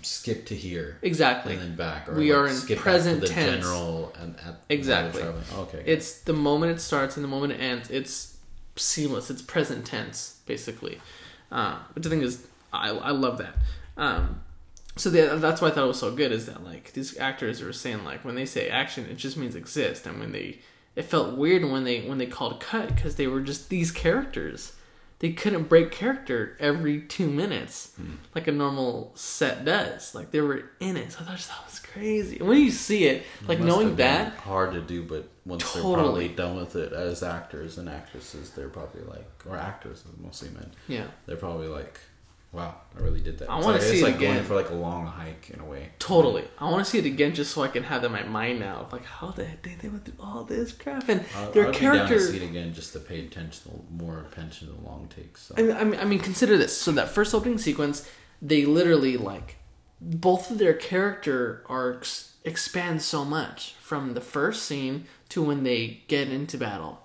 skip 0.03 0.45
to 0.47 0.55
here 0.55 0.97
exactly. 1.01 1.53
and 1.53 1.61
then 1.61 1.75
back, 1.75 2.09
or 2.09 2.15
We 2.15 2.31
like, 2.33 2.39
are 2.41 2.47
in 2.47 2.55
skip 2.55 2.79
present 2.79 3.25
tense. 3.25 3.63
general 3.63 4.13
and 4.19 4.35
at 4.45 4.61
Exactly. 4.69 5.23
Okay, 5.23 5.83
It's 5.85 6.21
the 6.21 6.33
moment 6.33 6.73
it 6.73 6.81
starts 6.81 7.15
and 7.17 7.23
the 7.23 7.27
moment 7.29 7.53
it 7.53 7.61
ends. 7.61 7.89
It's 7.89 8.37
seamless. 8.75 9.29
It's 9.29 9.41
present 9.41 9.85
tense, 9.85 10.39
basically. 10.45 10.99
Uh, 11.51 11.77
which 11.93 12.05
I 12.05 12.09
think 12.09 12.23
is 12.23 12.47
I 12.71 12.89
I 12.89 13.11
love 13.11 13.37
that. 13.39 13.55
Um, 13.97 14.41
so 14.97 15.09
the, 15.09 15.37
that's 15.37 15.61
why 15.61 15.69
I 15.69 15.71
thought 15.71 15.85
it 15.85 15.87
was 15.87 15.99
so 15.99 16.13
good 16.13 16.31
is 16.31 16.45
that 16.45 16.63
like 16.63 16.93
these 16.93 17.17
actors 17.17 17.61
were 17.61 17.73
saying 17.73 18.03
like 18.03 18.23
when 18.25 18.35
they 18.35 18.45
say 18.45 18.69
action, 18.69 19.05
it 19.05 19.15
just 19.17 19.37
means 19.37 19.55
exist, 19.55 20.05
and 20.05 20.19
when 20.19 20.31
they 20.31 20.59
it 20.95 21.03
felt 21.03 21.37
weird 21.37 21.63
when 21.69 21.83
they 21.83 22.01
when 22.01 22.17
they 22.17 22.25
called 22.25 22.59
cut 22.59 22.95
because 22.95 23.15
they 23.15 23.27
were 23.27 23.41
just 23.41 23.69
these 23.69 23.91
characters. 23.91 24.73
They 25.21 25.33
couldn't 25.33 25.69
break 25.69 25.91
character 25.91 26.57
every 26.59 27.01
two 27.01 27.27
minutes 27.27 27.93
hmm. 27.95 28.13
like 28.33 28.47
a 28.47 28.51
normal 28.51 29.11
set 29.13 29.63
does. 29.63 30.15
Like 30.15 30.31
they 30.31 30.41
were 30.41 30.71
in 30.79 30.97
it, 30.97 31.11
so 31.11 31.19
I 31.21 31.25
thought 31.25 31.37
that 31.37 31.65
was 31.67 31.77
crazy. 31.77 32.39
And 32.39 32.47
when 32.47 32.57
you 32.57 32.71
see 32.71 33.05
it, 33.05 33.23
like 33.47 33.59
Must 33.59 33.67
knowing 33.67 33.95
that, 33.97 34.33
hard 34.37 34.73
to 34.73 34.81
do, 34.81 35.03
but 35.03 35.29
once 35.45 35.61
they're 35.73 35.83
Totally. 35.83 35.95
probably 36.03 36.27
done 36.29 36.55
with 36.55 36.75
it 36.75 36.91
as 36.91 37.21
actors 37.21 37.77
and 37.77 37.87
actresses, 37.87 38.49
they're 38.49 38.67
probably 38.67 39.03
like, 39.03 39.29
or 39.47 39.57
actors 39.57 40.03
mostly 40.19 40.49
men, 40.49 40.71
yeah, 40.87 41.05
they're 41.27 41.37
probably 41.37 41.67
like, 41.67 41.99
wow, 42.51 42.75
I 42.97 42.99
really 43.01 43.21
did 43.21 43.39
that. 43.39 43.49
I 43.49 43.55
wanna 43.55 43.73
like- 43.73 43.81
see 43.81 43.93
it's 43.93 44.01
it 44.01 44.05
like 44.05 44.15
again. 44.15 44.35
going 44.35 44.45
for 44.45 44.55
like 44.55 44.69
a 44.69 44.75
long 44.75 45.07
hike 45.07 45.49
in 45.53 45.59
a 45.59 45.65
way. 45.65 45.91
Totally. 45.99 46.43
I 46.59 46.69
want 46.69 46.83
to 46.83 46.89
see 46.89 46.97
it 46.97 47.05
again 47.05 47.33
just 47.33 47.51
so 47.53 47.61
I 47.63 47.67
can 47.67 47.83
have 47.83 48.01
that 48.01 48.07
in 48.07 48.11
my 48.11 48.23
mind 48.23 48.59
now. 48.59 48.77
Of 48.77 48.91
like, 48.93 49.05
how 49.05 49.31
the 49.31 49.45
heck 49.45 49.61
did 49.63 49.79
they 49.79 49.87
went 49.89 50.05
through 50.05 50.15
all 50.19 50.43
this 50.43 50.71
crap 50.71 51.07
and 51.09 51.23
I, 51.35 51.45
their 51.51 51.67
I'd 51.67 51.73
be 51.73 51.79
down 51.79 52.09
to 52.09 52.19
see 52.19 52.37
it 52.37 52.43
again 52.43 52.73
just 52.73 52.93
to 52.93 52.99
pay 52.99 53.25
attention, 53.25 53.85
more 53.89 54.25
attention 54.31 54.67
to 54.67 54.73
the 54.73 54.81
long 54.81 55.07
takes. 55.15 55.43
So. 55.43 55.55
I 55.57 55.61
mean, 55.61 55.75
I 55.77 55.83
mean, 55.83 55.99
I 55.99 56.05
mean, 56.05 56.19
consider 56.19 56.57
this. 56.57 56.77
So 56.77 56.91
that 56.93 57.09
first 57.09 57.33
opening 57.33 57.57
sequence, 57.57 58.09
they 58.41 58.65
literally 58.65 59.17
like 59.17 59.57
both 60.01 60.49
of 60.51 60.57
their 60.57 60.73
character 60.73 61.63
arcs 61.69 62.35
expand 62.43 63.01
so 63.03 63.23
much 63.23 63.75
from 63.79 64.13
the 64.15 64.21
first 64.21 64.63
scene 64.63 65.05
to 65.29 65.41
when 65.43 65.63
they 65.63 66.01
get 66.07 66.27
into 66.27 66.57
battle. 66.57 67.03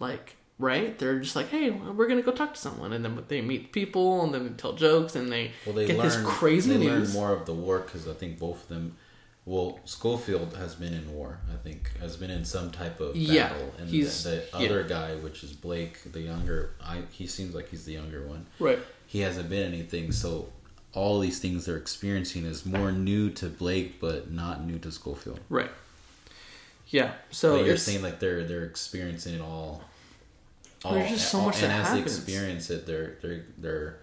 Like, 0.00 0.36
right? 0.58 0.98
They're 0.98 1.18
just 1.20 1.36
like, 1.36 1.48
hey, 1.48 1.70
well, 1.70 1.92
we're 1.92 2.08
gonna 2.08 2.22
go 2.22 2.32
talk 2.32 2.54
to 2.54 2.60
someone, 2.60 2.92
and 2.92 3.04
then 3.04 3.22
they 3.28 3.40
meet 3.40 3.72
people, 3.72 4.24
and 4.24 4.34
then 4.34 4.44
they 4.44 4.52
tell 4.54 4.72
jokes, 4.74 5.14
and 5.16 5.30
they 5.30 5.52
Well, 5.64 5.74
they 5.74 5.86
get 5.86 5.96
learn 5.98 6.06
this 6.08 6.16
crazy 6.24 6.72
they 6.76 6.78
news. 6.86 7.14
learn 7.14 7.22
more 7.22 7.32
of 7.32 7.46
the 7.46 7.54
war 7.54 7.78
because 7.80 8.08
I 8.08 8.12
think 8.14 8.38
both 8.38 8.62
of 8.64 8.68
them. 8.68 8.96
Well, 9.44 9.80
Schofield 9.86 10.54
has 10.58 10.74
been 10.74 10.92
in 10.92 11.10
war. 11.14 11.38
I 11.50 11.56
think 11.56 11.90
has 12.00 12.16
been 12.16 12.30
in 12.30 12.44
some 12.44 12.70
type 12.70 13.00
of 13.00 13.14
battle, 13.14 13.22
Yeah, 13.34 13.52
and 13.78 13.88
he's- 13.88 14.22
the, 14.24 14.30
the 14.52 14.58
yeah. 14.60 14.66
other 14.66 14.82
guy, 14.82 15.14
which 15.14 15.42
is 15.42 15.52
Blake, 15.54 16.12
the 16.12 16.20
younger. 16.20 16.70
I 16.84 17.02
he 17.10 17.26
seems 17.26 17.54
like 17.54 17.70
he's 17.70 17.84
the 17.86 17.94
younger 17.94 18.26
one. 18.26 18.44
Right. 18.58 18.78
He 19.06 19.20
hasn't 19.20 19.48
been 19.48 19.62
anything, 19.72 20.12
so 20.12 20.50
all 20.92 21.18
these 21.20 21.38
things 21.38 21.64
they're 21.64 21.78
experiencing 21.78 22.44
is 22.44 22.66
more 22.66 22.92
new 22.92 23.30
to 23.30 23.46
Blake, 23.46 23.98
but 24.00 24.30
not 24.30 24.66
new 24.66 24.78
to 24.80 24.92
Schofield. 24.92 25.40
Right. 25.48 25.70
Yeah. 26.88 27.12
So 27.30 27.56
But 27.58 27.66
you're 27.66 27.76
saying 27.78 28.02
like 28.02 28.18
they're 28.20 28.44
they're 28.44 28.64
experiencing 28.64 29.34
it 29.34 29.40
all. 29.40 29.82
There's 30.82 31.10
just 31.10 31.30
so 31.30 31.38
all- 31.40 31.46
much 31.46 31.62
and 31.62 31.70
that 31.72 31.80
as 31.80 31.88
happens. 31.88 32.24
they 32.24 32.32
experience 32.32 32.70
it, 32.70 32.86
they're 32.86 33.16
they're 33.22 33.44
they're 33.58 33.98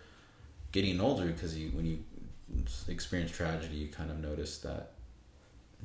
getting 0.72 1.00
older 1.00 1.26
because 1.26 1.58
you 1.58 1.70
when 1.70 1.86
you 1.86 2.00
experience 2.88 3.32
tragedy, 3.32 3.76
you 3.76 3.88
kind 3.88 4.12
of 4.12 4.20
notice 4.20 4.58
that 4.60 4.92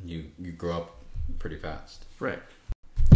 you 0.04 0.26
you 0.38 0.52
grow 0.52 0.76
up 0.78 0.96
pretty 1.38 1.56
fast. 1.56 2.04
right. 2.18 2.38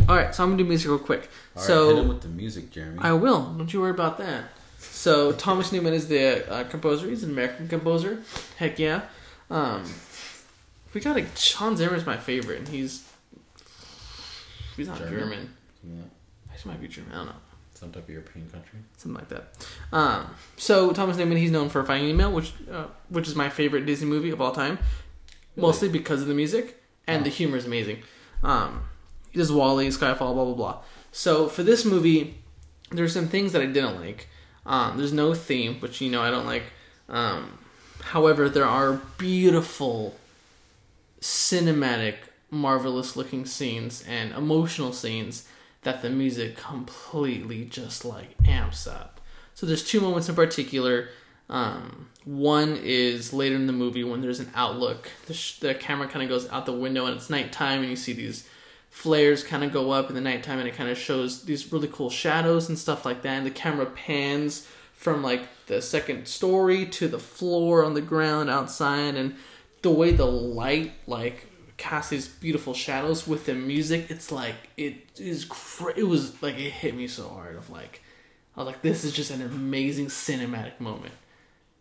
All 0.09 0.17
right. 0.17 0.35
So 0.35 0.43
I'm 0.43 0.51
gonna 0.51 0.63
do 0.63 0.69
music 0.69 0.89
real 0.89 0.99
quick. 0.99 1.31
All 1.57 1.63
right, 1.63 1.67
so 1.67 1.89
hit 1.89 1.99
him 1.99 2.09
with 2.09 2.21
the 2.21 2.29
music, 2.29 2.71
Jeremy. 2.71 2.99
I 3.01 3.13
will. 3.13 3.43
Don't 3.55 3.73
you 3.73 3.81
worry 3.81 3.91
about 3.91 4.19
that. 4.19 4.45
So 4.79 5.33
Thomas 5.45 5.73
Newman 5.73 5.95
is 5.95 6.09
the 6.09 6.49
uh, 6.53 6.65
composer. 6.65 7.09
He's 7.09 7.25
an 7.25 7.31
American 7.31 7.69
composer. 7.69 8.23
Heck 8.59 8.79
yeah. 8.79 9.03
Um, 9.51 9.85
we 10.93 11.01
got 11.01 11.17
a 11.17 11.25
Hans 11.57 11.79
Zimmer's 11.79 12.05
my 12.07 12.17
favorite, 12.19 12.59
and 12.61 12.69
he's 12.69 13.09
he's 14.77 14.89
not 14.89 14.99
German? 14.99 15.19
German. 15.19 15.55
Yeah, 15.85 16.03
Actually, 16.53 16.73
might 16.73 16.81
be 16.83 16.89
German. 16.89 17.13
I 17.13 17.17
don't 17.17 17.27
know. 17.27 17.33
Some 17.75 17.91
type 17.91 18.05
of 18.05 18.11
European 18.11 18.49
country. 18.51 18.79
Something 18.97 19.21
like 19.21 19.29
that. 19.29 19.67
Um, 19.93 20.35
so 20.57 20.93
Thomas 20.93 21.17
Newman, 21.17 21.37
he's 21.37 21.51
known 21.51 21.69
for 21.69 21.85
Finding 21.85 22.17
Nemo, 22.17 22.31
which 22.31 22.53
uh, 22.71 22.87
which 23.09 23.29
is 23.29 23.35
my 23.35 23.49
favorite 23.49 23.85
Disney 23.85 24.07
movie 24.07 24.31
of 24.31 24.41
all 24.41 24.53
time, 24.53 24.79
mostly 25.57 25.89
because 25.89 26.23
of 26.23 26.29
the 26.29 26.35
music 26.35 26.81
and 27.07 27.27
the 27.27 27.31
humor 27.31 27.57
is 27.57 27.67
amazing. 27.67 28.03
Um, 28.43 28.85
he 29.31 29.39
does 29.39 29.51
WALL-E, 29.51 29.89
Skyfall, 29.89 30.19
blah 30.19 30.45
blah 30.45 30.55
blah. 30.55 30.83
So 31.11 31.49
for 31.49 31.63
this 31.63 31.85
movie, 31.85 32.39
there's 32.91 33.13
some 33.13 33.29
things 33.29 33.53
that 33.53 33.63
I 33.63 33.67
didn't 33.67 34.01
like. 34.01 34.29
Um, 34.67 34.97
there's 34.97 35.13
no 35.13 35.35
theme, 35.35 35.81
which 35.81 36.01
you 36.01 36.11
know 36.11 36.23
I 36.23 36.31
don't 36.31 36.47
like. 36.47 36.65
Um, 37.09 37.59
however, 38.01 38.49
there 38.49 38.65
are 38.65 39.01
beautiful, 39.19 40.17
cinematic, 41.21 42.17
marvelous 42.51 43.17
looking 43.17 43.45
scenes 43.45 44.05
and 44.09 44.33
emotional 44.33 44.93
scenes 44.93 45.49
that 45.85 46.03
the 46.03 46.11
music 46.11 46.57
completely 46.57 47.65
just 47.65 48.05
like 48.05 48.35
amps 48.47 48.87
up. 48.87 49.21
So 49.55 49.67
there's 49.67 49.85
two 49.85 50.01
moments 50.01 50.29
in 50.29 50.35
particular. 50.35 51.09
Um, 51.49 52.09
one 52.25 52.79
is 52.83 53.33
later 53.33 53.55
in 53.55 53.67
the 53.67 53.73
movie 53.73 54.03
when 54.03 54.23
there's 54.23 54.41
an 54.41 54.51
outlook. 54.55 55.11
The, 55.27 55.35
sh- 55.35 55.59
the 55.59 55.75
camera 55.75 56.09
kind 56.09 56.23
of 56.23 56.29
goes 56.29 56.49
out 56.49 56.67
the 56.67 56.73
window 56.73 57.07
and 57.07 57.17
it's 57.17 57.31
nighttime, 57.31 57.81
and 57.81 57.91
you 57.91 57.97
see 57.97 58.15
these 58.15 58.49
flares 58.91 59.45
kind 59.45 59.63
of 59.63 59.73
go 59.73 59.91
up 59.91 60.09
in 60.09 60.15
the 60.15 60.21
nighttime, 60.21 60.59
and 60.59 60.67
it 60.67 60.75
kind 60.75 60.89
of 60.89 60.97
shows 60.97 61.45
these 61.45 61.73
really 61.73 61.89
cool 61.89 62.11
shadows 62.11 62.69
and 62.69 62.79
stuff 62.79 63.05
like 63.05 63.23
that. 63.23 63.37
And 63.37 63.47
the 63.47 63.51
camera 63.51 63.87
pans 63.87 64.67
from 64.95 65.23
like 65.23 65.43
the 65.67 65.83
second 65.83 66.27
story 66.27 66.87
to 66.87 67.09
the 67.09 67.19
floor 67.19 67.85
on 67.85 67.95
the 67.95 68.01
ground 68.01 68.49
outside, 68.49 69.15
and 69.15 69.37
the 69.83 69.91
way 69.91 70.13
the 70.13 70.25
light 70.25 70.93
like 71.07 71.47
casts 71.77 72.11
these 72.11 72.29
beautiful 72.29 72.75
shadows 72.75 73.27
with 73.27 73.47
the 73.47 73.55
music, 73.55 74.11
it's 74.11 74.31
like 74.31 74.55
it 74.77 75.09
is. 75.19 75.45
Cra- 75.45 75.97
it 75.97 76.05
was 76.05 76.41
like 76.43 76.57
it 76.57 76.71
hit 76.71 76.95
me 76.95 77.07
so 77.07 77.29
hard. 77.29 77.57
Of 77.57 77.71
like, 77.71 78.03
I 78.57 78.61
was 78.61 78.67
like, 78.67 78.83
this 78.83 79.05
is 79.05 79.13
just 79.13 79.31
an 79.31 79.43
amazing 79.43 80.07
cinematic 80.07 80.81
moment. 80.81 81.15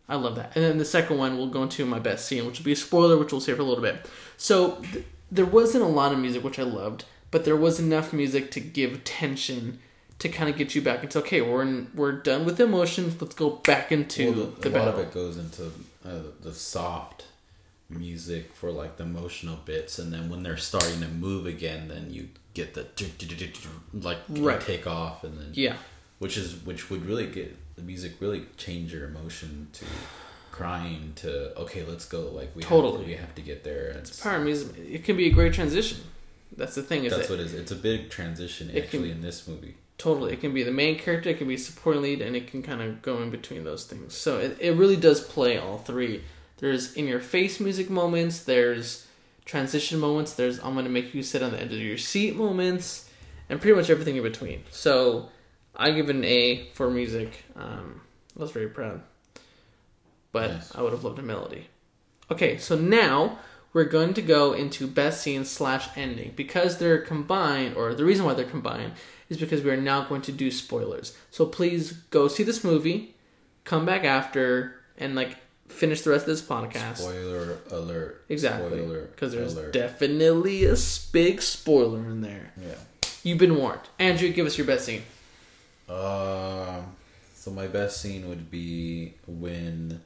I 0.09 0.15
love 0.15 0.35
that. 0.35 0.55
And 0.55 0.63
then 0.63 0.77
the 0.77 0.85
second 0.85 1.17
one, 1.17 1.37
we'll 1.37 1.47
go 1.47 1.63
into 1.63 1.85
my 1.85 1.99
best 1.99 2.25
scene, 2.25 2.45
which 2.45 2.59
will 2.59 2.65
be 2.65 2.73
a 2.73 2.77
spoiler, 2.77 3.17
which 3.17 3.31
we'll 3.31 3.41
save 3.41 3.55
for 3.55 3.61
a 3.61 3.65
little 3.65 3.83
bit. 3.83 4.09
So 4.35 4.81
th- 4.91 5.05
there 5.31 5.45
wasn't 5.45 5.83
a 5.83 5.87
lot 5.87 6.11
of 6.11 6.19
music, 6.19 6.43
which 6.43 6.59
I 6.59 6.63
loved, 6.63 7.05
but 7.31 7.45
there 7.45 7.55
was 7.55 7.79
enough 7.79 8.11
music 8.13 8.51
to 8.51 8.59
give 8.59 9.03
tension 9.03 9.79
to 10.19 10.29
kind 10.29 10.49
of 10.49 10.57
get 10.57 10.75
you 10.75 10.81
back 10.81 11.03
into 11.03 11.19
okay, 11.19 11.41
we're 11.41 11.61
in, 11.61 11.89
we're 11.95 12.11
done 12.11 12.45
with 12.45 12.59
emotions. 12.59 13.19
Let's 13.21 13.35
go 13.35 13.49
back 13.49 13.91
into 13.91 14.31
Well, 14.31 14.53
the, 14.59 14.69
a 14.69 14.71
lot 14.77 14.87
of 14.87 14.99
it 14.99 15.13
goes 15.13 15.37
into 15.37 15.71
uh, 16.05 16.21
the 16.41 16.53
soft 16.53 17.25
music 17.93 18.53
for 18.53 18.71
like 18.71 18.97
the 18.97 19.03
emotional 19.03 19.57
bits, 19.65 19.99
and 19.99 20.13
then 20.13 20.29
when 20.29 20.43
they're 20.43 20.57
starting 20.57 20.99
to 21.01 21.07
move 21.07 21.45
again, 21.45 21.87
then 21.87 22.11
you 22.11 22.29
get 22.53 22.73
the 22.73 22.85
like 23.93 24.17
Right. 24.29 24.61
take 24.61 24.87
off, 24.87 25.23
and 25.23 25.37
then 25.37 25.51
Yeah, 25.53 25.75
which 26.19 26.37
is 26.37 26.55
which 26.65 26.89
would 26.89 27.05
really 27.05 27.27
get 27.27 27.55
the 27.75 27.81
music 27.81 28.13
really 28.19 28.45
change 28.57 28.93
your 28.93 29.05
emotion 29.05 29.67
to 29.73 29.85
crying 30.51 31.13
to 31.15 31.57
okay, 31.59 31.83
let's 31.83 32.05
go. 32.05 32.21
Like 32.29 32.55
we 32.55 32.63
have 32.63 32.69
Totally. 32.69 32.99
to, 33.03 33.07
we 33.07 33.15
have 33.15 33.33
to 33.35 33.41
get 33.41 33.63
there. 33.63 33.89
It's 33.89 34.19
power 34.19 34.39
music. 34.39 34.77
It 34.77 35.03
can 35.03 35.17
be 35.17 35.27
a 35.27 35.31
great 35.31 35.53
transition. 35.53 35.99
That's 36.55 36.75
the 36.75 36.83
thing. 36.83 37.05
Is 37.05 37.11
that's 37.13 37.27
that 37.27 37.33
what 37.33 37.39
it 37.39 37.47
is. 37.47 37.53
It's 37.55 37.71
a 37.71 37.75
big 37.75 38.09
transition 38.09 38.69
It 38.69 38.83
actually 38.83 39.09
can- 39.09 39.17
in 39.17 39.21
this 39.21 39.47
movie. 39.47 39.75
Totally. 39.99 40.33
It 40.33 40.41
can 40.41 40.53
be 40.53 40.63
the 40.63 40.71
main 40.71 40.97
character, 40.99 41.29
it 41.29 41.37
can 41.37 41.47
be 41.47 41.55
supporting 41.55 42.01
lead, 42.01 42.21
and 42.21 42.35
it 42.35 42.47
can 42.47 42.61
kind 42.61 42.81
of 42.81 43.01
go 43.01 43.21
in 43.21 43.29
between 43.29 43.63
those 43.63 43.85
things. 43.85 44.13
So 44.15 44.37
it, 44.39 44.57
it 44.59 44.71
really 44.75 44.97
does 44.97 45.21
play 45.21 45.57
all 45.57 45.77
three. 45.77 46.23
There's 46.63 46.93
in 46.93 47.07
your 47.07 47.19
face 47.19 47.59
music 47.59 47.89
moments, 47.89 48.45
there's 48.45 49.05
transition 49.43 49.99
moments, 49.99 50.35
there's 50.35 50.59
I'm 50.59 50.75
going 50.75 50.85
to 50.85 50.91
make 50.91 51.13
you 51.13 51.21
sit 51.21 51.43
on 51.43 51.51
the 51.51 51.61
edge 51.61 51.73
of 51.73 51.79
your 51.81 51.97
seat 51.97 52.37
moments, 52.37 53.09
and 53.49 53.59
pretty 53.59 53.75
much 53.75 53.89
everything 53.89 54.15
in 54.15 54.23
between. 54.23 54.63
So 54.71 55.27
I 55.75 55.91
give 55.91 56.09
it 56.09 56.15
an 56.15 56.23
A 56.23 56.69
for 56.73 56.89
music. 56.89 57.43
Um, 57.57 57.99
I 58.37 58.39
was 58.39 58.51
very 58.51 58.69
proud. 58.69 59.01
But 60.31 60.51
Nice. 60.51 60.73
I 60.73 60.81
would 60.81 60.93
have 60.93 61.03
loved 61.03 61.19
a 61.19 61.21
melody. 61.21 61.67
Okay, 62.31 62.57
so 62.57 62.77
now 62.77 63.39
we're 63.73 63.83
going 63.83 64.13
to 64.13 64.21
go 64.21 64.53
into 64.53 64.87
best 64.87 65.21
scene 65.21 65.43
slash 65.43 65.89
ending 65.97 66.31
because 66.37 66.77
they're 66.77 67.01
combined, 67.01 67.75
or 67.75 67.93
the 67.93 68.05
reason 68.05 68.23
why 68.23 68.35
they're 68.35 68.45
combined 68.45 68.93
is 69.27 69.37
because 69.37 69.63
we 69.63 69.69
are 69.69 69.75
now 69.75 70.05
going 70.05 70.21
to 70.21 70.31
do 70.31 70.49
spoilers. 70.49 71.13
So 71.29 71.45
please 71.45 71.91
go 71.91 72.29
see 72.29 72.43
this 72.43 72.63
movie, 72.63 73.15
come 73.65 73.85
back 73.85 74.05
after, 74.05 74.79
and 74.97 75.13
like 75.13 75.39
finish 75.73 76.01
the 76.01 76.09
rest 76.11 76.23
of 76.23 76.27
this 76.27 76.41
podcast. 76.41 76.97
Spoiler 76.97 77.57
alert. 77.71 78.23
Exactly. 78.29 78.81
Because 78.81 79.33
there's 79.33 79.53
alert. 79.55 79.73
definitely 79.73 80.65
a 80.65 80.75
big 81.11 81.41
spoiler 81.41 81.99
in 81.99 82.21
there. 82.21 82.51
yeah. 82.61 82.75
You've 83.23 83.37
been 83.39 83.55
warned. 83.55 83.81
Andrew, 83.99 84.29
give 84.31 84.45
us 84.45 84.57
your 84.57 84.67
best 84.67 84.85
scene. 84.85 85.03
Um. 85.89 86.95
So 87.35 87.51
my 87.51 87.67
best 87.67 87.99
scene 88.01 88.29
would 88.29 88.49
be 88.49 89.15
when 89.27 89.99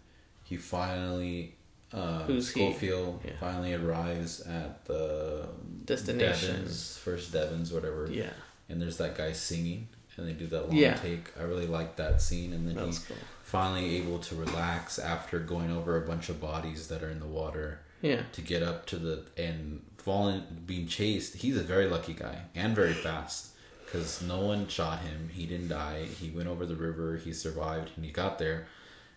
he 0.43 0.57
finally, 0.57 1.53
uh, 1.93 2.23
Who's 2.23 2.51
he? 2.51 2.71
Schofield 2.71 3.21
Yeah. 3.23 3.33
finally 3.39 3.73
arrives 3.75 4.41
at 4.41 4.85
the 4.85 5.47
Destination. 5.85 6.55
Devons, 6.55 6.97
first 6.97 7.31
Devons, 7.31 7.71
whatever. 7.71 8.07
Yeah. 8.11 8.31
And 8.69 8.81
there's 8.81 8.97
that 8.97 9.15
guy 9.15 9.33
singing, 9.33 9.87
and 10.17 10.27
they 10.27 10.33
do 10.33 10.47
that 10.47 10.67
long 10.69 10.75
Yeah. 10.77 10.95
take. 10.95 11.31
I 11.39 11.43
really 11.43 11.67
like 11.67 11.95
that 11.97 12.21
scene, 12.23 12.53
and 12.53 12.67
then 12.67 12.75
That 12.75 12.87
was 12.87 12.97
he's 12.97 13.05
cool. 13.07 13.17
Finally 13.47 13.95
able 13.95 14.19
to 14.19 14.35
relax 14.35 14.99
after 14.99 15.39
going 15.39 15.71
over 15.71 15.95
a 15.95 16.05
bunch 16.05 16.27
of 16.27 16.41
bodies 16.41 16.89
that 16.89 17.01
are 17.01 17.09
in 17.09 17.19
the 17.21 17.25
water 17.41 17.79
Yeah. 18.01 18.23
to 18.33 18.41
get 18.41 18.61
up 18.61 18.85
to 18.87 18.97
the 18.97 19.23
and 19.37 19.81
falling 19.97 20.43
being 20.65 20.85
chased 20.87 21.35
he's 21.37 21.55
a 21.57 21.63
very 21.63 21.87
lucky 21.87 22.13
guy 22.13 22.41
and 22.55 22.75
very 22.75 22.93
fast 22.93 23.51
because 23.85 24.21
no 24.21 24.41
one 24.41 24.67
shot 24.67 24.99
him 24.99 25.29
he 25.33 25.45
didn't 25.45 25.69
die 25.69 26.03
he 26.19 26.29
went 26.29 26.49
over 26.49 26.65
the 26.65 26.75
river 26.75 27.15
he 27.17 27.31
survived 27.31 27.91
and 27.95 28.03
he 28.03 28.11
got 28.11 28.37
there 28.37 28.67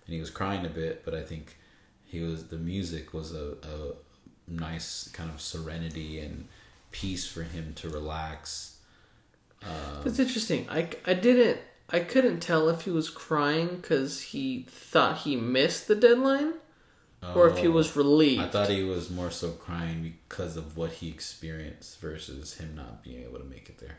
and 0.06 0.14
he 0.14 0.20
was 0.20 0.30
crying 0.30 0.64
a 0.64 0.68
bit 0.68 1.04
but 1.04 1.12
i 1.14 1.22
think 1.22 1.58
he 2.04 2.20
was 2.20 2.46
the 2.48 2.56
music 2.56 3.12
was 3.12 3.34
a, 3.34 3.54
a 3.62 3.92
nice 4.46 5.08
kind 5.12 5.30
of 5.30 5.40
serenity 5.40 6.20
and 6.20 6.46
peace 6.92 7.26
for 7.26 7.42
him 7.42 7.72
to 7.74 7.88
relax 7.88 8.76
um, 9.62 10.02
That's 10.04 10.18
interesting. 10.18 10.66
I, 10.70 10.88
I 11.06 11.12
didn't. 11.12 11.58
I 11.92 12.00
couldn't 12.00 12.40
tell 12.40 12.68
if 12.68 12.82
he 12.82 12.90
was 12.90 13.10
crying 13.10 13.76
because 13.76 14.22
he 14.22 14.66
thought 14.68 15.18
he 15.18 15.34
missed 15.36 15.88
the 15.88 15.94
deadline, 15.96 16.54
or 17.34 17.48
if 17.48 17.58
he 17.58 17.66
Oh, 17.66 17.72
was 17.72 17.96
relieved. 17.96 18.40
i 18.42 18.48
thought 18.48 18.68
he 18.70 18.82
was 18.82 19.10
more 19.10 19.30
so 19.30 19.50
crying 19.50 20.14
because 20.28 20.56
of 20.56 20.76
what 20.76 20.90
he 20.92 21.08
experienced 21.08 22.00
versus 22.00 22.54
him 22.54 22.74
not 22.76 23.02
being 23.02 23.22
able 23.24 23.38
to 23.38 23.44
make 23.44 23.68
it 23.68 23.78
there 23.78 23.98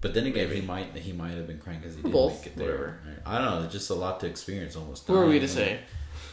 but 0.00 0.14
then 0.14 0.24
again, 0.26 0.50
he 0.50 0.62
might 0.62 0.96
he 0.96 1.12
might 1.12 1.32
have 1.32 1.46
been 1.46 1.58
crying 1.58 1.78
because 1.80 1.94
he 1.94 2.00
didn't 2.00 2.12
Both, 2.14 2.38
make 2.38 2.46
it 2.46 2.56
there. 2.56 2.66
whatever. 3.04 3.22
I 3.26 3.36
don't 3.38 3.50
know. 3.50 3.64
It's 3.64 3.72
just 3.74 3.90
a 3.90 3.94
lot 3.94 4.18
to 4.20 4.26
experience. 4.26 4.74
Almost. 4.74 5.06
What 5.06 5.18
were 5.18 5.26
we 5.26 5.38
to 5.40 5.46
say, 5.48 5.80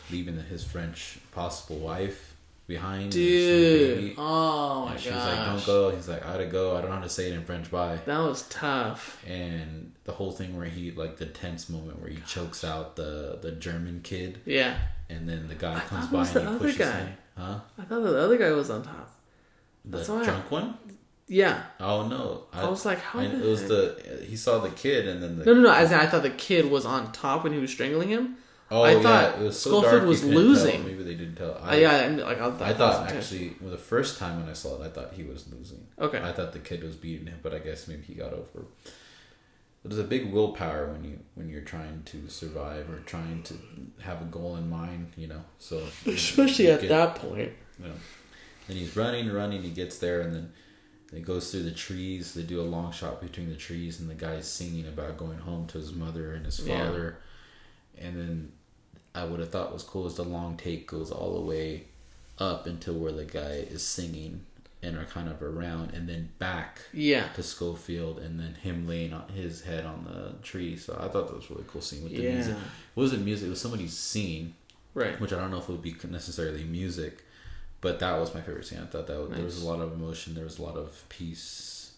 Leaving 0.10 0.38
his 0.40 0.64
French 0.64 1.18
possible 1.34 1.76
wife 1.80 2.37
behind. 2.68 3.12
dude? 3.12 4.14
Oh 4.18 4.86
my 4.86 4.92
And 4.92 4.96
gosh, 4.96 5.04
she 5.04 5.10
was 5.10 5.24
like, 5.26 5.46
"Don't 5.46 5.66
go." 5.66 5.90
He's 5.96 6.08
like, 6.10 6.26
"I 6.26 6.32
gotta 6.34 6.46
go. 6.48 6.76
I 6.78 6.82
don't 6.82 6.90
know 6.90 6.98
how 6.98 7.02
to 7.04 7.10
say 7.10 7.30
it 7.30 7.34
in 7.34 7.44
French. 7.46 7.72
Bye." 7.72 8.00
that 8.06 8.20
was 8.20 8.44
tough. 8.50 9.24
And 9.28 9.94
the 10.04 10.12
whole 10.12 10.32
thing 10.32 10.56
where 10.58 10.66
he 10.68 10.92
like 10.92 11.18
the 11.18 11.26
tense 11.26 11.70
moment 11.70 12.00
where 12.02 12.10
he 12.10 12.20
chokes 12.28 12.64
out 12.64 12.96
the 12.96 13.40
the 13.42 13.52
German 13.54 14.02
kid, 14.04 14.40
Yeah, 14.46 14.78
and 15.10 15.28
then 15.28 15.48
the 15.48 15.56
guy 15.56 15.76
I 15.78 15.80
comes 15.82 16.08
by 16.08 16.20
and 16.20 16.28
the 16.30 16.42
he 16.42 16.46
other 16.48 16.60
pushes 16.60 16.78
guy. 16.78 16.92
him. 17.00 17.14
Huh? 17.38 17.60
I 17.78 17.84
thought 17.84 18.02
the 18.04 18.18
other 18.20 18.38
guy 18.38 18.52
was 18.52 18.70
on 18.70 18.84
top. 18.84 19.12
The 19.86 19.98
That's 19.98 20.10
I- 20.10 20.24
drunk 20.24 20.52
one? 20.52 20.78
Yeah, 21.30 21.62
Oh 21.82 22.08
no! 22.08 22.44
I, 22.54 22.70
was 22.70 22.86
like, 22.86 23.00
how? 23.02 23.20
I- 23.20 23.28
the 23.28 23.44
it 23.46 23.50
was 23.50 23.68
the 23.68 24.24
he 24.28 24.38
saw 24.38 24.60
the 24.60 24.70
kid 24.70 25.08
and 25.10 25.22
then 25.22 25.38
the 25.38 25.44
No, 25.46 25.54
no, 25.56 25.62
no. 25.64 25.72
As 25.74 25.92
I 25.92 26.06
thought 26.06 26.24
the 26.24 26.30
kid 26.30 26.72
was 26.72 26.86
on 26.86 27.12
top 27.12 27.44
when 27.44 27.52
he 27.54 27.60
was 27.60 27.70
strangling 27.70 28.08
him. 28.10 28.38
Oh 28.70 28.82
I 28.82 28.94
yeah, 28.96 29.02
thought 29.02 29.40
it 29.40 29.44
was 29.44 29.60
so 29.60 29.70
Schofield 29.70 29.92
dark 29.94 30.06
was 30.08 30.20
couldn't 30.20 30.36
tell. 30.36 30.44
losing. 30.44 30.86
Maybe 30.86 31.04
they 31.04 31.14
didn't 31.16 31.36
tell. 31.36 31.52
Uh, 31.52 31.60
I, 31.64 31.76
yeah, 31.78 31.92
I, 31.92 32.08
like 32.08 32.38
I 32.38 32.52
thought, 32.52 32.62
I 32.62 32.74
thought 32.74 33.12
actually, 33.12 33.56
well, 33.62 33.72
the 33.72 33.78
first 33.78 34.18
time 34.20 34.42
when 34.42 34.50
I 34.50 34.54
saw 34.54 34.82
it, 34.82 34.86
I 34.86 34.90
thought 34.90 35.14
he 35.14 35.24
was 35.24 35.48
losing. 35.52 35.88
Okay. 36.00 36.20
I 36.22 36.34
thought 36.34 36.52
the 36.52 36.60
kid 36.60 36.84
was 36.84 36.96
beating 36.98 37.28
him, 37.28 37.40
but 37.42 37.54
I 37.54 37.60
guess 37.60 37.88
maybe 37.88 38.04
he 38.04 38.14
got 38.14 38.34
over. 38.34 38.66
There's 39.86 40.00
a 40.00 40.04
big 40.04 40.34
willpower 40.34 40.88
when 40.92 41.04
you 41.06 41.20
when 41.36 41.48
you're 41.50 41.62
trying 41.62 42.04
to 42.08 42.28
survive 42.28 42.90
or 42.90 43.00
trying 43.06 43.44
to 43.44 43.54
have 44.02 44.22
a 44.22 44.26
goal 44.26 44.58
in 44.58 44.70
mind, 44.70 45.14
you 45.16 45.28
know. 45.28 45.44
So 45.60 45.82
especially 46.06 46.66
you 46.66 46.72
at 46.72 46.82
get- 46.82 46.90
that 46.90 47.16
point. 47.16 47.54
you 47.80 47.86
know. 47.88 47.94
Then 48.68 48.76
he's 48.76 48.98
running, 48.98 49.32
running. 49.32 49.64
He 49.64 49.70
gets 49.70 49.98
there, 50.00 50.20
and 50.20 50.36
then 50.36 50.52
it 51.14 51.24
goes 51.24 51.52
through 51.52 51.64
the 51.64 51.72
trees. 51.72 52.34
They 52.34 52.42
do 52.44 52.60
a 52.60 52.64
long 52.64 52.92
shot 52.92 53.22
between 53.22 53.48
the 53.50 53.56
trees, 53.56 54.02
and 54.02 54.10
the 54.10 54.14
guy's 54.16 54.46
singing 54.52 54.88
about 54.88 55.16
going 55.16 55.38
home 55.38 55.68
to 55.68 55.78
his 55.78 55.94
mother 55.94 56.34
and 56.34 56.46
his 56.46 56.60
Yeah. 56.60 56.86
father. 56.86 57.20
And 57.98 58.18
then 58.18 58.52
I 59.18 59.26
would 59.26 59.40
have 59.40 59.50
thought 59.50 59.74
was 59.74 59.84
cool 59.84 60.06
is 60.08 60.16
the 60.16 60.24
long 60.24 60.58
take 60.58 60.88
goes 60.88 61.12
all 61.12 61.34
the 61.36 61.42
way 61.42 61.84
up 62.40 62.68
until 62.68 62.94
where 62.94 63.12
the 63.12 63.26
guy 63.26 63.66
is 63.76 63.82
singing 63.84 64.46
and 64.84 64.96
are 64.96 65.06
kind 65.06 65.28
of 65.28 65.42
around, 65.42 65.94
and 65.96 66.08
then 66.08 66.30
back 66.38 66.82
Yeah, 66.94 67.28
to 67.36 67.42
Schofield, 67.42 68.20
and 68.20 68.40
then 68.40 68.54
him 68.54 68.88
laying 68.88 69.12
on 69.12 69.28
his 69.30 69.64
head 69.64 69.86
on 69.86 70.06
the 70.06 70.34
tree. 70.44 70.78
So 70.78 70.94
I 70.94 71.08
thought 71.08 71.28
that 71.28 71.36
was 71.36 71.50
a 71.50 71.54
really 71.54 71.66
cool 71.68 71.82
scene 71.82 72.04
with 72.04 72.16
the 72.16 72.22
Yeah. 72.22 72.34
music. 72.36 72.56
It 72.56 73.00
wasn't 73.00 73.26
music; 73.26 73.48
it 73.48 73.50
was 73.50 73.60
somebody 73.62 73.88
singing 73.88 74.54
right. 74.94 75.20
which 75.20 75.34
I 75.34 75.38
don't 75.40 75.50
know 75.52 75.58
if 75.58 75.68
it 75.68 75.72
would 75.72 75.82
be 75.82 75.96
necessarily 76.10 76.64
music, 76.64 77.24
but 77.82 77.98
that 78.00 78.20
was 78.20 78.34
my 78.36 78.42
favorite 78.42 78.66
scene. 78.68 78.80
I 78.80 78.86
thought 78.86 79.08
that 79.08 79.32
there 79.36 79.44
was 79.44 79.62
a 79.64 79.66
lot 79.68 79.82
of 79.82 79.94
emotion, 79.94 80.36
there 80.36 80.44
was 80.44 80.60
a 80.60 80.64
lot 80.64 80.78
of 80.78 81.04
peace. 81.10 81.92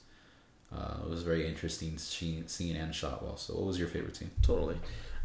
Uh, 0.73 0.97
it 1.03 1.09
was 1.09 1.23
a 1.23 1.25
very 1.25 1.47
interesting 1.47 1.97
scene, 1.97 2.47
scene 2.47 2.75
and 2.75 2.93
shot 2.95 3.23
well. 3.23 3.35
So, 3.37 3.55
what 3.55 3.65
was 3.65 3.77
your 3.79 3.87
favorite 3.87 4.15
scene? 4.15 4.31
Totally. 4.41 4.77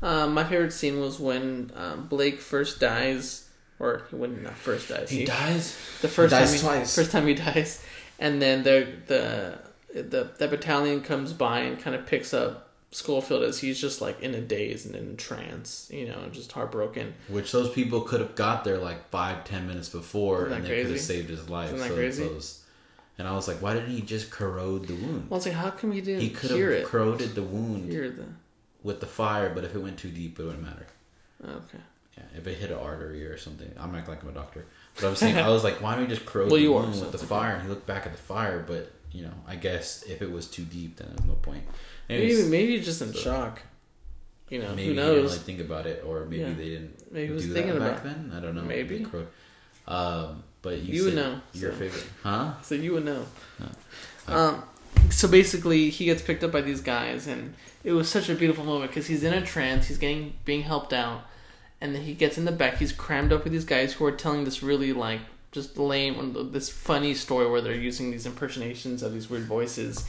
Um, 0.04 0.34
my 0.34 0.44
favorite 0.44 0.74
scene 0.74 1.00
was 1.00 1.18
when 1.18 1.72
um, 1.74 2.06
Blake 2.08 2.38
first 2.38 2.78
dies, 2.78 3.48
or 3.78 4.02
when 4.10 4.42
not 4.42 4.52
first 4.52 4.90
dies. 4.90 5.08
He 5.08 5.24
dies. 5.24 5.78
the 6.02 6.08
first 6.08 6.30
dies 6.30 6.50
time 6.50 6.54
he, 6.54 6.60
twice. 6.60 6.94
First 6.94 7.10
time 7.10 7.26
he 7.26 7.34
dies, 7.34 7.82
and 8.18 8.40
then 8.40 8.62
the 8.64 8.86
the 9.06 9.58
the 9.94 10.30
the 10.36 10.46
battalion 10.46 11.00
comes 11.00 11.32
by 11.32 11.60
and 11.60 11.80
kind 11.80 11.96
of 11.96 12.06
picks 12.06 12.34
up 12.34 12.68
Schofield 12.90 13.44
as 13.44 13.58
he's 13.58 13.80
just 13.80 14.02
like 14.02 14.20
in 14.20 14.34
a 14.34 14.42
daze 14.42 14.84
and 14.84 14.94
in 14.94 15.12
a 15.12 15.14
trance, 15.14 15.88
you 15.90 16.06
know, 16.06 16.28
just 16.30 16.52
heartbroken. 16.52 17.14
Which 17.28 17.50
those 17.50 17.70
people 17.70 18.02
could 18.02 18.20
have 18.20 18.34
got 18.34 18.62
there 18.62 18.76
like 18.76 19.08
five, 19.08 19.44
ten 19.44 19.66
minutes 19.66 19.88
before, 19.88 20.50
that 20.50 20.56
and 20.56 20.66
they 20.66 20.82
could 20.82 20.90
have 20.90 21.00
saved 21.00 21.30
his 21.30 21.48
life. 21.48 21.72
Isn't 21.72 21.78
that 21.78 21.88
so 21.88 21.94
crazy? 21.94 22.30
And 23.16 23.26
I 23.26 23.32
was 23.34 23.48
like, 23.48 23.62
why 23.62 23.74
didn't 23.74 23.90
he 23.90 24.02
just 24.02 24.30
corrode 24.30 24.86
the 24.86 24.94
wound? 24.94 25.30
Well, 25.30 25.38
was 25.38 25.46
like 25.46 25.54
how 25.54 25.70
come 25.70 25.92
he 25.92 26.02
didn't 26.02 26.20
he 26.20 26.30
could 26.30 26.50
have 26.50 26.84
corroded 26.84 27.34
the 27.34 27.42
wound 27.42 27.90
Hear 27.90 28.10
the 28.10 28.26
with 28.84 29.00
the 29.00 29.06
fire, 29.06 29.50
but 29.52 29.64
if 29.64 29.74
it 29.74 29.78
went 29.80 29.98
too 29.98 30.10
deep, 30.10 30.38
it 30.38 30.44
wouldn't 30.44 30.62
matter. 30.62 30.86
okay. 31.44 31.78
Yeah, 32.16 32.22
if 32.38 32.46
it 32.46 32.58
hit 32.58 32.70
an 32.70 32.76
artery 32.78 33.26
or 33.26 33.36
something. 33.36 33.68
I'm 33.76 33.90
not 33.90 34.06
like 34.06 34.22
I'm 34.22 34.28
a 34.28 34.32
doctor. 34.32 34.64
But 34.94 35.08
I'm 35.08 35.16
saying 35.16 35.36
I 35.36 35.48
was 35.48 35.64
like, 35.64 35.80
why 35.82 35.96
don't 35.96 36.02
we 36.02 36.06
just 36.14 36.24
corrode 36.24 36.48
Well, 36.52 36.60
the 36.60 36.68
wound 36.68 37.00
with 37.00 37.10
the 37.10 37.18
fire? 37.18 37.54
And 37.54 37.62
he 37.64 37.68
looked 37.68 37.86
back 37.88 38.06
at 38.06 38.12
the 38.12 38.18
fire, 38.22 38.64
but 38.64 38.92
you 39.10 39.22
know, 39.24 39.32
I 39.48 39.56
guess 39.56 40.04
if 40.04 40.22
it 40.22 40.30
was 40.30 40.46
too 40.46 40.62
deep, 40.62 40.96
then 40.96 41.08
there's 41.08 41.26
no 41.26 41.34
point. 41.34 41.64
Maybe 42.08 42.26
Anyways, 42.26 42.48
maybe 42.48 42.76
he's 42.76 42.84
just 42.86 43.02
in 43.02 43.12
so- 43.12 43.18
shock. 43.18 43.62
You 44.50 44.60
know, 44.60 44.68
maybe 44.76 44.82
who 44.84 44.90
he 44.90 44.94
didn't 44.96 45.22
really 45.24 45.38
think 45.38 45.60
about 45.60 45.86
it, 45.86 46.04
or 46.06 46.26
maybe 46.26 46.42
Yeah. 46.42 46.52
they 46.52 46.68
didn't 46.68 47.12
Maybe 47.12 47.26
he 47.28 47.32
was 47.32 47.46
do 47.46 47.54
thinking 47.54 47.72
that 47.74 47.80
back 47.80 48.00
about 48.02 48.04
then. 48.04 48.32
I 48.36 48.40
don't 48.40 48.54
know. 48.54 48.62
Maybe. 48.62 48.98
They 49.02 49.26
Um, 49.92 50.42
but 50.62 50.78
you, 50.80 50.94
You 50.94 51.04
would 51.06 51.14
know, 51.16 51.40
Your 51.54 51.72
so. 51.72 51.78
favorite, 51.78 52.06
huh? 52.22 52.52
So 52.62 52.74
you 52.76 52.92
would 52.92 53.04
know. 53.06 53.24
Huh. 53.58 54.34
Um, 54.36 54.62
so 55.10 55.28
basically, 55.28 55.90
he 55.90 56.04
gets 56.06 56.22
picked 56.22 56.42
up 56.44 56.52
by 56.52 56.60
these 56.60 56.80
guys, 56.80 57.26
and 57.26 57.54
it 57.82 57.92
was 57.92 58.08
such 58.08 58.28
a 58.28 58.34
beautiful 58.34 58.64
moment 58.64 58.90
because 58.90 59.06
he's 59.06 59.22
in 59.22 59.34
a 59.34 59.44
trance, 59.44 59.86
he's 59.88 59.98
getting 59.98 60.34
being 60.44 60.62
helped 60.62 60.92
out, 60.92 61.22
and 61.80 61.94
then 61.94 62.02
he 62.02 62.14
gets 62.14 62.38
in 62.38 62.44
the 62.44 62.52
back. 62.52 62.78
He's 62.78 62.92
crammed 62.92 63.32
up 63.32 63.44
with 63.44 63.52
these 63.52 63.64
guys 63.64 63.94
who 63.94 64.04
are 64.04 64.12
telling 64.12 64.44
this 64.44 64.62
really 64.62 64.92
like 64.92 65.20
just 65.52 65.78
lame, 65.78 66.50
this 66.52 66.68
funny 66.68 67.14
story 67.14 67.48
where 67.48 67.60
they're 67.60 67.74
using 67.74 68.10
these 68.10 68.26
impersonations 68.26 69.02
of 69.02 69.12
these 69.12 69.30
weird 69.30 69.44
voices, 69.44 70.04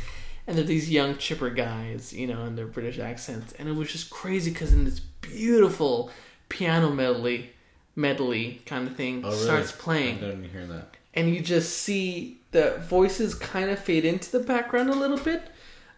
and 0.47 0.58
they're 0.58 0.63
these 0.65 0.89
young 0.89 1.17
chipper 1.17 1.49
guys, 1.51 2.12
you 2.13 2.25
know, 2.27 2.45
in 2.45 2.55
their 2.55 2.65
British 2.67 2.97
accents, 2.99 3.53
and 3.60 3.69
it 3.69 3.73
was 3.75 3.91
just 3.91 4.10
crazy 4.10 4.51
because 4.51 4.73
in 4.73 4.86
this 4.86 4.99
beautiful 4.99 6.10
piano 6.49 6.89
medley, 6.89 7.51
medley 7.95 8.62
kind 8.65 8.88
of 8.88 8.95
thing 8.95 9.21
Oh, 9.23 9.29
really? 9.29 9.43
starts 9.43 9.71
playing 9.71 10.17
I 10.17 10.21
didn't 10.21 10.49
hear 10.49 10.65
that. 10.67 10.95
And 11.15 11.34
you 11.34 11.41
just 11.41 11.78
see 11.78 12.39
the 12.51 12.78
voices 12.89 13.36
kind 13.36 13.69
of 13.69 13.80
fade 13.80 14.06
into 14.06 14.32
the 14.32 14.39
background 14.39 14.89
a 14.89 14.95
little 14.95 15.17
bit. 15.17 15.41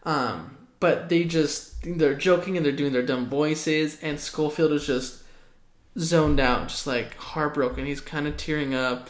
Um, 0.04 0.58
but 0.80 1.10
they 1.10 1.24
just 1.24 1.82
they're 1.84 2.14
joking 2.16 2.56
and 2.58 2.66
they're 2.66 2.72
doing 2.72 2.94
their 2.94 3.06
dumb 3.06 3.28
voices, 3.30 3.98
and 4.02 4.20
Schofield 4.20 4.72
is 4.72 4.86
just 4.88 5.24
zoned 5.98 6.40
out, 6.40 6.70
just 6.70 6.88
like 6.88 7.16
heartbroken. 7.18 7.86
He's 7.86 8.02
kind 8.02 8.28
of 8.28 8.38
tearing 8.38 8.74
up, 8.74 9.10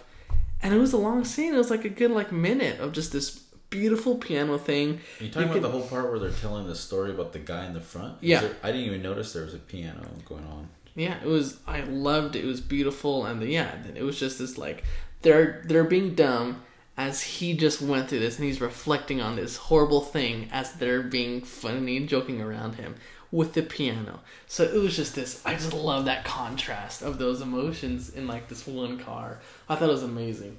and 0.61 0.73
it 0.73 0.77
was 0.77 0.93
a 0.93 0.97
long 0.97 1.25
scene. 1.25 1.53
It 1.53 1.57
was 1.57 1.69
like 1.69 1.85
a 1.85 1.89
good 1.89 2.11
like 2.11 2.31
minute 2.31 2.79
of 2.79 2.93
just 2.93 3.11
this 3.11 3.31
beautiful 3.69 4.15
piano 4.15 4.57
thing. 4.57 5.01
Are 5.19 5.23
you 5.25 5.29
talking 5.29 5.41
You 5.41 5.43
about 5.45 5.53
could- 5.53 5.63
the 5.63 5.69
whole 5.71 5.87
part 5.87 6.09
where 6.09 6.19
they're 6.19 6.31
telling 6.31 6.67
the 6.67 6.75
story 6.75 7.11
about 7.11 7.33
the 7.33 7.39
guy 7.39 7.65
in 7.65 7.73
the 7.73 7.81
front? 7.81 8.15
Yeah. 8.21 8.41
there- 8.41 8.55
I 8.63 8.71
didn't 8.71 8.85
even 8.85 9.01
notice 9.01 9.33
there 9.33 9.43
was 9.43 9.53
a 9.53 9.57
piano 9.59 10.07
going 10.25 10.45
on. 10.45 10.69
Yeah, 10.95 11.17
it 11.21 11.27
was. 11.27 11.59
I 11.67 11.81
loved 11.81 12.35
it. 12.35 12.43
It 12.43 12.47
was 12.47 12.61
beautiful, 12.61 13.25
and 13.25 13.43
yeah, 13.43 13.75
it 13.93 14.03
was 14.03 14.17
just 14.19 14.39
this 14.39 14.57
like 14.57 14.83
they're 15.27 15.61
they're 15.65 15.83
being 15.83 16.15
dumb 16.15 16.63
as 16.95 17.21
he 17.21 17.53
just 17.53 17.81
went 17.81 18.07
through 18.07 18.19
this, 18.19 18.37
and 18.37 18.45
he's 18.45 18.61
reflecting 18.61 19.19
on 19.21 19.35
this 19.35 19.57
horrible 19.57 19.99
thing 19.99 20.47
as 20.53 20.73
they're 20.73 21.03
being 21.03 21.41
funny 21.41 21.97
and 21.97 22.07
joking 22.07 22.41
around 22.41 22.75
him 22.75 22.95
with 23.29 23.53
the 23.53 23.61
piano. 23.61 24.21
So 24.47 24.63
it 24.63 24.73
was 24.73 24.95
just 24.95 25.15
this. 25.15 25.41
I 25.45 25.53
just 25.53 25.73
love 25.73 26.05
that 26.05 26.23
contrast 26.23 27.01
of 27.01 27.17
those 27.17 27.41
emotions 27.41 28.09
in 28.09 28.25
like 28.25 28.47
this 28.47 28.65
one 28.65 28.97
car. 28.99 29.39
I 29.67 29.75
thought 29.75 29.89
it 29.89 29.91
was 29.91 30.03
amazing. 30.03 30.57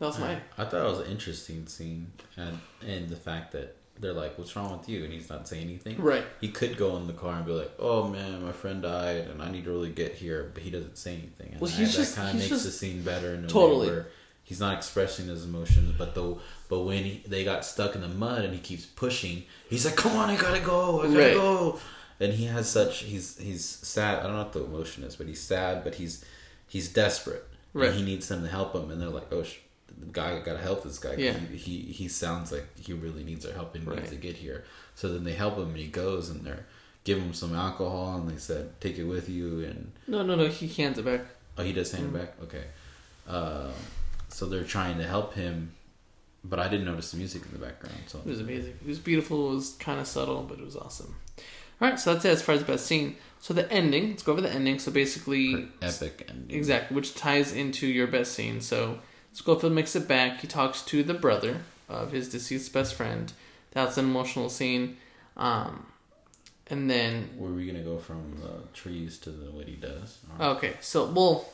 That 0.00 0.06
was 0.06 0.18
my 0.18 0.40
I 0.58 0.64
thought 0.64 0.84
it 0.84 0.90
was 0.90 1.00
an 1.00 1.12
interesting 1.12 1.66
scene, 1.68 2.10
and 2.36 2.58
and 2.84 3.08
the 3.08 3.16
fact 3.16 3.52
that 3.52 3.76
they're 4.00 4.12
like, 4.12 4.38
"What's 4.38 4.54
wrong 4.56 4.76
with 4.78 4.88
you?" 4.88 5.04
and 5.04 5.12
he's 5.12 5.28
not 5.28 5.46
saying 5.48 5.64
anything. 5.64 6.00
Right. 6.00 6.24
He 6.40 6.48
could 6.48 6.76
go 6.76 6.96
in 6.96 7.06
the 7.06 7.12
car 7.12 7.36
and 7.36 7.46
be 7.46 7.52
like, 7.52 7.72
"Oh 7.78 8.08
man, 8.08 8.44
my 8.44 8.52
friend 8.52 8.82
died, 8.82 9.28
and 9.28 9.42
I 9.42 9.50
need 9.50 9.64
to 9.64 9.70
really 9.70 9.90
get 9.90 10.14
here," 10.14 10.50
but 10.54 10.62
he 10.62 10.70
doesn't 10.70 10.96
say 10.98 11.12
anything. 11.14 11.50
And 11.52 11.60
Well, 11.60 11.70
that, 11.70 11.90
just- 11.90 12.16
kind 12.16 12.28
of 12.30 12.34
makes 12.36 12.48
just- 12.48 12.64
the 12.64 12.70
scene 12.70 13.02
better 13.02 13.34
in 13.34 13.44
a 13.44 13.48
Totally. 13.48 13.88
way 13.88 13.92
where 13.94 14.06
he's 14.44 14.60
not 14.60 14.76
expressing 14.76 15.26
his 15.26 15.44
emotions. 15.44 15.94
But 15.98 16.14
though, 16.14 16.40
but 16.68 16.80
when 16.80 17.04
he, 17.04 17.22
they 17.26 17.44
got 17.44 17.64
stuck 17.64 17.94
in 17.94 18.00
the 18.00 18.08
mud 18.08 18.44
and 18.44 18.54
he 18.54 18.60
keeps 18.60 18.86
pushing, 18.86 19.44
he's 19.68 19.84
like, 19.84 19.96
"Come 19.96 20.12
on, 20.16 20.30
I 20.30 20.36
gotta 20.36 20.60
go, 20.60 21.00
I 21.02 21.06
gotta 21.08 21.18
Right. 21.18 21.34
go." 21.34 21.78
And 22.20 22.32
he 22.32 22.46
has 22.46 22.68
such 22.68 22.98
he's 23.04 23.38
he's 23.38 23.64
sad. 23.64 24.20
I 24.20 24.22
don't 24.24 24.32
know 24.32 24.38
what 24.38 24.52
the 24.52 24.64
emotion 24.64 25.04
is, 25.04 25.14
but 25.16 25.26
he's 25.28 25.40
sad, 25.40 25.84
but 25.84 25.94
he's 25.96 26.24
he's 26.66 26.88
desperate. 26.92 27.44
Right. 27.74 27.90
And 27.90 27.98
he 27.98 28.04
needs 28.04 28.26
them 28.28 28.42
to 28.42 28.48
help 28.48 28.74
him, 28.74 28.90
and 28.90 29.00
they're 29.00 29.08
like, 29.10 29.30
"Oh, 29.32 29.42
sh- 29.44 29.58
guy 30.12 30.38
gotta 30.40 30.58
help 30.58 30.82
this 30.84 30.98
guy. 30.98 31.14
Yeah. 31.16 31.32
He, 31.32 31.56
he 31.56 31.78
he 31.92 32.08
sounds 32.08 32.52
like 32.52 32.66
he 32.78 32.92
really 32.92 33.24
needs 33.24 33.44
our 33.46 33.52
help 33.52 33.74
and 33.74 33.86
Right. 33.86 33.98
needs 33.98 34.10
to 34.10 34.16
get 34.16 34.36
here." 34.36 34.64
So 34.94 35.12
then 35.12 35.24
they 35.24 35.34
help 35.34 35.56
him, 35.56 35.68
and 35.68 35.76
he 35.76 35.86
goes, 35.88 36.28
and 36.30 36.44
they're 36.44 36.66
give 37.04 37.18
him 37.18 37.32
some 37.32 37.54
alcohol, 37.54 38.16
and 38.16 38.28
they 38.28 38.36
said, 38.38 38.80
"Take 38.80 38.98
it 38.98 39.04
with 39.04 39.28
you." 39.28 39.64
And 39.64 39.92
No, 40.06 40.22
no, 40.22 40.34
no. 40.34 40.48
He 40.48 40.68
hands 40.68 40.98
it 40.98 41.04
back. 41.04 41.22
oh, 41.56 41.62
he 41.62 41.72
does 41.72 41.90
hand 41.92 42.12
Mm. 42.12 42.14
it 42.14 42.18
back. 42.18 42.34
Okay. 42.42 42.64
Uh, 43.28 43.70
so 44.28 44.46
they're 44.46 44.64
trying 44.64 44.98
to 44.98 45.04
help 45.04 45.34
him, 45.34 45.72
but 46.44 46.58
I 46.58 46.68
didn't 46.68 46.86
notice 46.86 47.10
the 47.12 47.16
music 47.18 47.42
in 47.46 47.52
the 47.52 47.64
background. 47.66 47.96
So 48.06 48.18
It 48.18 48.26
was 48.26 48.40
amazing. 48.40 48.74
It 48.82 48.86
was 48.88 48.98
beautiful. 48.98 49.52
It 49.52 49.54
was 49.56 49.70
kind 49.78 50.00
of 50.00 50.06
subtle, 50.06 50.42
but 50.42 50.58
it 50.58 50.64
was 50.64 50.76
awesome. 50.76 51.14
All 51.80 51.88
right, 51.88 51.98
so 51.98 52.12
that's 52.12 52.24
it 52.24 52.30
as 52.30 52.42
far 52.42 52.54
as 52.56 52.60
the 52.62 52.66
best 52.72 52.86
scene. 52.86 53.16
So 53.40 53.54
the 53.54 53.70
ending. 53.72 54.10
Let's 54.10 54.22
go 54.24 54.32
over 54.32 54.40
the 54.40 54.50
ending. 54.52 54.78
So 54.80 54.90
basically, 54.90 55.68
epic 55.80 56.26
ending. 56.28 56.56
exactly, 56.56 56.94
which 56.96 57.14
ties 57.14 57.52
into 57.52 57.86
your 57.86 58.08
best 58.08 58.32
scene. 58.32 58.60
So 58.60 58.98
Schofield 59.38 59.72
makes 59.72 59.94
it 59.94 60.08
back. 60.08 60.40
He 60.40 60.48
talks 60.48 60.82
to 60.82 61.04
the 61.04 61.14
brother 61.14 61.58
of 61.88 62.10
his 62.10 62.28
deceased 62.28 62.72
best 62.72 62.94
friend. 62.96 63.32
That's 63.70 63.96
an 63.96 64.06
emotional 64.06 64.48
scene. 64.48 64.96
Um, 65.36 65.86
and 66.66 66.90
then 66.90 67.30
Were 67.36 67.52
we 67.52 67.64
gonna 67.64 67.84
go 67.84 67.98
from 67.98 68.40
the 68.42 68.66
trees 68.76 69.16
to 69.18 69.30
the 69.30 69.48
what 69.52 69.68
he 69.68 69.76
does? 69.76 70.18
Okay, 70.40 70.74
so 70.80 71.06
well, 71.06 71.48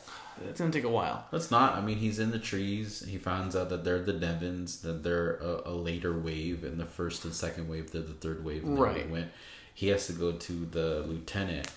it's 0.49 0.59
gonna 0.59 0.71
take 0.71 0.83
a 0.83 0.89
while. 0.89 1.27
Let's 1.31 1.51
not. 1.51 1.75
I 1.75 1.81
mean, 1.81 1.97
he's 1.97 2.17
in 2.17 2.31
the 2.31 2.39
trees. 2.39 3.05
He 3.07 3.19
finds 3.19 3.55
out 3.55 3.69
that 3.69 3.83
they're 3.83 4.01
the 4.01 4.13
Devons, 4.13 4.81
that 4.81 5.03
they're 5.03 5.35
a, 5.35 5.69
a 5.69 5.73
later 5.73 6.17
wave, 6.17 6.63
and 6.63 6.79
the 6.79 6.87
first 6.87 7.23
and 7.23 7.35
second 7.35 7.69
wave, 7.69 7.91
they're 7.91 8.01
the 8.01 8.13
third 8.13 8.43
wave. 8.43 8.63
Right. 8.63 8.95
already 8.95 9.11
Went. 9.11 9.31
He 9.75 9.89
has 9.89 10.07
to 10.07 10.13
go 10.13 10.31
to 10.31 10.65
the 10.65 11.05
lieutenant, 11.07 11.67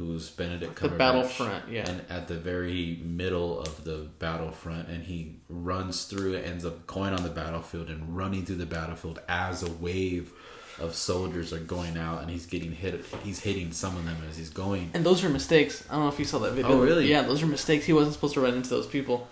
who's 0.00 0.30
Benedict 0.30 0.74
Cumberbatch. 0.76 0.90
The 0.90 0.96
battlefront, 0.96 1.68
yeah. 1.68 1.88
And 1.90 2.00
at 2.08 2.26
the 2.26 2.36
very 2.36 2.98
middle 3.04 3.60
of 3.60 3.84
the 3.84 4.08
battlefront, 4.18 4.88
and 4.88 5.04
he 5.04 5.36
runs 5.50 6.04
through 6.04 6.32
it, 6.34 6.46
ends 6.46 6.64
up 6.64 6.86
going 6.86 7.12
on 7.12 7.22
the 7.22 7.28
battlefield 7.28 7.90
and 7.90 8.16
running 8.16 8.46
through 8.46 8.56
the 8.56 8.64
battlefield 8.64 9.20
as 9.28 9.62
a 9.62 9.70
wave 9.70 10.32
of 10.80 10.94
soldiers 10.94 11.52
are 11.52 11.58
going 11.58 11.98
out, 11.98 12.22
and 12.22 12.30
he's 12.30 12.46
getting 12.46 12.72
hit. 12.72 13.04
He's 13.22 13.40
hitting 13.40 13.72
some 13.72 13.94
of 13.94 14.06
them 14.06 14.16
as 14.30 14.38
he's 14.38 14.48
going. 14.48 14.90
And 14.94 15.04
those 15.04 15.22
are 15.22 15.28
mistakes. 15.28 15.84
I 15.90 15.96
don't 15.96 16.04
know 16.04 16.08
if 16.08 16.18
you 16.18 16.24
saw 16.24 16.38
that 16.38 16.52
video. 16.52 16.70
Oh, 16.70 16.80
really? 16.80 17.06
Yeah, 17.06 17.20
those 17.20 17.42
are 17.42 17.46
mistakes. 17.46 17.84
He 17.84 17.92
wasn't 17.92 18.14
supposed 18.14 18.32
to 18.34 18.40
run 18.40 18.54
into 18.54 18.70
those 18.70 18.86
people. 18.86 19.28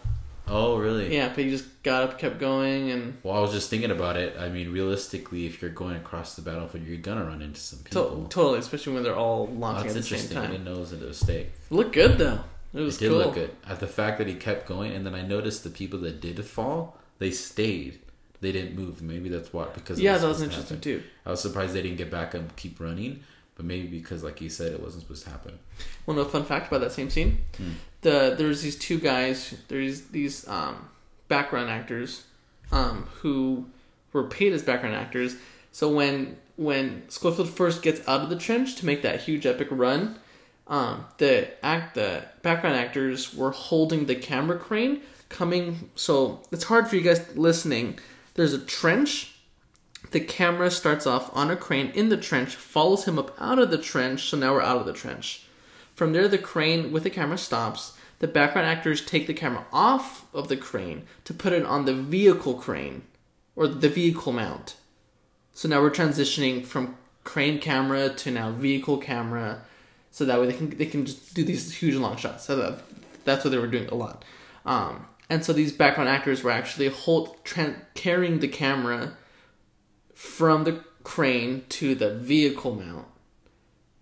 Oh, 0.50 0.78
really? 0.78 1.14
Yeah, 1.14 1.28
but 1.28 1.38
he 1.44 1.50
just 1.50 1.82
got 1.82 2.02
up, 2.04 2.18
kept 2.18 2.38
going, 2.38 2.90
and 2.90 3.16
Well, 3.22 3.34
I 3.37 3.40
was 3.40 3.52
just 3.52 3.68
thinking 3.70 3.90
about 3.90 4.16
it. 4.16 4.37
I 4.38 4.48
mean, 4.48 4.72
realistically, 4.72 5.46
if 5.46 5.61
you're 5.61 5.70
going 5.70 5.96
across 5.96 6.34
the 6.37 6.42
battlefield, 6.42 6.87
you're 6.87 6.96
gonna 6.98 7.24
run 7.24 7.42
into 7.42 7.61
some 7.61 7.80
people. 7.80 8.22
to- 8.24 8.28
totally, 8.28 8.58
especially 8.58 8.94
when 8.94 9.02
they're 9.02 9.14
all 9.16 9.48
Oh, 9.50 9.54
launching 9.54 9.84
that's 9.92 9.96
at 9.96 10.02
the 10.02 10.08
same 10.08 10.18
interesting. 10.18 10.38
I 10.38 10.46
didn't 10.46 10.64
know 10.64 10.72
it 10.74 10.78
was 10.80 10.92
a 10.92 10.96
mistake. 10.96 11.48
Look 11.70 11.92
good 11.92 12.18
though. 12.18 12.40
It 12.74 12.80
was 12.80 12.96
It 12.96 13.00
did 13.00 13.08
cool. 13.11 13.18
look 13.18 13.34
good. 13.34 13.50
At 13.66 13.80
the 13.80 13.87
fact 13.87 14.18
that 14.18 14.26
he 14.26 14.34
kept 14.34 14.66
going, 14.68 14.92
and 14.92 15.04
then 15.06 15.14
I 15.14 15.22
noticed 15.22 15.64
the 15.64 15.70
people 15.70 15.98
that 16.00 16.20
did 16.20 16.44
fall, 16.44 16.98
they 17.18 17.30
stayed. 17.30 17.98
They 18.40 18.52
didn't 18.52 18.76
move. 18.76 19.02
Maybe 19.02 19.28
that's 19.28 19.52
why. 19.52 19.66
Because 19.74 19.98
Yeah, 20.00 20.16
that 20.18 20.26
was 20.28 20.42
interesting 20.42 20.76
happen. 20.76 20.80
too. 21.00 21.02
I 21.26 21.30
was 21.30 21.40
surprised 21.40 21.72
they 21.74 21.82
didn't 21.82 21.96
get 21.98 22.11
back 22.11 22.34
and 22.34 22.54
keep 22.56 22.78
running, 22.78 23.20
but 23.59 23.66
maybe 23.66 23.88
because, 23.88 24.23
like 24.23 24.40
you 24.40 24.49
said, 24.49 24.73
it 24.73 24.81
wasn't 24.81 25.03
supposed 25.03 25.25
to 25.25 25.31
happen. 25.31 25.59
Well, 26.07 26.16
no 26.16 26.25
fun 26.25 26.44
fact 26.44 26.68
about 26.68 26.81
that 26.81 26.92
same 26.92 27.11
scene. 27.11 27.40
Hmm. 27.57 27.73
The 28.01 28.35
there's 28.38 28.62
these 28.62 28.79
two 28.79 28.99
guys. 29.01 29.55
There's 29.66 30.03
these 30.07 30.47
um, 30.49 30.88
background 31.27 31.68
actors 31.68 32.25
um, 32.71 33.09
who 33.21 33.66
were 34.12 34.25
paid 34.25 34.53
as 34.53 34.62
background 34.62 34.94
actors. 34.94 35.35
So 35.73 35.88
when 35.90 36.37
when 36.57 37.03
Schofield 37.09 37.51
first 37.51 37.83
gets 37.83 38.01
out 38.09 38.21
of 38.21 38.31
the 38.31 38.37
trench 38.37 38.77
to 38.77 38.87
make 38.87 39.03
that 39.03 39.23
huge 39.23 39.44
epic 39.44 39.68
run, 39.73 40.21
um, 40.68 41.07
the 41.18 41.49
act 41.64 41.97
the 41.97 42.27
background 42.42 42.77
actors 42.77 43.35
were 43.35 43.51
holding 43.51 44.07
the 44.07 44.14
camera 44.14 44.57
crane 44.57 45.01
coming. 45.29 45.90
So 45.97 46.42
it's 46.53 46.64
hard 46.64 46.87
for 46.87 46.94
you 46.94 47.03
guys 47.03 47.37
listening. 47.37 47.99
There's 48.35 48.53
a 48.53 48.59
trench. 48.61 49.35
The 50.11 50.20
camera 50.20 50.70
starts 50.70 51.06
off 51.06 51.34
on 51.37 51.50
a 51.50 51.56
crane 51.56 51.90
in 51.94 52.08
the 52.08 52.16
trench, 52.16 52.56
follows 52.56 53.04
him 53.04 53.18
up 53.18 53.37
out 53.40 53.58
of 53.58 53.70
the 53.70 53.78
trench. 53.78 54.30
So 54.30 54.37
now 54.37 54.54
we're 54.54 54.62
out 54.62 54.78
of 54.78 54.87
the 54.87 54.92
trench. 54.92 55.46
From 55.94 56.12
there, 56.12 56.28
the 56.28 56.38
crane 56.38 56.92
with 56.92 57.02
the 57.02 57.11
camera 57.11 57.38
stops. 57.38 57.94
The 58.20 58.28
background 58.28 58.68
actors 58.68 59.04
take 59.04 59.26
the 59.26 59.34
camera 59.34 59.66
off 59.72 60.26
of 60.34 60.48
the 60.48 60.56
crane 60.56 61.04
to 61.24 61.34
put 61.34 61.52
it 61.52 61.64
on 61.64 61.84
the 61.84 61.94
vehicle 61.94 62.54
crane 62.54 63.02
or 63.54 63.68
the 63.68 63.88
vehicle 63.88 64.32
mount. 64.32 64.76
So 65.52 65.68
now 65.68 65.80
we're 65.80 65.90
transitioning 65.90 66.64
from 66.64 66.96
crane 67.24 67.61
camera 67.61 68.08
to 68.08 68.30
now 68.30 68.52
vehicle 68.52 68.98
camera, 68.98 69.62
so 70.11 70.24
that 70.24 70.40
way 70.40 70.46
they 70.46 70.52
can 70.52 70.70
they 70.70 70.87
can 70.87 71.04
just 71.04 71.34
do 71.34 71.44
these 71.44 71.74
huge 71.74 71.94
long 71.96 72.16
shots. 72.16 72.44
So 72.44 72.56
that, 72.56 72.82
that's 73.24 73.44
what 73.44 73.50
they 73.50 73.58
were 73.58 73.66
doing 73.66 73.88
a 73.88 73.94
lot. 73.94 74.24
Um, 74.64 75.06
and 75.28 75.44
so 75.44 75.52
these 75.52 75.72
background 75.72 76.08
actors 76.08 76.42
were 76.42 76.50
actually 76.50 76.88
hold 76.88 77.44
tran 77.44 77.82
carrying 77.94 78.38
the 78.38 78.48
camera 78.48 79.16
from 80.18 80.64
the 80.64 80.83
crane 81.04 81.62
to 81.68 81.94
the 81.94 82.12
vehicle 82.12 82.74
mount 82.74 83.07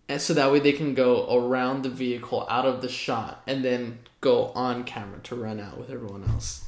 and 0.08 0.20
so 0.20 0.32
that 0.32 0.50
way 0.50 0.58
they 0.60 0.72
can 0.72 0.94
go 0.94 1.26
around 1.36 1.82
the 1.82 1.90
vehicle 1.90 2.46
out 2.48 2.64
of 2.64 2.80
the 2.80 2.88
shot 2.88 3.42
and 3.46 3.62
then 3.62 3.98
go 4.22 4.46
on 4.54 4.82
camera 4.84 5.18
to 5.24 5.34
run 5.34 5.60
out 5.60 5.76
with 5.78 5.90
everyone 5.90 6.24
else. 6.24 6.64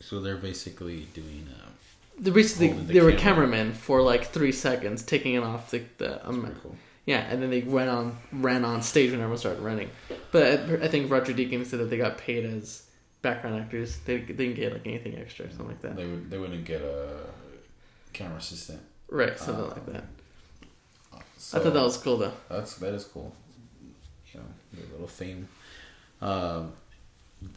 So 0.00 0.20
they're 0.20 0.36
basically 0.36 1.06
doing. 1.14 1.46
Uh, 1.54 1.66
They 2.18 2.30
basically 2.30 2.68
the 2.72 2.92
they 2.94 3.00
were 3.00 3.12
camera. 3.12 3.46
cameramen 3.46 3.72
for 3.74 4.00
like 4.02 4.24
three 4.32 4.52
seconds, 4.52 5.02
taking 5.02 5.34
it 5.34 5.42
off 5.44 5.70
the 5.70 5.82
the 5.98 6.26
um, 6.26 6.50
cool. 6.62 6.76
yeah, 7.04 7.20
and 7.30 7.42
then 7.42 7.50
they 7.50 7.60
went 7.60 7.90
on 7.90 8.16
ran 8.32 8.64
on 8.64 8.80
stage 8.82 9.10
when 9.10 9.20
everyone 9.20 9.38
started 9.38 9.62
running. 9.62 9.90
But 10.32 10.42
I, 10.44 10.84
I 10.84 10.88
think 10.88 11.10
Roger 11.10 11.34
Deakins 11.34 11.66
said 11.66 11.78
that 11.80 11.90
they 11.90 11.98
got 11.98 12.16
paid 12.16 12.46
as 12.46 12.84
background 13.20 13.60
actors. 13.60 13.98
They, 14.06 14.16
they 14.16 14.32
didn't 14.32 14.56
get 14.56 14.72
like 14.72 14.86
anything 14.86 15.18
extra 15.18 15.44
or 15.46 15.50
something 15.50 15.68
like 15.68 15.82
that. 15.82 15.96
They 15.96 16.06
would. 16.06 16.30
They 16.30 16.38
wouldn't 16.38 16.64
get 16.64 16.80
a 16.80 17.26
camera 18.12 18.38
assistant. 18.38 18.80
Right, 19.08 19.38
something 19.38 19.64
Uh, 19.64 19.68
like 19.68 19.86
that. 19.86 20.04
So 21.38 21.58
I 21.58 21.62
thought 21.62 21.74
that 21.74 21.82
was 21.82 21.96
cool 21.96 22.18
though. 22.18 22.32
That's 22.48 22.74
that 22.76 22.94
is 22.94 23.04
cool. 23.04 23.34
You 24.32 24.40
know, 24.40 24.46
their 24.74 24.86
little 24.92 25.06
theme, 25.08 25.48
um, 26.20 26.72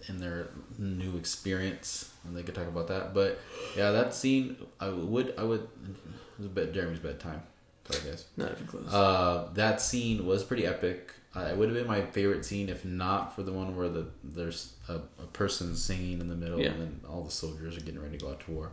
and 0.07 0.19
their 0.19 0.47
new 0.79 1.17
experience, 1.17 2.11
and 2.25 2.35
they 2.35 2.43
could 2.43 2.55
talk 2.55 2.67
about 2.67 2.87
that. 2.87 3.13
But 3.13 3.39
yeah, 3.77 3.91
that 3.91 4.13
scene, 4.15 4.55
I 4.79 4.89
would, 4.89 5.33
I 5.37 5.43
would. 5.43 5.61
It 5.61 6.39
was 6.39 6.47
bed, 6.47 6.73
Jeremy's 6.73 6.99
bedtime. 6.99 7.43
Sorry, 7.89 8.09
guys. 8.11 8.25
Not 8.37 8.51
even 8.53 8.65
close. 8.65 8.91
Uh, 8.91 9.49
that 9.53 9.81
scene 9.81 10.25
was 10.25 10.43
pretty 10.43 10.65
epic. 10.65 11.11
Uh, 11.35 11.41
it 11.51 11.57
would 11.57 11.67
have 11.69 11.77
been 11.77 11.87
my 11.87 12.01
favorite 12.01 12.45
scene 12.45 12.69
if 12.69 12.85
not 12.85 13.35
for 13.35 13.43
the 13.43 13.51
one 13.51 13.75
where 13.75 13.89
the 13.89 14.05
there's 14.23 14.73
a, 14.87 14.95
a 14.95 15.25
person 15.33 15.75
singing 15.75 16.21
in 16.21 16.29
the 16.29 16.35
middle 16.35 16.59
Yeah. 16.59 16.69
and 16.69 16.79
then 16.81 17.01
all 17.09 17.23
the 17.23 17.31
soldiers 17.31 17.75
are 17.75 17.81
getting 17.81 18.01
ready 18.01 18.17
to 18.17 18.23
go 18.25 18.31
out 18.31 18.39
to 18.41 18.51
war. 18.51 18.71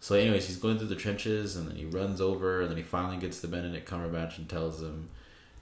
So, 0.00 0.14
anyways, 0.14 0.46
he's 0.46 0.56
going 0.58 0.78
through 0.78 0.88
the 0.88 0.96
trenches 0.96 1.56
and 1.56 1.68
then 1.68 1.76
he 1.76 1.84
runs 1.84 2.20
over 2.20 2.60
and 2.60 2.70
then 2.70 2.76
he 2.76 2.82
finally 2.84 3.16
gets 3.16 3.40
to 3.40 3.48
Benedict 3.48 3.88
Cumberbatch 3.88 4.38
and 4.38 4.48
tells 4.48 4.80
him, 4.80 5.08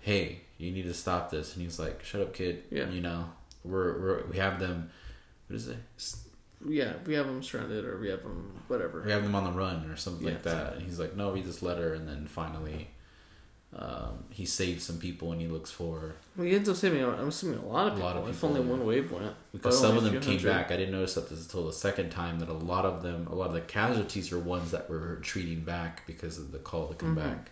"Hey, 0.01 0.41
you 0.59 0.71
need 0.73 0.85
to 0.85 0.95
stop 0.95 1.31
this." 1.31 1.55
And 1.55 1.63
he's 1.63 1.79
like, 1.79 2.05
"Shut 2.05 2.21
up, 2.21 2.35
kid. 2.35 2.65
Yeah. 2.71 2.89
You 2.91 3.01
know, 3.01 3.31
we're, 3.65 3.99
we're 4.01 4.27
we 4.27 4.37
have 4.37 4.61
them. 4.61 4.91
What 5.49 5.57
is 5.57 5.69
it? 5.69 5.79
yeah, 6.67 6.95
we 7.07 7.15
have 7.15 7.27
them 7.27 7.43
surrounded 7.43 7.85
or 7.85 7.99
we 7.99 8.09
have 8.09 8.23
them 8.23 8.53
whatever. 8.69 9.03
We 9.03 9.13
have 9.13 9.23
them 9.23 9.35
on 9.35 9.45
the 9.45 9.53
run 9.53 9.91
or 9.91 9.97
something 9.97 10.27
Yeah, 10.27 10.35
like 10.35 10.43
that. 10.45 10.75
And 10.75 10.83
he's 10.83 10.99
like, 10.99 11.17
"No, 11.17 11.33
read 11.33 11.45
this 11.45 11.63
letter." 11.63 11.95
And 11.95 12.07
then 12.09 12.27
finally, 12.27 12.89
um, 13.75 14.25
he 14.31 14.47
saves 14.47 14.85
some 14.85 14.99
people 14.99 15.33
and 15.33 15.41
he 15.41 15.49
looks 15.49 15.71
for 15.71 16.15
Well, 16.37 16.47
he 16.47 16.55
ends 16.55 16.69
up 16.69 16.77
saving. 16.77 17.03
I'm 17.05 17.29
assuming 17.29 17.59
a 17.59 17.67
lot 17.67 17.89
of 17.89 17.95
people. 17.95 18.09
A 18.09 18.13
lot 18.13 18.17
of 18.23 18.29
if 18.29 18.37
people, 18.37 18.49
only 18.51 18.61
yeah. 18.63 18.71
one 18.71 18.87
wave 18.87 19.11
went. 19.13 19.35
because 19.53 19.79
some 19.79 19.97
of 19.99 20.05
them 20.05 20.21
came 20.21 20.43
back. 20.43 20.71
I 20.71 20.77
didn't 20.77 20.93
notice 20.93 21.15
that 21.15 21.29
this 21.29 21.43
until 21.45 21.67
the 21.67 21.73
second 21.73 22.11
time 22.11 22.39
that 22.39 22.49
a 22.49 22.53
lot 22.55 22.85
of 22.85 23.03
them, 23.03 23.27
a 23.31 23.35
lot 23.35 23.49
of 23.49 23.55
the 23.55 23.61
casualties 23.61 24.33
are 24.33 24.39
ones 24.39 24.71
that 24.71 24.89
were 24.89 24.99
retreating 25.17 25.61
back 25.61 26.07
because 26.07 26.39
of 26.39 26.53
the 26.53 26.59
call 26.59 26.89
to 26.89 26.95
come 26.95 27.13
Mhm. 27.15 27.17
back. 27.17 27.51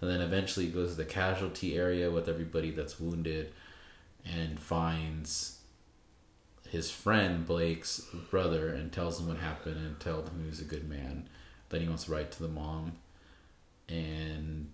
And 0.00 0.08
then 0.08 0.20
eventually 0.20 0.66
he 0.66 0.72
goes 0.72 0.90
to 0.90 0.96
the 0.96 1.04
casualty 1.04 1.76
area 1.76 2.08
with 2.10 2.28
everybody 2.28 2.70
that's 2.70 3.00
wounded 3.00 3.52
and 4.24 4.60
finds 4.60 5.58
his 6.68 6.90
friend 6.90 7.44
Blake's 7.46 8.00
brother 8.30 8.68
and 8.74 8.92
tells 8.92 9.18
him 9.18 9.26
what 9.26 9.38
happened 9.38 9.78
and 9.78 9.98
tells 9.98 10.28
him 10.28 10.40
he 10.42 10.48
was 10.50 10.60
a 10.60 10.64
good 10.64 10.88
man. 10.88 11.28
Then 11.70 11.80
he 11.80 11.88
wants 11.88 12.04
to 12.04 12.12
write 12.12 12.30
to 12.32 12.42
the 12.42 12.48
mom 12.48 12.92
and 13.88 14.68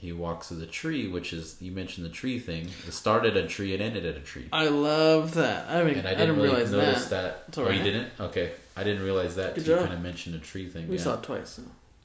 he 0.00 0.12
walks 0.12 0.48
to 0.48 0.54
the 0.54 0.66
tree, 0.66 1.08
which 1.08 1.34
is 1.34 1.56
you 1.60 1.72
mentioned 1.72 2.06
the 2.06 2.10
tree 2.10 2.38
thing. 2.38 2.68
It 2.88 2.92
started 2.92 3.36
at 3.36 3.44
a 3.44 3.48
tree, 3.48 3.74
it 3.74 3.82
ended 3.82 4.06
at 4.06 4.16
a 4.16 4.20
tree. 4.20 4.48
I 4.50 4.68
love 4.68 5.34
that. 5.34 5.68
I 5.68 5.84
mean, 5.84 5.98
And 5.98 6.08
I 6.08 6.12
I 6.12 6.14
didn't, 6.14 6.28
didn't, 6.28 6.36
really 6.36 6.48
realize 6.48 6.72
notice 6.72 7.06
that. 7.08 7.52
that. 7.52 7.58
Oh, 7.60 7.70
you 7.70 7.82
didn't? 7.82 8.08
Okay, 8.18 8.52
I 8.76 8.82
didn't 8.82 9.02
realize 9.02 9.36
that. 9.36 9.56
Good 9.56 9.66
you 9.66 9.76
kind 9.76 9.92
of 9.92 10.00
mentioned 10.00 10.36
a 10.36 10.38
tree 10.38 10.68
thing. 10.68 10.88
We 10.88 10.96
yeah. 10.96 11.02
saw 11.02 11.14
it 11.14 11.22
twice. 11.22 11.50
So. 11.50 11.62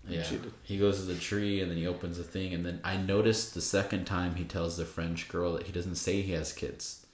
Yeah. 0.07 0.23
He 0.63 0.77
goes 0.77 0.99
to 0.99 1.05
the 1.05 1.15
tree 1.15 1.61
and 1.61 1.71
then 1.71 1.77
he 1.77 1.87
opens 1.87 2.17
the 2.17 2.23
thing 2.23 2.53
and 2.53 2.65
then 2.65 2.79
I 2.83 2.97
noticed 2.97 3.53
the 3.53 3.61
second 3.61 4.05
time 4.05 4.35
he 4.35 4.43
tells 4.43 4.75
the 4.77 4.85
French 4.85 5.29
girl 5.29 5.53
that 5.53 5.63
he 5.63 5.71
doesn't 5.71 5.95
say 5.95 6.21
he 6.21 6.33
has 6.33 6.51
kids 6.53 7.05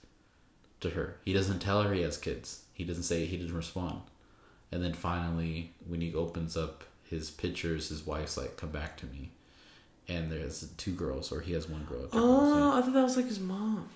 to 0.80 0.90
her. 0.90 1.16
He 1.24 1.32
doesn't 1.32 1.60
tell 1.60 1.82
her 1.82 1.94
he 1.94 2.02
has 2.02 2.18
kids. 2.18 2.64
He 2.74 2.84
doesn't 2.84 3.04
say 3.04 3.24
he 3.24 3.36
didn't 3.36 3.56
respond. 3.56 4.00
And 4.72 4.82
then 4.82 4.92
finally 4.92 5.72
when 5.86 6.00
he 6.00 6.12
opens 6.14 6.56
up 6.56 6.84
his 7.08 7.30
pictures, 7.30 7.88
his 7.88 8.04
wife's 8.04 8.36
like, 8.36 8.56
Come 8.56 8.70
back 8.70 8.96
to 8.98 9.06
me. 9.06 9.30
And 10.08 10.30
there's 10.30 10.68
two 10.76 10.92
girls, 10.92 11.30
or 11.32 11.40
he 11.40 11.52
has 11.52 11.68
one 11.68 11.84
girl. 11.84 12.02
two 12.06 12.18
girls, 12.18 12.56
yeah. 12.56 12.62
Oh, 12.64 12.78
I 12.78 12.82
thought 12.82 12.92
that 12.92 13.02
was 13.04 13.16
like 13.16 13.26
his 13.26 13.40
mom. 13.40 13.88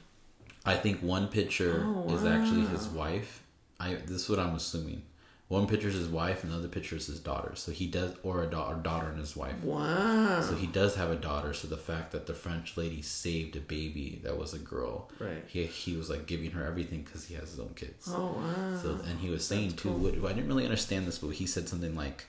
I 0.65 0.75
think 0.77 1.01
one 1.03 1.29
picture 1.29 1.83
Oh, 1.87 2.13
is 2.15 2.25
actually 2.25 2.67
his 2.67 2.87
wife. 2.89 3.43
I 3.79 3.95
this 3.95 4.23
is 4.23 4.29
what 4.29 4.39
I'm 4.39 4.55
assuming. 4.55 5.03
One 5.49 5.69
picture 5.69 5.87
is 5.87 5.95
his 5.95 6.09
wife, 6.09 6.43
and 6.43 6.53
the 6.53 6.57
other 6.57 6.67
picture 6.67 6.97
is 6.97 7.07
his 7.07 7.21
daughter. 7.21 7.53
So 7.55 7.71
he 7.71 7.87
does, 7.87 8.17
or 8.25 8.43
a 8.43 8.47
da- 8.49 8.69
or 8.69 8.75
daughter 8.75 9.07
and 9.07 9.19
his 9.19 9.37
wife. 9.37 9.63
Wow. 9.63 10.41
So 10.41 10.57
he 10.57 10.67
does 10.67 10.97
have 10.97 11.11
a 11.11 11.15
daughter. 11.17 11.55
So 11.55 11.69
the 11.69 11.77
fact 11.77 12.11
that 12.13 12.27
the 12.27 12.35
French 12.35 12.77
lady 12.77 13.01
saved 13.01 13.55
a 13.55 13.61
baby 13.61 14.21
that 14.25 14.37
was 14.37 14.55
a 14.55 14.59
girl, 14.59 15.09
Right. 15.21 15.45
He 15.47 15.65
he 15.67 15.97
was 15.97 16.11
like 16.11 16.27
giving 16.27 16.51
her 16.53 16.65
everything 16.67 17.03
because 17.03 17.27
he 17.27 17.35
has 17.37 17.51
his 17.51 17.61
own 17.61 17.75
kids. 17.77 18.09
oh 18.13 18.35
wow. 18.41 18.79
So 18.83 18.99
and 19.09 19.21
he 19.21 19.29
was 19.31 19.47
saying 19.47 19.69
That's 19.71 19.83
too. 19.83 19.89
cool. 19.91 19.99
What, 20.21 20.31
I 20.31 20.35
didn't 20.35 20.49
really 20.49 20.65
understand 20.65 21.07
this, 21.07 21.19
but 21.19 21.29
he 21.29 21.47
said 21.47 21.69
something 21.69 21.95
like 21.95 22.27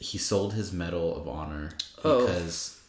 he 0.00 0.18
sold 0.18 0.54
his 0.54 0.72
medal 0.72 1.16
of 1.16 1.28
honor 1.28 1.70
Oh. 2.04 2.20
because 2.26 2.80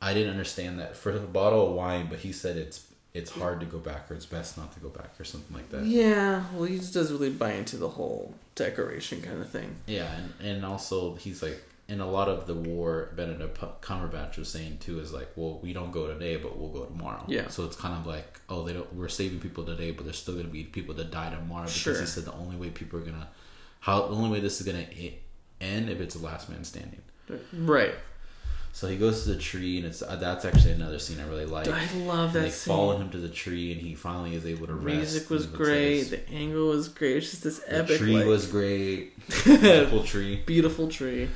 I 0.00 0.14
didn't 0.14 0.30
understand 0.30 0.78
that 0.78 0.94
for 0.96 1.10
a 1.10 1.18
bottle 1.18 1.68
of 1.70 1.74
wine, 1.74 2.06
but 2.08 2.20
he 2.20 2.30
said 2.32 2.56
it's 2.56 2.84
it's 3.14 3.30
hard 3.30 3.58
to 3.60 3.66
go 3.66 3.78
back 3.78 4.08
or 4.10 4.14
it's 4.14 4.26
best 4.26 4.56
not 4.58 4.70
to 4.74 4.80
go 4.80 4.90
back 4.90 5.18
or 5.18 5.24
something 5.24 5.56
like 5.56 5.70
that. 5.70 5.84
yeah. 5.84 6.44
Well, 6.54 6.64
he 6.64 6.78
just 6.78 6.94
doesn't 6.94 7.16
really 7.18 7.32
buy 7.32 7.52
into 7.54 7.76
the 7.76 7.88
whole 7.88 8.34
decoration 8.54 9.22
kind 9.22 9.40
of 9.40 9.48
thing. 9.48 9.74
Yeah, 9.86 10.08
and, 10.14 10.32
and 10.46 10.64
also 10.64 11.14
he's 11.16 11.42
like, 11.42 11.60
in 11.88 12.00
a 12.00 12.06
lot 12.08 12.28
of 12.28 12.46
the 12.46 12.54
war, 12.54 13.08
Benedict 13.16 13.58
Cumberbatch 13.80 14.36
was 14.36 14.50
saying 14.50 14.76
too 14.78 15.00
is 15.00 15.10
like, 15.12 15.28
well, 15.36 15.58
we 15.62 15.72
don't 15.72 15.90
go 15.90 16.06
today, 16.06 16.36
but 16.36 16.56
we'll 16.58 16.68
go 16.68 16.84
tomorrow. 16.84 17.24
Yeah. 17.26 17.48
So 17.48 17.64
it's 17.64 17.76
kind 17.76 17.94
of 17.98 18.06
like, 18.06 18.40
oh, 18.50 18.62
they 18.62 18.74
don't. 18.74 18.92
We're 18.94 19.08
saving 19.08 19.40
people 19.40 19.64
today, 19.64 19.90
but 19.90 20.04
there's 20.04 20.18
still 20.18 20.34
gonna 20.36 20.48
be 20.48 20.64
people 20.64 20.94
that 20.96 21.10
die 21.10 21.30
tomorrow 21.30 21.62
because 21.62 21.72
Sure. 21.74 21.98
he 21.98 22.06
said 22.06 22.26
the 22.26 22.34
only 22.34 22.56
way 22.56 22.68
people 22.68 22.98
are 23.00 23.02
gonna, 23.02 23.28
how 23.80 24.02
the 24.06 24.14
only 24.14 24.28
way 24.30 24.40
this 24.40 24.60
is 24.60 24.66
gonna 24.66 24.86
e- 24.94 25.16
end 25.60 25.88
if 25.90 26.00
it's 26.00 26.14
the 26.14 26.24
last 26.24 26.48
man 26.48 26.64
standing. 26.64 27.02
Right. 27.52 27.94
So 28.72 28.86
he 28.86 28.96
goes 28.96 29.24
to 29.24 29.30
the 29.30 29.40
tree, 29.40 29.78
and 29.78 29.86
it's 29.86 30.02
uh, 30.02 30.16
that's 30.16 30.44
actually 30.44 30.72
another 30.72 30.98
scene 30.98 31.18
I 31.18 31.26
really 31.26 31.46
like. 31.46 31.66
I 31.68 31.86
love 32.04 32.26
And 32.26 32.34
that 32.36 32.40
they 32.42 32.50
scene. 32.50 32.72
follow 32.74 32.96
him 32.98 33.10
to 33.10 33.18
the 33.18 33.28
tree, 33.28 33.72
and 33.72 33.80
he 33.80 33.94
finally 33.94 34.34
is 34.36 34.46
able 34.46 34.66
to 34.68 34.74
rest. 34.74 34.96
Music 34.96 35.30
was 35.30 35.46
great. 35.46 36.02
The 36.04 36.28
angle 36.30 36.68
was 36.68 36.88
great. 36.88 37.16
It's 37.16 37.30
just 37.30 37.42
this 37.44 37.58
The 37.60 37.78
epic, 37.78 37.98
tree 37.98 38.16
like, 38.16 38.26
was 38.26 38.46
great. 38.46 39.14
Beautiful 39.44 40.04
tree. 40.04 40.42
beautiful 40.46 40.88
tree. 40.88 41.28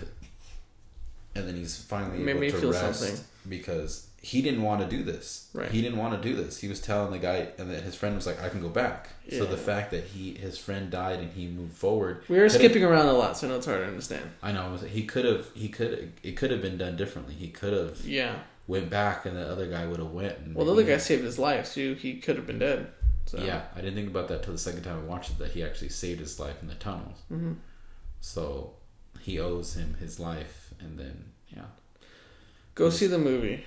and 1.35 1.49
then 1.49 1.57
he's 1.57 1.77
finally 1.79 2.19
Made 2.19 2.33
able 2.33 2.41
me 2.41 2.51
to 2.51 2.57
feel 2.59 2.73
rest 2.73 3.01
something. 3.01 3.25
Because 3.49 4.09
he 4.21 4.41
didn't 4.41 4.63
want 4.63 4.81
to 4.81 4.97
do 4.97 5.03
this. 5.03 5.49
Right. 5.53 5.71
He 5.71 5.83
didn't 5.83 5.99
want 5.99 6.21
to 6.21 6.29
do 6.29 6.37
this. 6.37 6.59
He 6.61 6.69
was 6.69 6.81
telling 6.81 7.11
the 7.11 7.19
guy, 7.19 7.49
and 7.59 7.71
that 7.71 7.83
his 7.83 7.95
friend 7.97 8.15
was 8.15 8.27
like, 8.27 8.41
"I 8.41 8.49
can 8.49 8.61
go 8.61 8.69
back." 8.69 9.09
So 9.31 9.47
the 9.47 9.57
fact 9.57 9.91
that 9.91 10.05
he 10.05 10.35
his 10.35 10.59
friend 10.59 10.91
died 10.91 11.21
and 11.21 11.33
he 11.33 11.47
moved 11.49 11.77
forward, 11.77 12.23
We 12.29 12.39
were 12.39 12.49
skipping 12.49 12.85
around 12.85 13.07
a 13.09 13.13
lot, 13.13 13.37
so 13.37 13.49
know 13.49 13.57
it's 13.57 13.67
hard 13.67 13.81
to 13.81 13.87
understand. 13.87 14.31
I 14.43 14.53
know 14.53 14.77
he 14.77 15.05
could 15.05 15.25
have. 15.25 15.47
He 15.55 15.69
could. 15.69 16.13
It 16.23 16.37
could 16.37 16.51
have 16.51 16.63
been 16.63 16.79
done 16.79 16.97
differently. 16.97 17.35
He 17.35 17.49
could 17.49 17.73
have 17.73 18.07
Yeah. 18.07 18.37
went 18.69 18.91
back, 18.91 19.27
and 19.27 19.37
the 19.37 19.49
other 19.49 19.69
guy 19.69 19.87
would 19.87 19.99
have 19.99 20.13
went. 20.13 20.39
And 20.39 20.55
Well, 20.55 20.67
the 20.67 20.73
other 20.73 20.85
guy 20.85 20.99
saved 20.99 21.25
his 21.25 21.39
life, 21.39 21.67
so 21.67 21.95
he 21.95 22.19
could 22.21 22.37
have 22.37 22.47
been 22.47 22.59
dead. 22.61 22.89
So. 23.27 23.39
Yeah, 23.39 23.63
I 23.75 23.81
didn't 23.81 23.95
think 23.95 24.09
about 24.09 24.29
that 24.29 24.43
till 24.43 24.53
the 24.53 24.59
second 24.59 24.83
time 24.83 24.99
I 24.99 25.03
watched 25.05 25.31
it. 25.31 25.39
That 25.39 25.53
he 25.53 25.63
actually 25.65 25.89
saved 25.91 26.21
his 26.21 26.39
life 26.39 26.61
in 26.63 26.69
the 26.69 26.75
tunnels. 26.75 27.19
hmm 27.29 27.55
So 28.21 28.75
he 29.21 29.39
owes 29.41 29.75
him 29.75 29.95
his 30.01 30.21
life, 30.21 30.75
and 30.81 30.99
then 30.99 31.25
yeah, 31.49 31.67
Go 32.75 32.91
see 32.91 33.07
the 33.07 33.19
movie. 33.19 33.65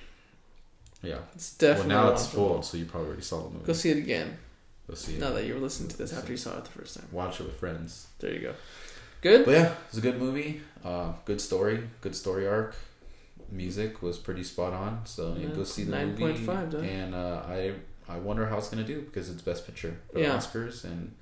yeah. 1.02 1.18
It's 1.34 1.54
definitely. 1.56 1.94
well, 1.94 2.06
now 2.06 2.12
it's 2.12 2.22
spoiled, 2.28 2.64
so 2.64 2.76
you 2.76 2.84
probably 2.86 3.08
already 3.08 3.22
saw 3.22 3.42
the 3.44 3.50
movie. 3.50 3.64
Go 3.66 3.72
see 3.72 3.90
it 3.90 3.98
again. 3.98 4.36
Go 4.88 4.94
see 4.94 5.14
it. 5.14 5.20
Now 5.20 5.32
that 5.32 5.44
you're 5.46 5.58
listening 5.58 5.88
to 5.90 5.96
this 5.98 6.12
after 6.12 6.32
you 6.32 6.36
saw 6.38 6.56
it 6.58 6.64
the 6.64 6.70
first 6.70 6.96
time. 6.96 7.06
Watch 7.12 7.40
it 7.40 7.44
with 7.44 7.56
friends. 7.58 8.06
There 8.18 8.32
you 8.32 8.40
go. 8.40 8.54
Good. 9.22 9.44
But 9.44 9.50
yeah, 9.52 9.74
it's 9.88 9.98
a 9.98 10.00
good 10.00 10.18
movie. 10.20 10.60
Uh, 10.84 11.12
good 11.24 11.40
story. 11.40 11.88
Good 12.00 12.14
story 12.14 12.46
arc. 12.46 12.74
Music 13.50 14.02
was 14.02 14.18
pretty 14.18 14.42
spot 14.44 14.72
on. 14.72 15.00
So 15.04 15.36
yeah, 15.38 15.48
go 15.48 15.64
see 15.64 15.84
the 15.84 15.96
9.5, 15.96 16.18
movie. 16.18 16.46
Doug. 16.46 16.84
And 16.84 17.14
uh, 17.14 17.42
I 17.46 17.74
I 18.08 18.18
wonder 18.18 18.46
how 18.46 18.58
it's 18.58 18.68
gonna 18.68 18.84
do 18.84 19.00
because 19.02 19.30
it's 19.30 19.42
Best 19.42 19.66
Picture 19.66 19.96
for 20.12 20.18
Yeah. 20.18 20.32
the 20.32 20.38
Oscars, 20.38 20.84
and 20.84 21.12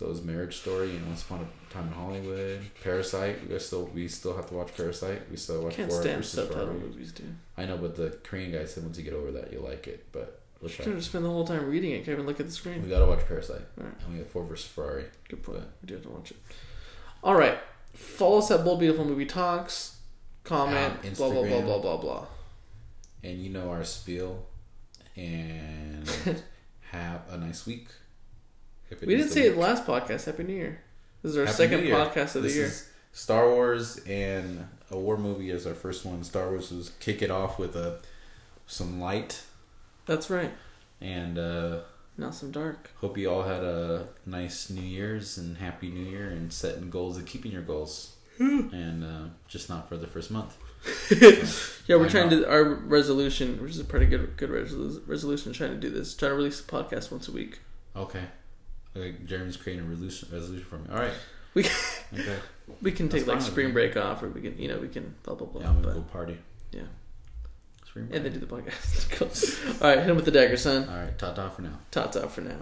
so 0.00 0.06
it 0.06 0.08
was 0.08 0.22
Marriage 0.22 0.56
Story 0.56 0.96
and 0.96 1.06
Once 1.06 1.22
Upon 1.24 1.40
a 1.40 1.72
Time 1.74 1.88
in 1.88 1.92
Hollywood, 1.92 2.60
Parasite. 2.82 3.46
We 3.50 3.58
still 3.58 3.84
we 3.94 4.08
still 4.08 4.34
have 4.34 4.46
to 4.48 4.54
watch 4.54 4.74
Parasite. 4.74 5.30
We 5.30 5.36
still 5.36 5.62
watch 5.62 5.74
Can't 5.74 5.90
Ford 5.90 6.00
stand 6.02 6.16
versus 6.16 6.32
subtitle 6.32 6.68
Ferrari. 6.68 6.80
movies, 6.80 7.12
dude. 7.12 7.36
I 7.58 7.66
know, 7.66 7.76
but 7.76 7.96
the 7.96 8.08
Korean 8.24 8.50
guy 8.52 8.64
said 8.64 8.82
once 8.84 8.96
you 8.96 9.04
get 9.04 9.12
over 9.12 9.30
that, 9.32 9.52
you'll 9.52 9.62
like 9.64 9.86
it. 9.88 10.06
But 10.10 10.40
we'll 10.62 10.70
You 10.70 10.76
try. 10.78 10.86
have 10.94 11.04
spent 11.04 11.24
the 11.24 11.30
whole 11.30 11.46
time 11.46 11.68
reading 11.68 11.90
it. 11.90 11.98
Can't 11.98 12.08
even 12.14 12.24
look 12.26 12.40
at 12.40 12.46
the 12.46 12.52
screen. 12.52 12.82
We 12.82 12.88
gotta 12.88 13.04
watch 13.04 13.26
Parasite, 13.28 13.60
Alright. 13.78 13.94
and 14.04 14.12
we 14.14 14.18
have 14.20 14.28
Ford 14.28 14.48
versus 14.48 14.66
Ferrari. 14.70 15.04
Good 15.28 15.42
point. 15.42 15.64
We 15.82 15.86
do 15.88 15.94
have 15.94 16.02
to 16.04 16.08
watch 16.08 16.30
it. 16.30 16.38
All 17.22 17.34
right. 17.34 17.58
Follow 17.92 18.38
us 18.38 18.50
at 18.50 18.64
Bold 18.64 18.80
Beautiful 18.80 19.04
Movie 19.04 19.26
Talks. 19.26 19.98
Comment. 20.44 20.94
Blah 21.16 21.28
blah 21.30 21.42
blah 21.42 21.42
Instagram. 21.42 21.64
blah 21.66 21.78
blah 21.78 21.96
blah. 21.98 22.26
and 23.22 23.38
you 23.38 23.50
know 23.50 23.68
our 23.70 23.84
spiel 23.84 24.46
and 25.16 26.08
have 26.92 27.20
a 27.30 27.36
nice 27.36 27.66
week 27.66 27.88
If 28.90 29.00
We 29.02 29.16
didn't 29.16 29.30
say 29.30 29.46
it 29.46 29.56
last 29.56 29.86
podcast. 29.86 30.24
Happy 30.26 30.42
New 30.42 30.54
Year. 30.54 30.80
This 31.22 31.32
is 31.32 31.38
our 31.38 31.44
Happy 31.44 31.56
second 31.56 31.80
podcast 31.84 32.34
of 32.36 32.42
this 32.42 32.54
the 32.54 32.58
year. 32.60 32.72
Star 33.12 33.48
Wars 33.48 33.98
and 34.06 34.66
a 34.90 34.98
war 34.98 35.16
movie 35.16 35.50
is 35.50 35.66
our 35.66 35.74
first 35.74 36.04
one. 36.04 36.22
Star 36.24 36.48
Wars 36.50 36.70
was 36.72 36.90
kick 37.00 37.22
it 37.22 37.30
off 37.30 37.58
with 37.58 37.76
a 37.76 37.98
some 38.66 39.00
light 39.00 39.42
That's 40.06 40.30
right. 40.30 40.50
and 41.00 41.38
uh, 41.38 41.80
Now 42.16 42.30
some 42.30 42.50
dark. 42.52 42.90
hope 43.00 43.18
you 43.18 43.28
all 43.30 43.42
had 43.42 43.62
a 43.64 44.06
nice 44.26 44.70
New 44.70 44.80
Year's 44.82 45.38
and 45.38 45.56
happy 45.56 45.90
New 45.90 46.04
Year 46.08 46.28
and 46.28 46.52
setting 46.52 46.88
goals 46.90 47.16
and 47.16 47.26
keeping 47.26 47.52
your 47.52 47.62
goals 47.62 48.14
and 48.38 49.04
uh, 49.04 49.28
just 49.48 49.68
not 49.68 49.88
for 49.88 49.96
the 49.98 50.06
first 50.06 50.30
month. 50.30 50.56
Yeah, 51.86 51.96
we're 51.96 52.08
trying 52.08 52.30
not? 52.30 52.36
to 52.40 52.48
our 52.50 52.62
resolution, 52.64 53.60
which 53.60 53.72
is 53.72 53.80
a 53.80 53.84
pretty 53.84 54.06
good 54.06 54.36
good 54.36 54.48
resolution. 54.50 55.52
Trying 55.52 55.72
to 55.72 55.76
do 55.76 55.90
this, 55.90 56.14
trying 56.14 56.30
to 56.30 56.36
release 56.36 56.60
a 56.60 56.62
podcast 56.64 57.10
once 57.10 57.26
a 57.28 57.32
week. 57.32 57.58
Okay. 57.96 58.22
Okay, 58.96 59.16
Jeremy's 59.24 59.56
creating 59.56 59.84
a 59.84 59.88
resolution, 59.88 60.28
resolution 60.32 60.64
for 60.64 60.78
me. 60.78 60.86
All 60.92 60.98
right. 60.98 61.12
We 61.52 61.64
Okay. 61.64 62.36
we 62.82 62.92
can 62.92 63.08
That's 63.08 63.24
take 63.24 63.32
like 63.32 63.42
spring 63.42 63.72
break 63.72 63.96
off, 63.96 64.22
or 64.22 64.28
we 64.28 64.40
can 64.40 64.56
you 64.56 64.68
know 64.68 64.78
we 64.78 64.86
can 64.86 65.16
blah 65.24 65.34
blah 65.34 65.48
blah. 65.48 65.62
Yeah, 65.62 65.72
gonna 65.82 65.94
go 65.94 66.00
party. 66.02 66.38
yeah. 66.70 66.82
Spring 67.84 68.06
break. 68.06 68.16
and 68.16 68.24
then 68.24 68.32
do 68.34 68.38
the 68.38 68.46
podcast. 68.46 69.10
cool. 69.80 69.82
All 69.82 69.88
right, 69.88 69.98
hit 69.98 70.08
him 70.08 70.14
with 70.14 70.26
the 70.26 70.30
dagger, 70.30 70.56
son. 70.56 70.88
All 70.88 70.96
right. 70.96 71.18
Ta 71.18 71.32
ta 71.32 71.48
for 71.48 71.62
now. 71.62 71.76
Ta 71.90 72.06
ta 72.06 72.28
for 72.28 72.42
now. 72.42 72.60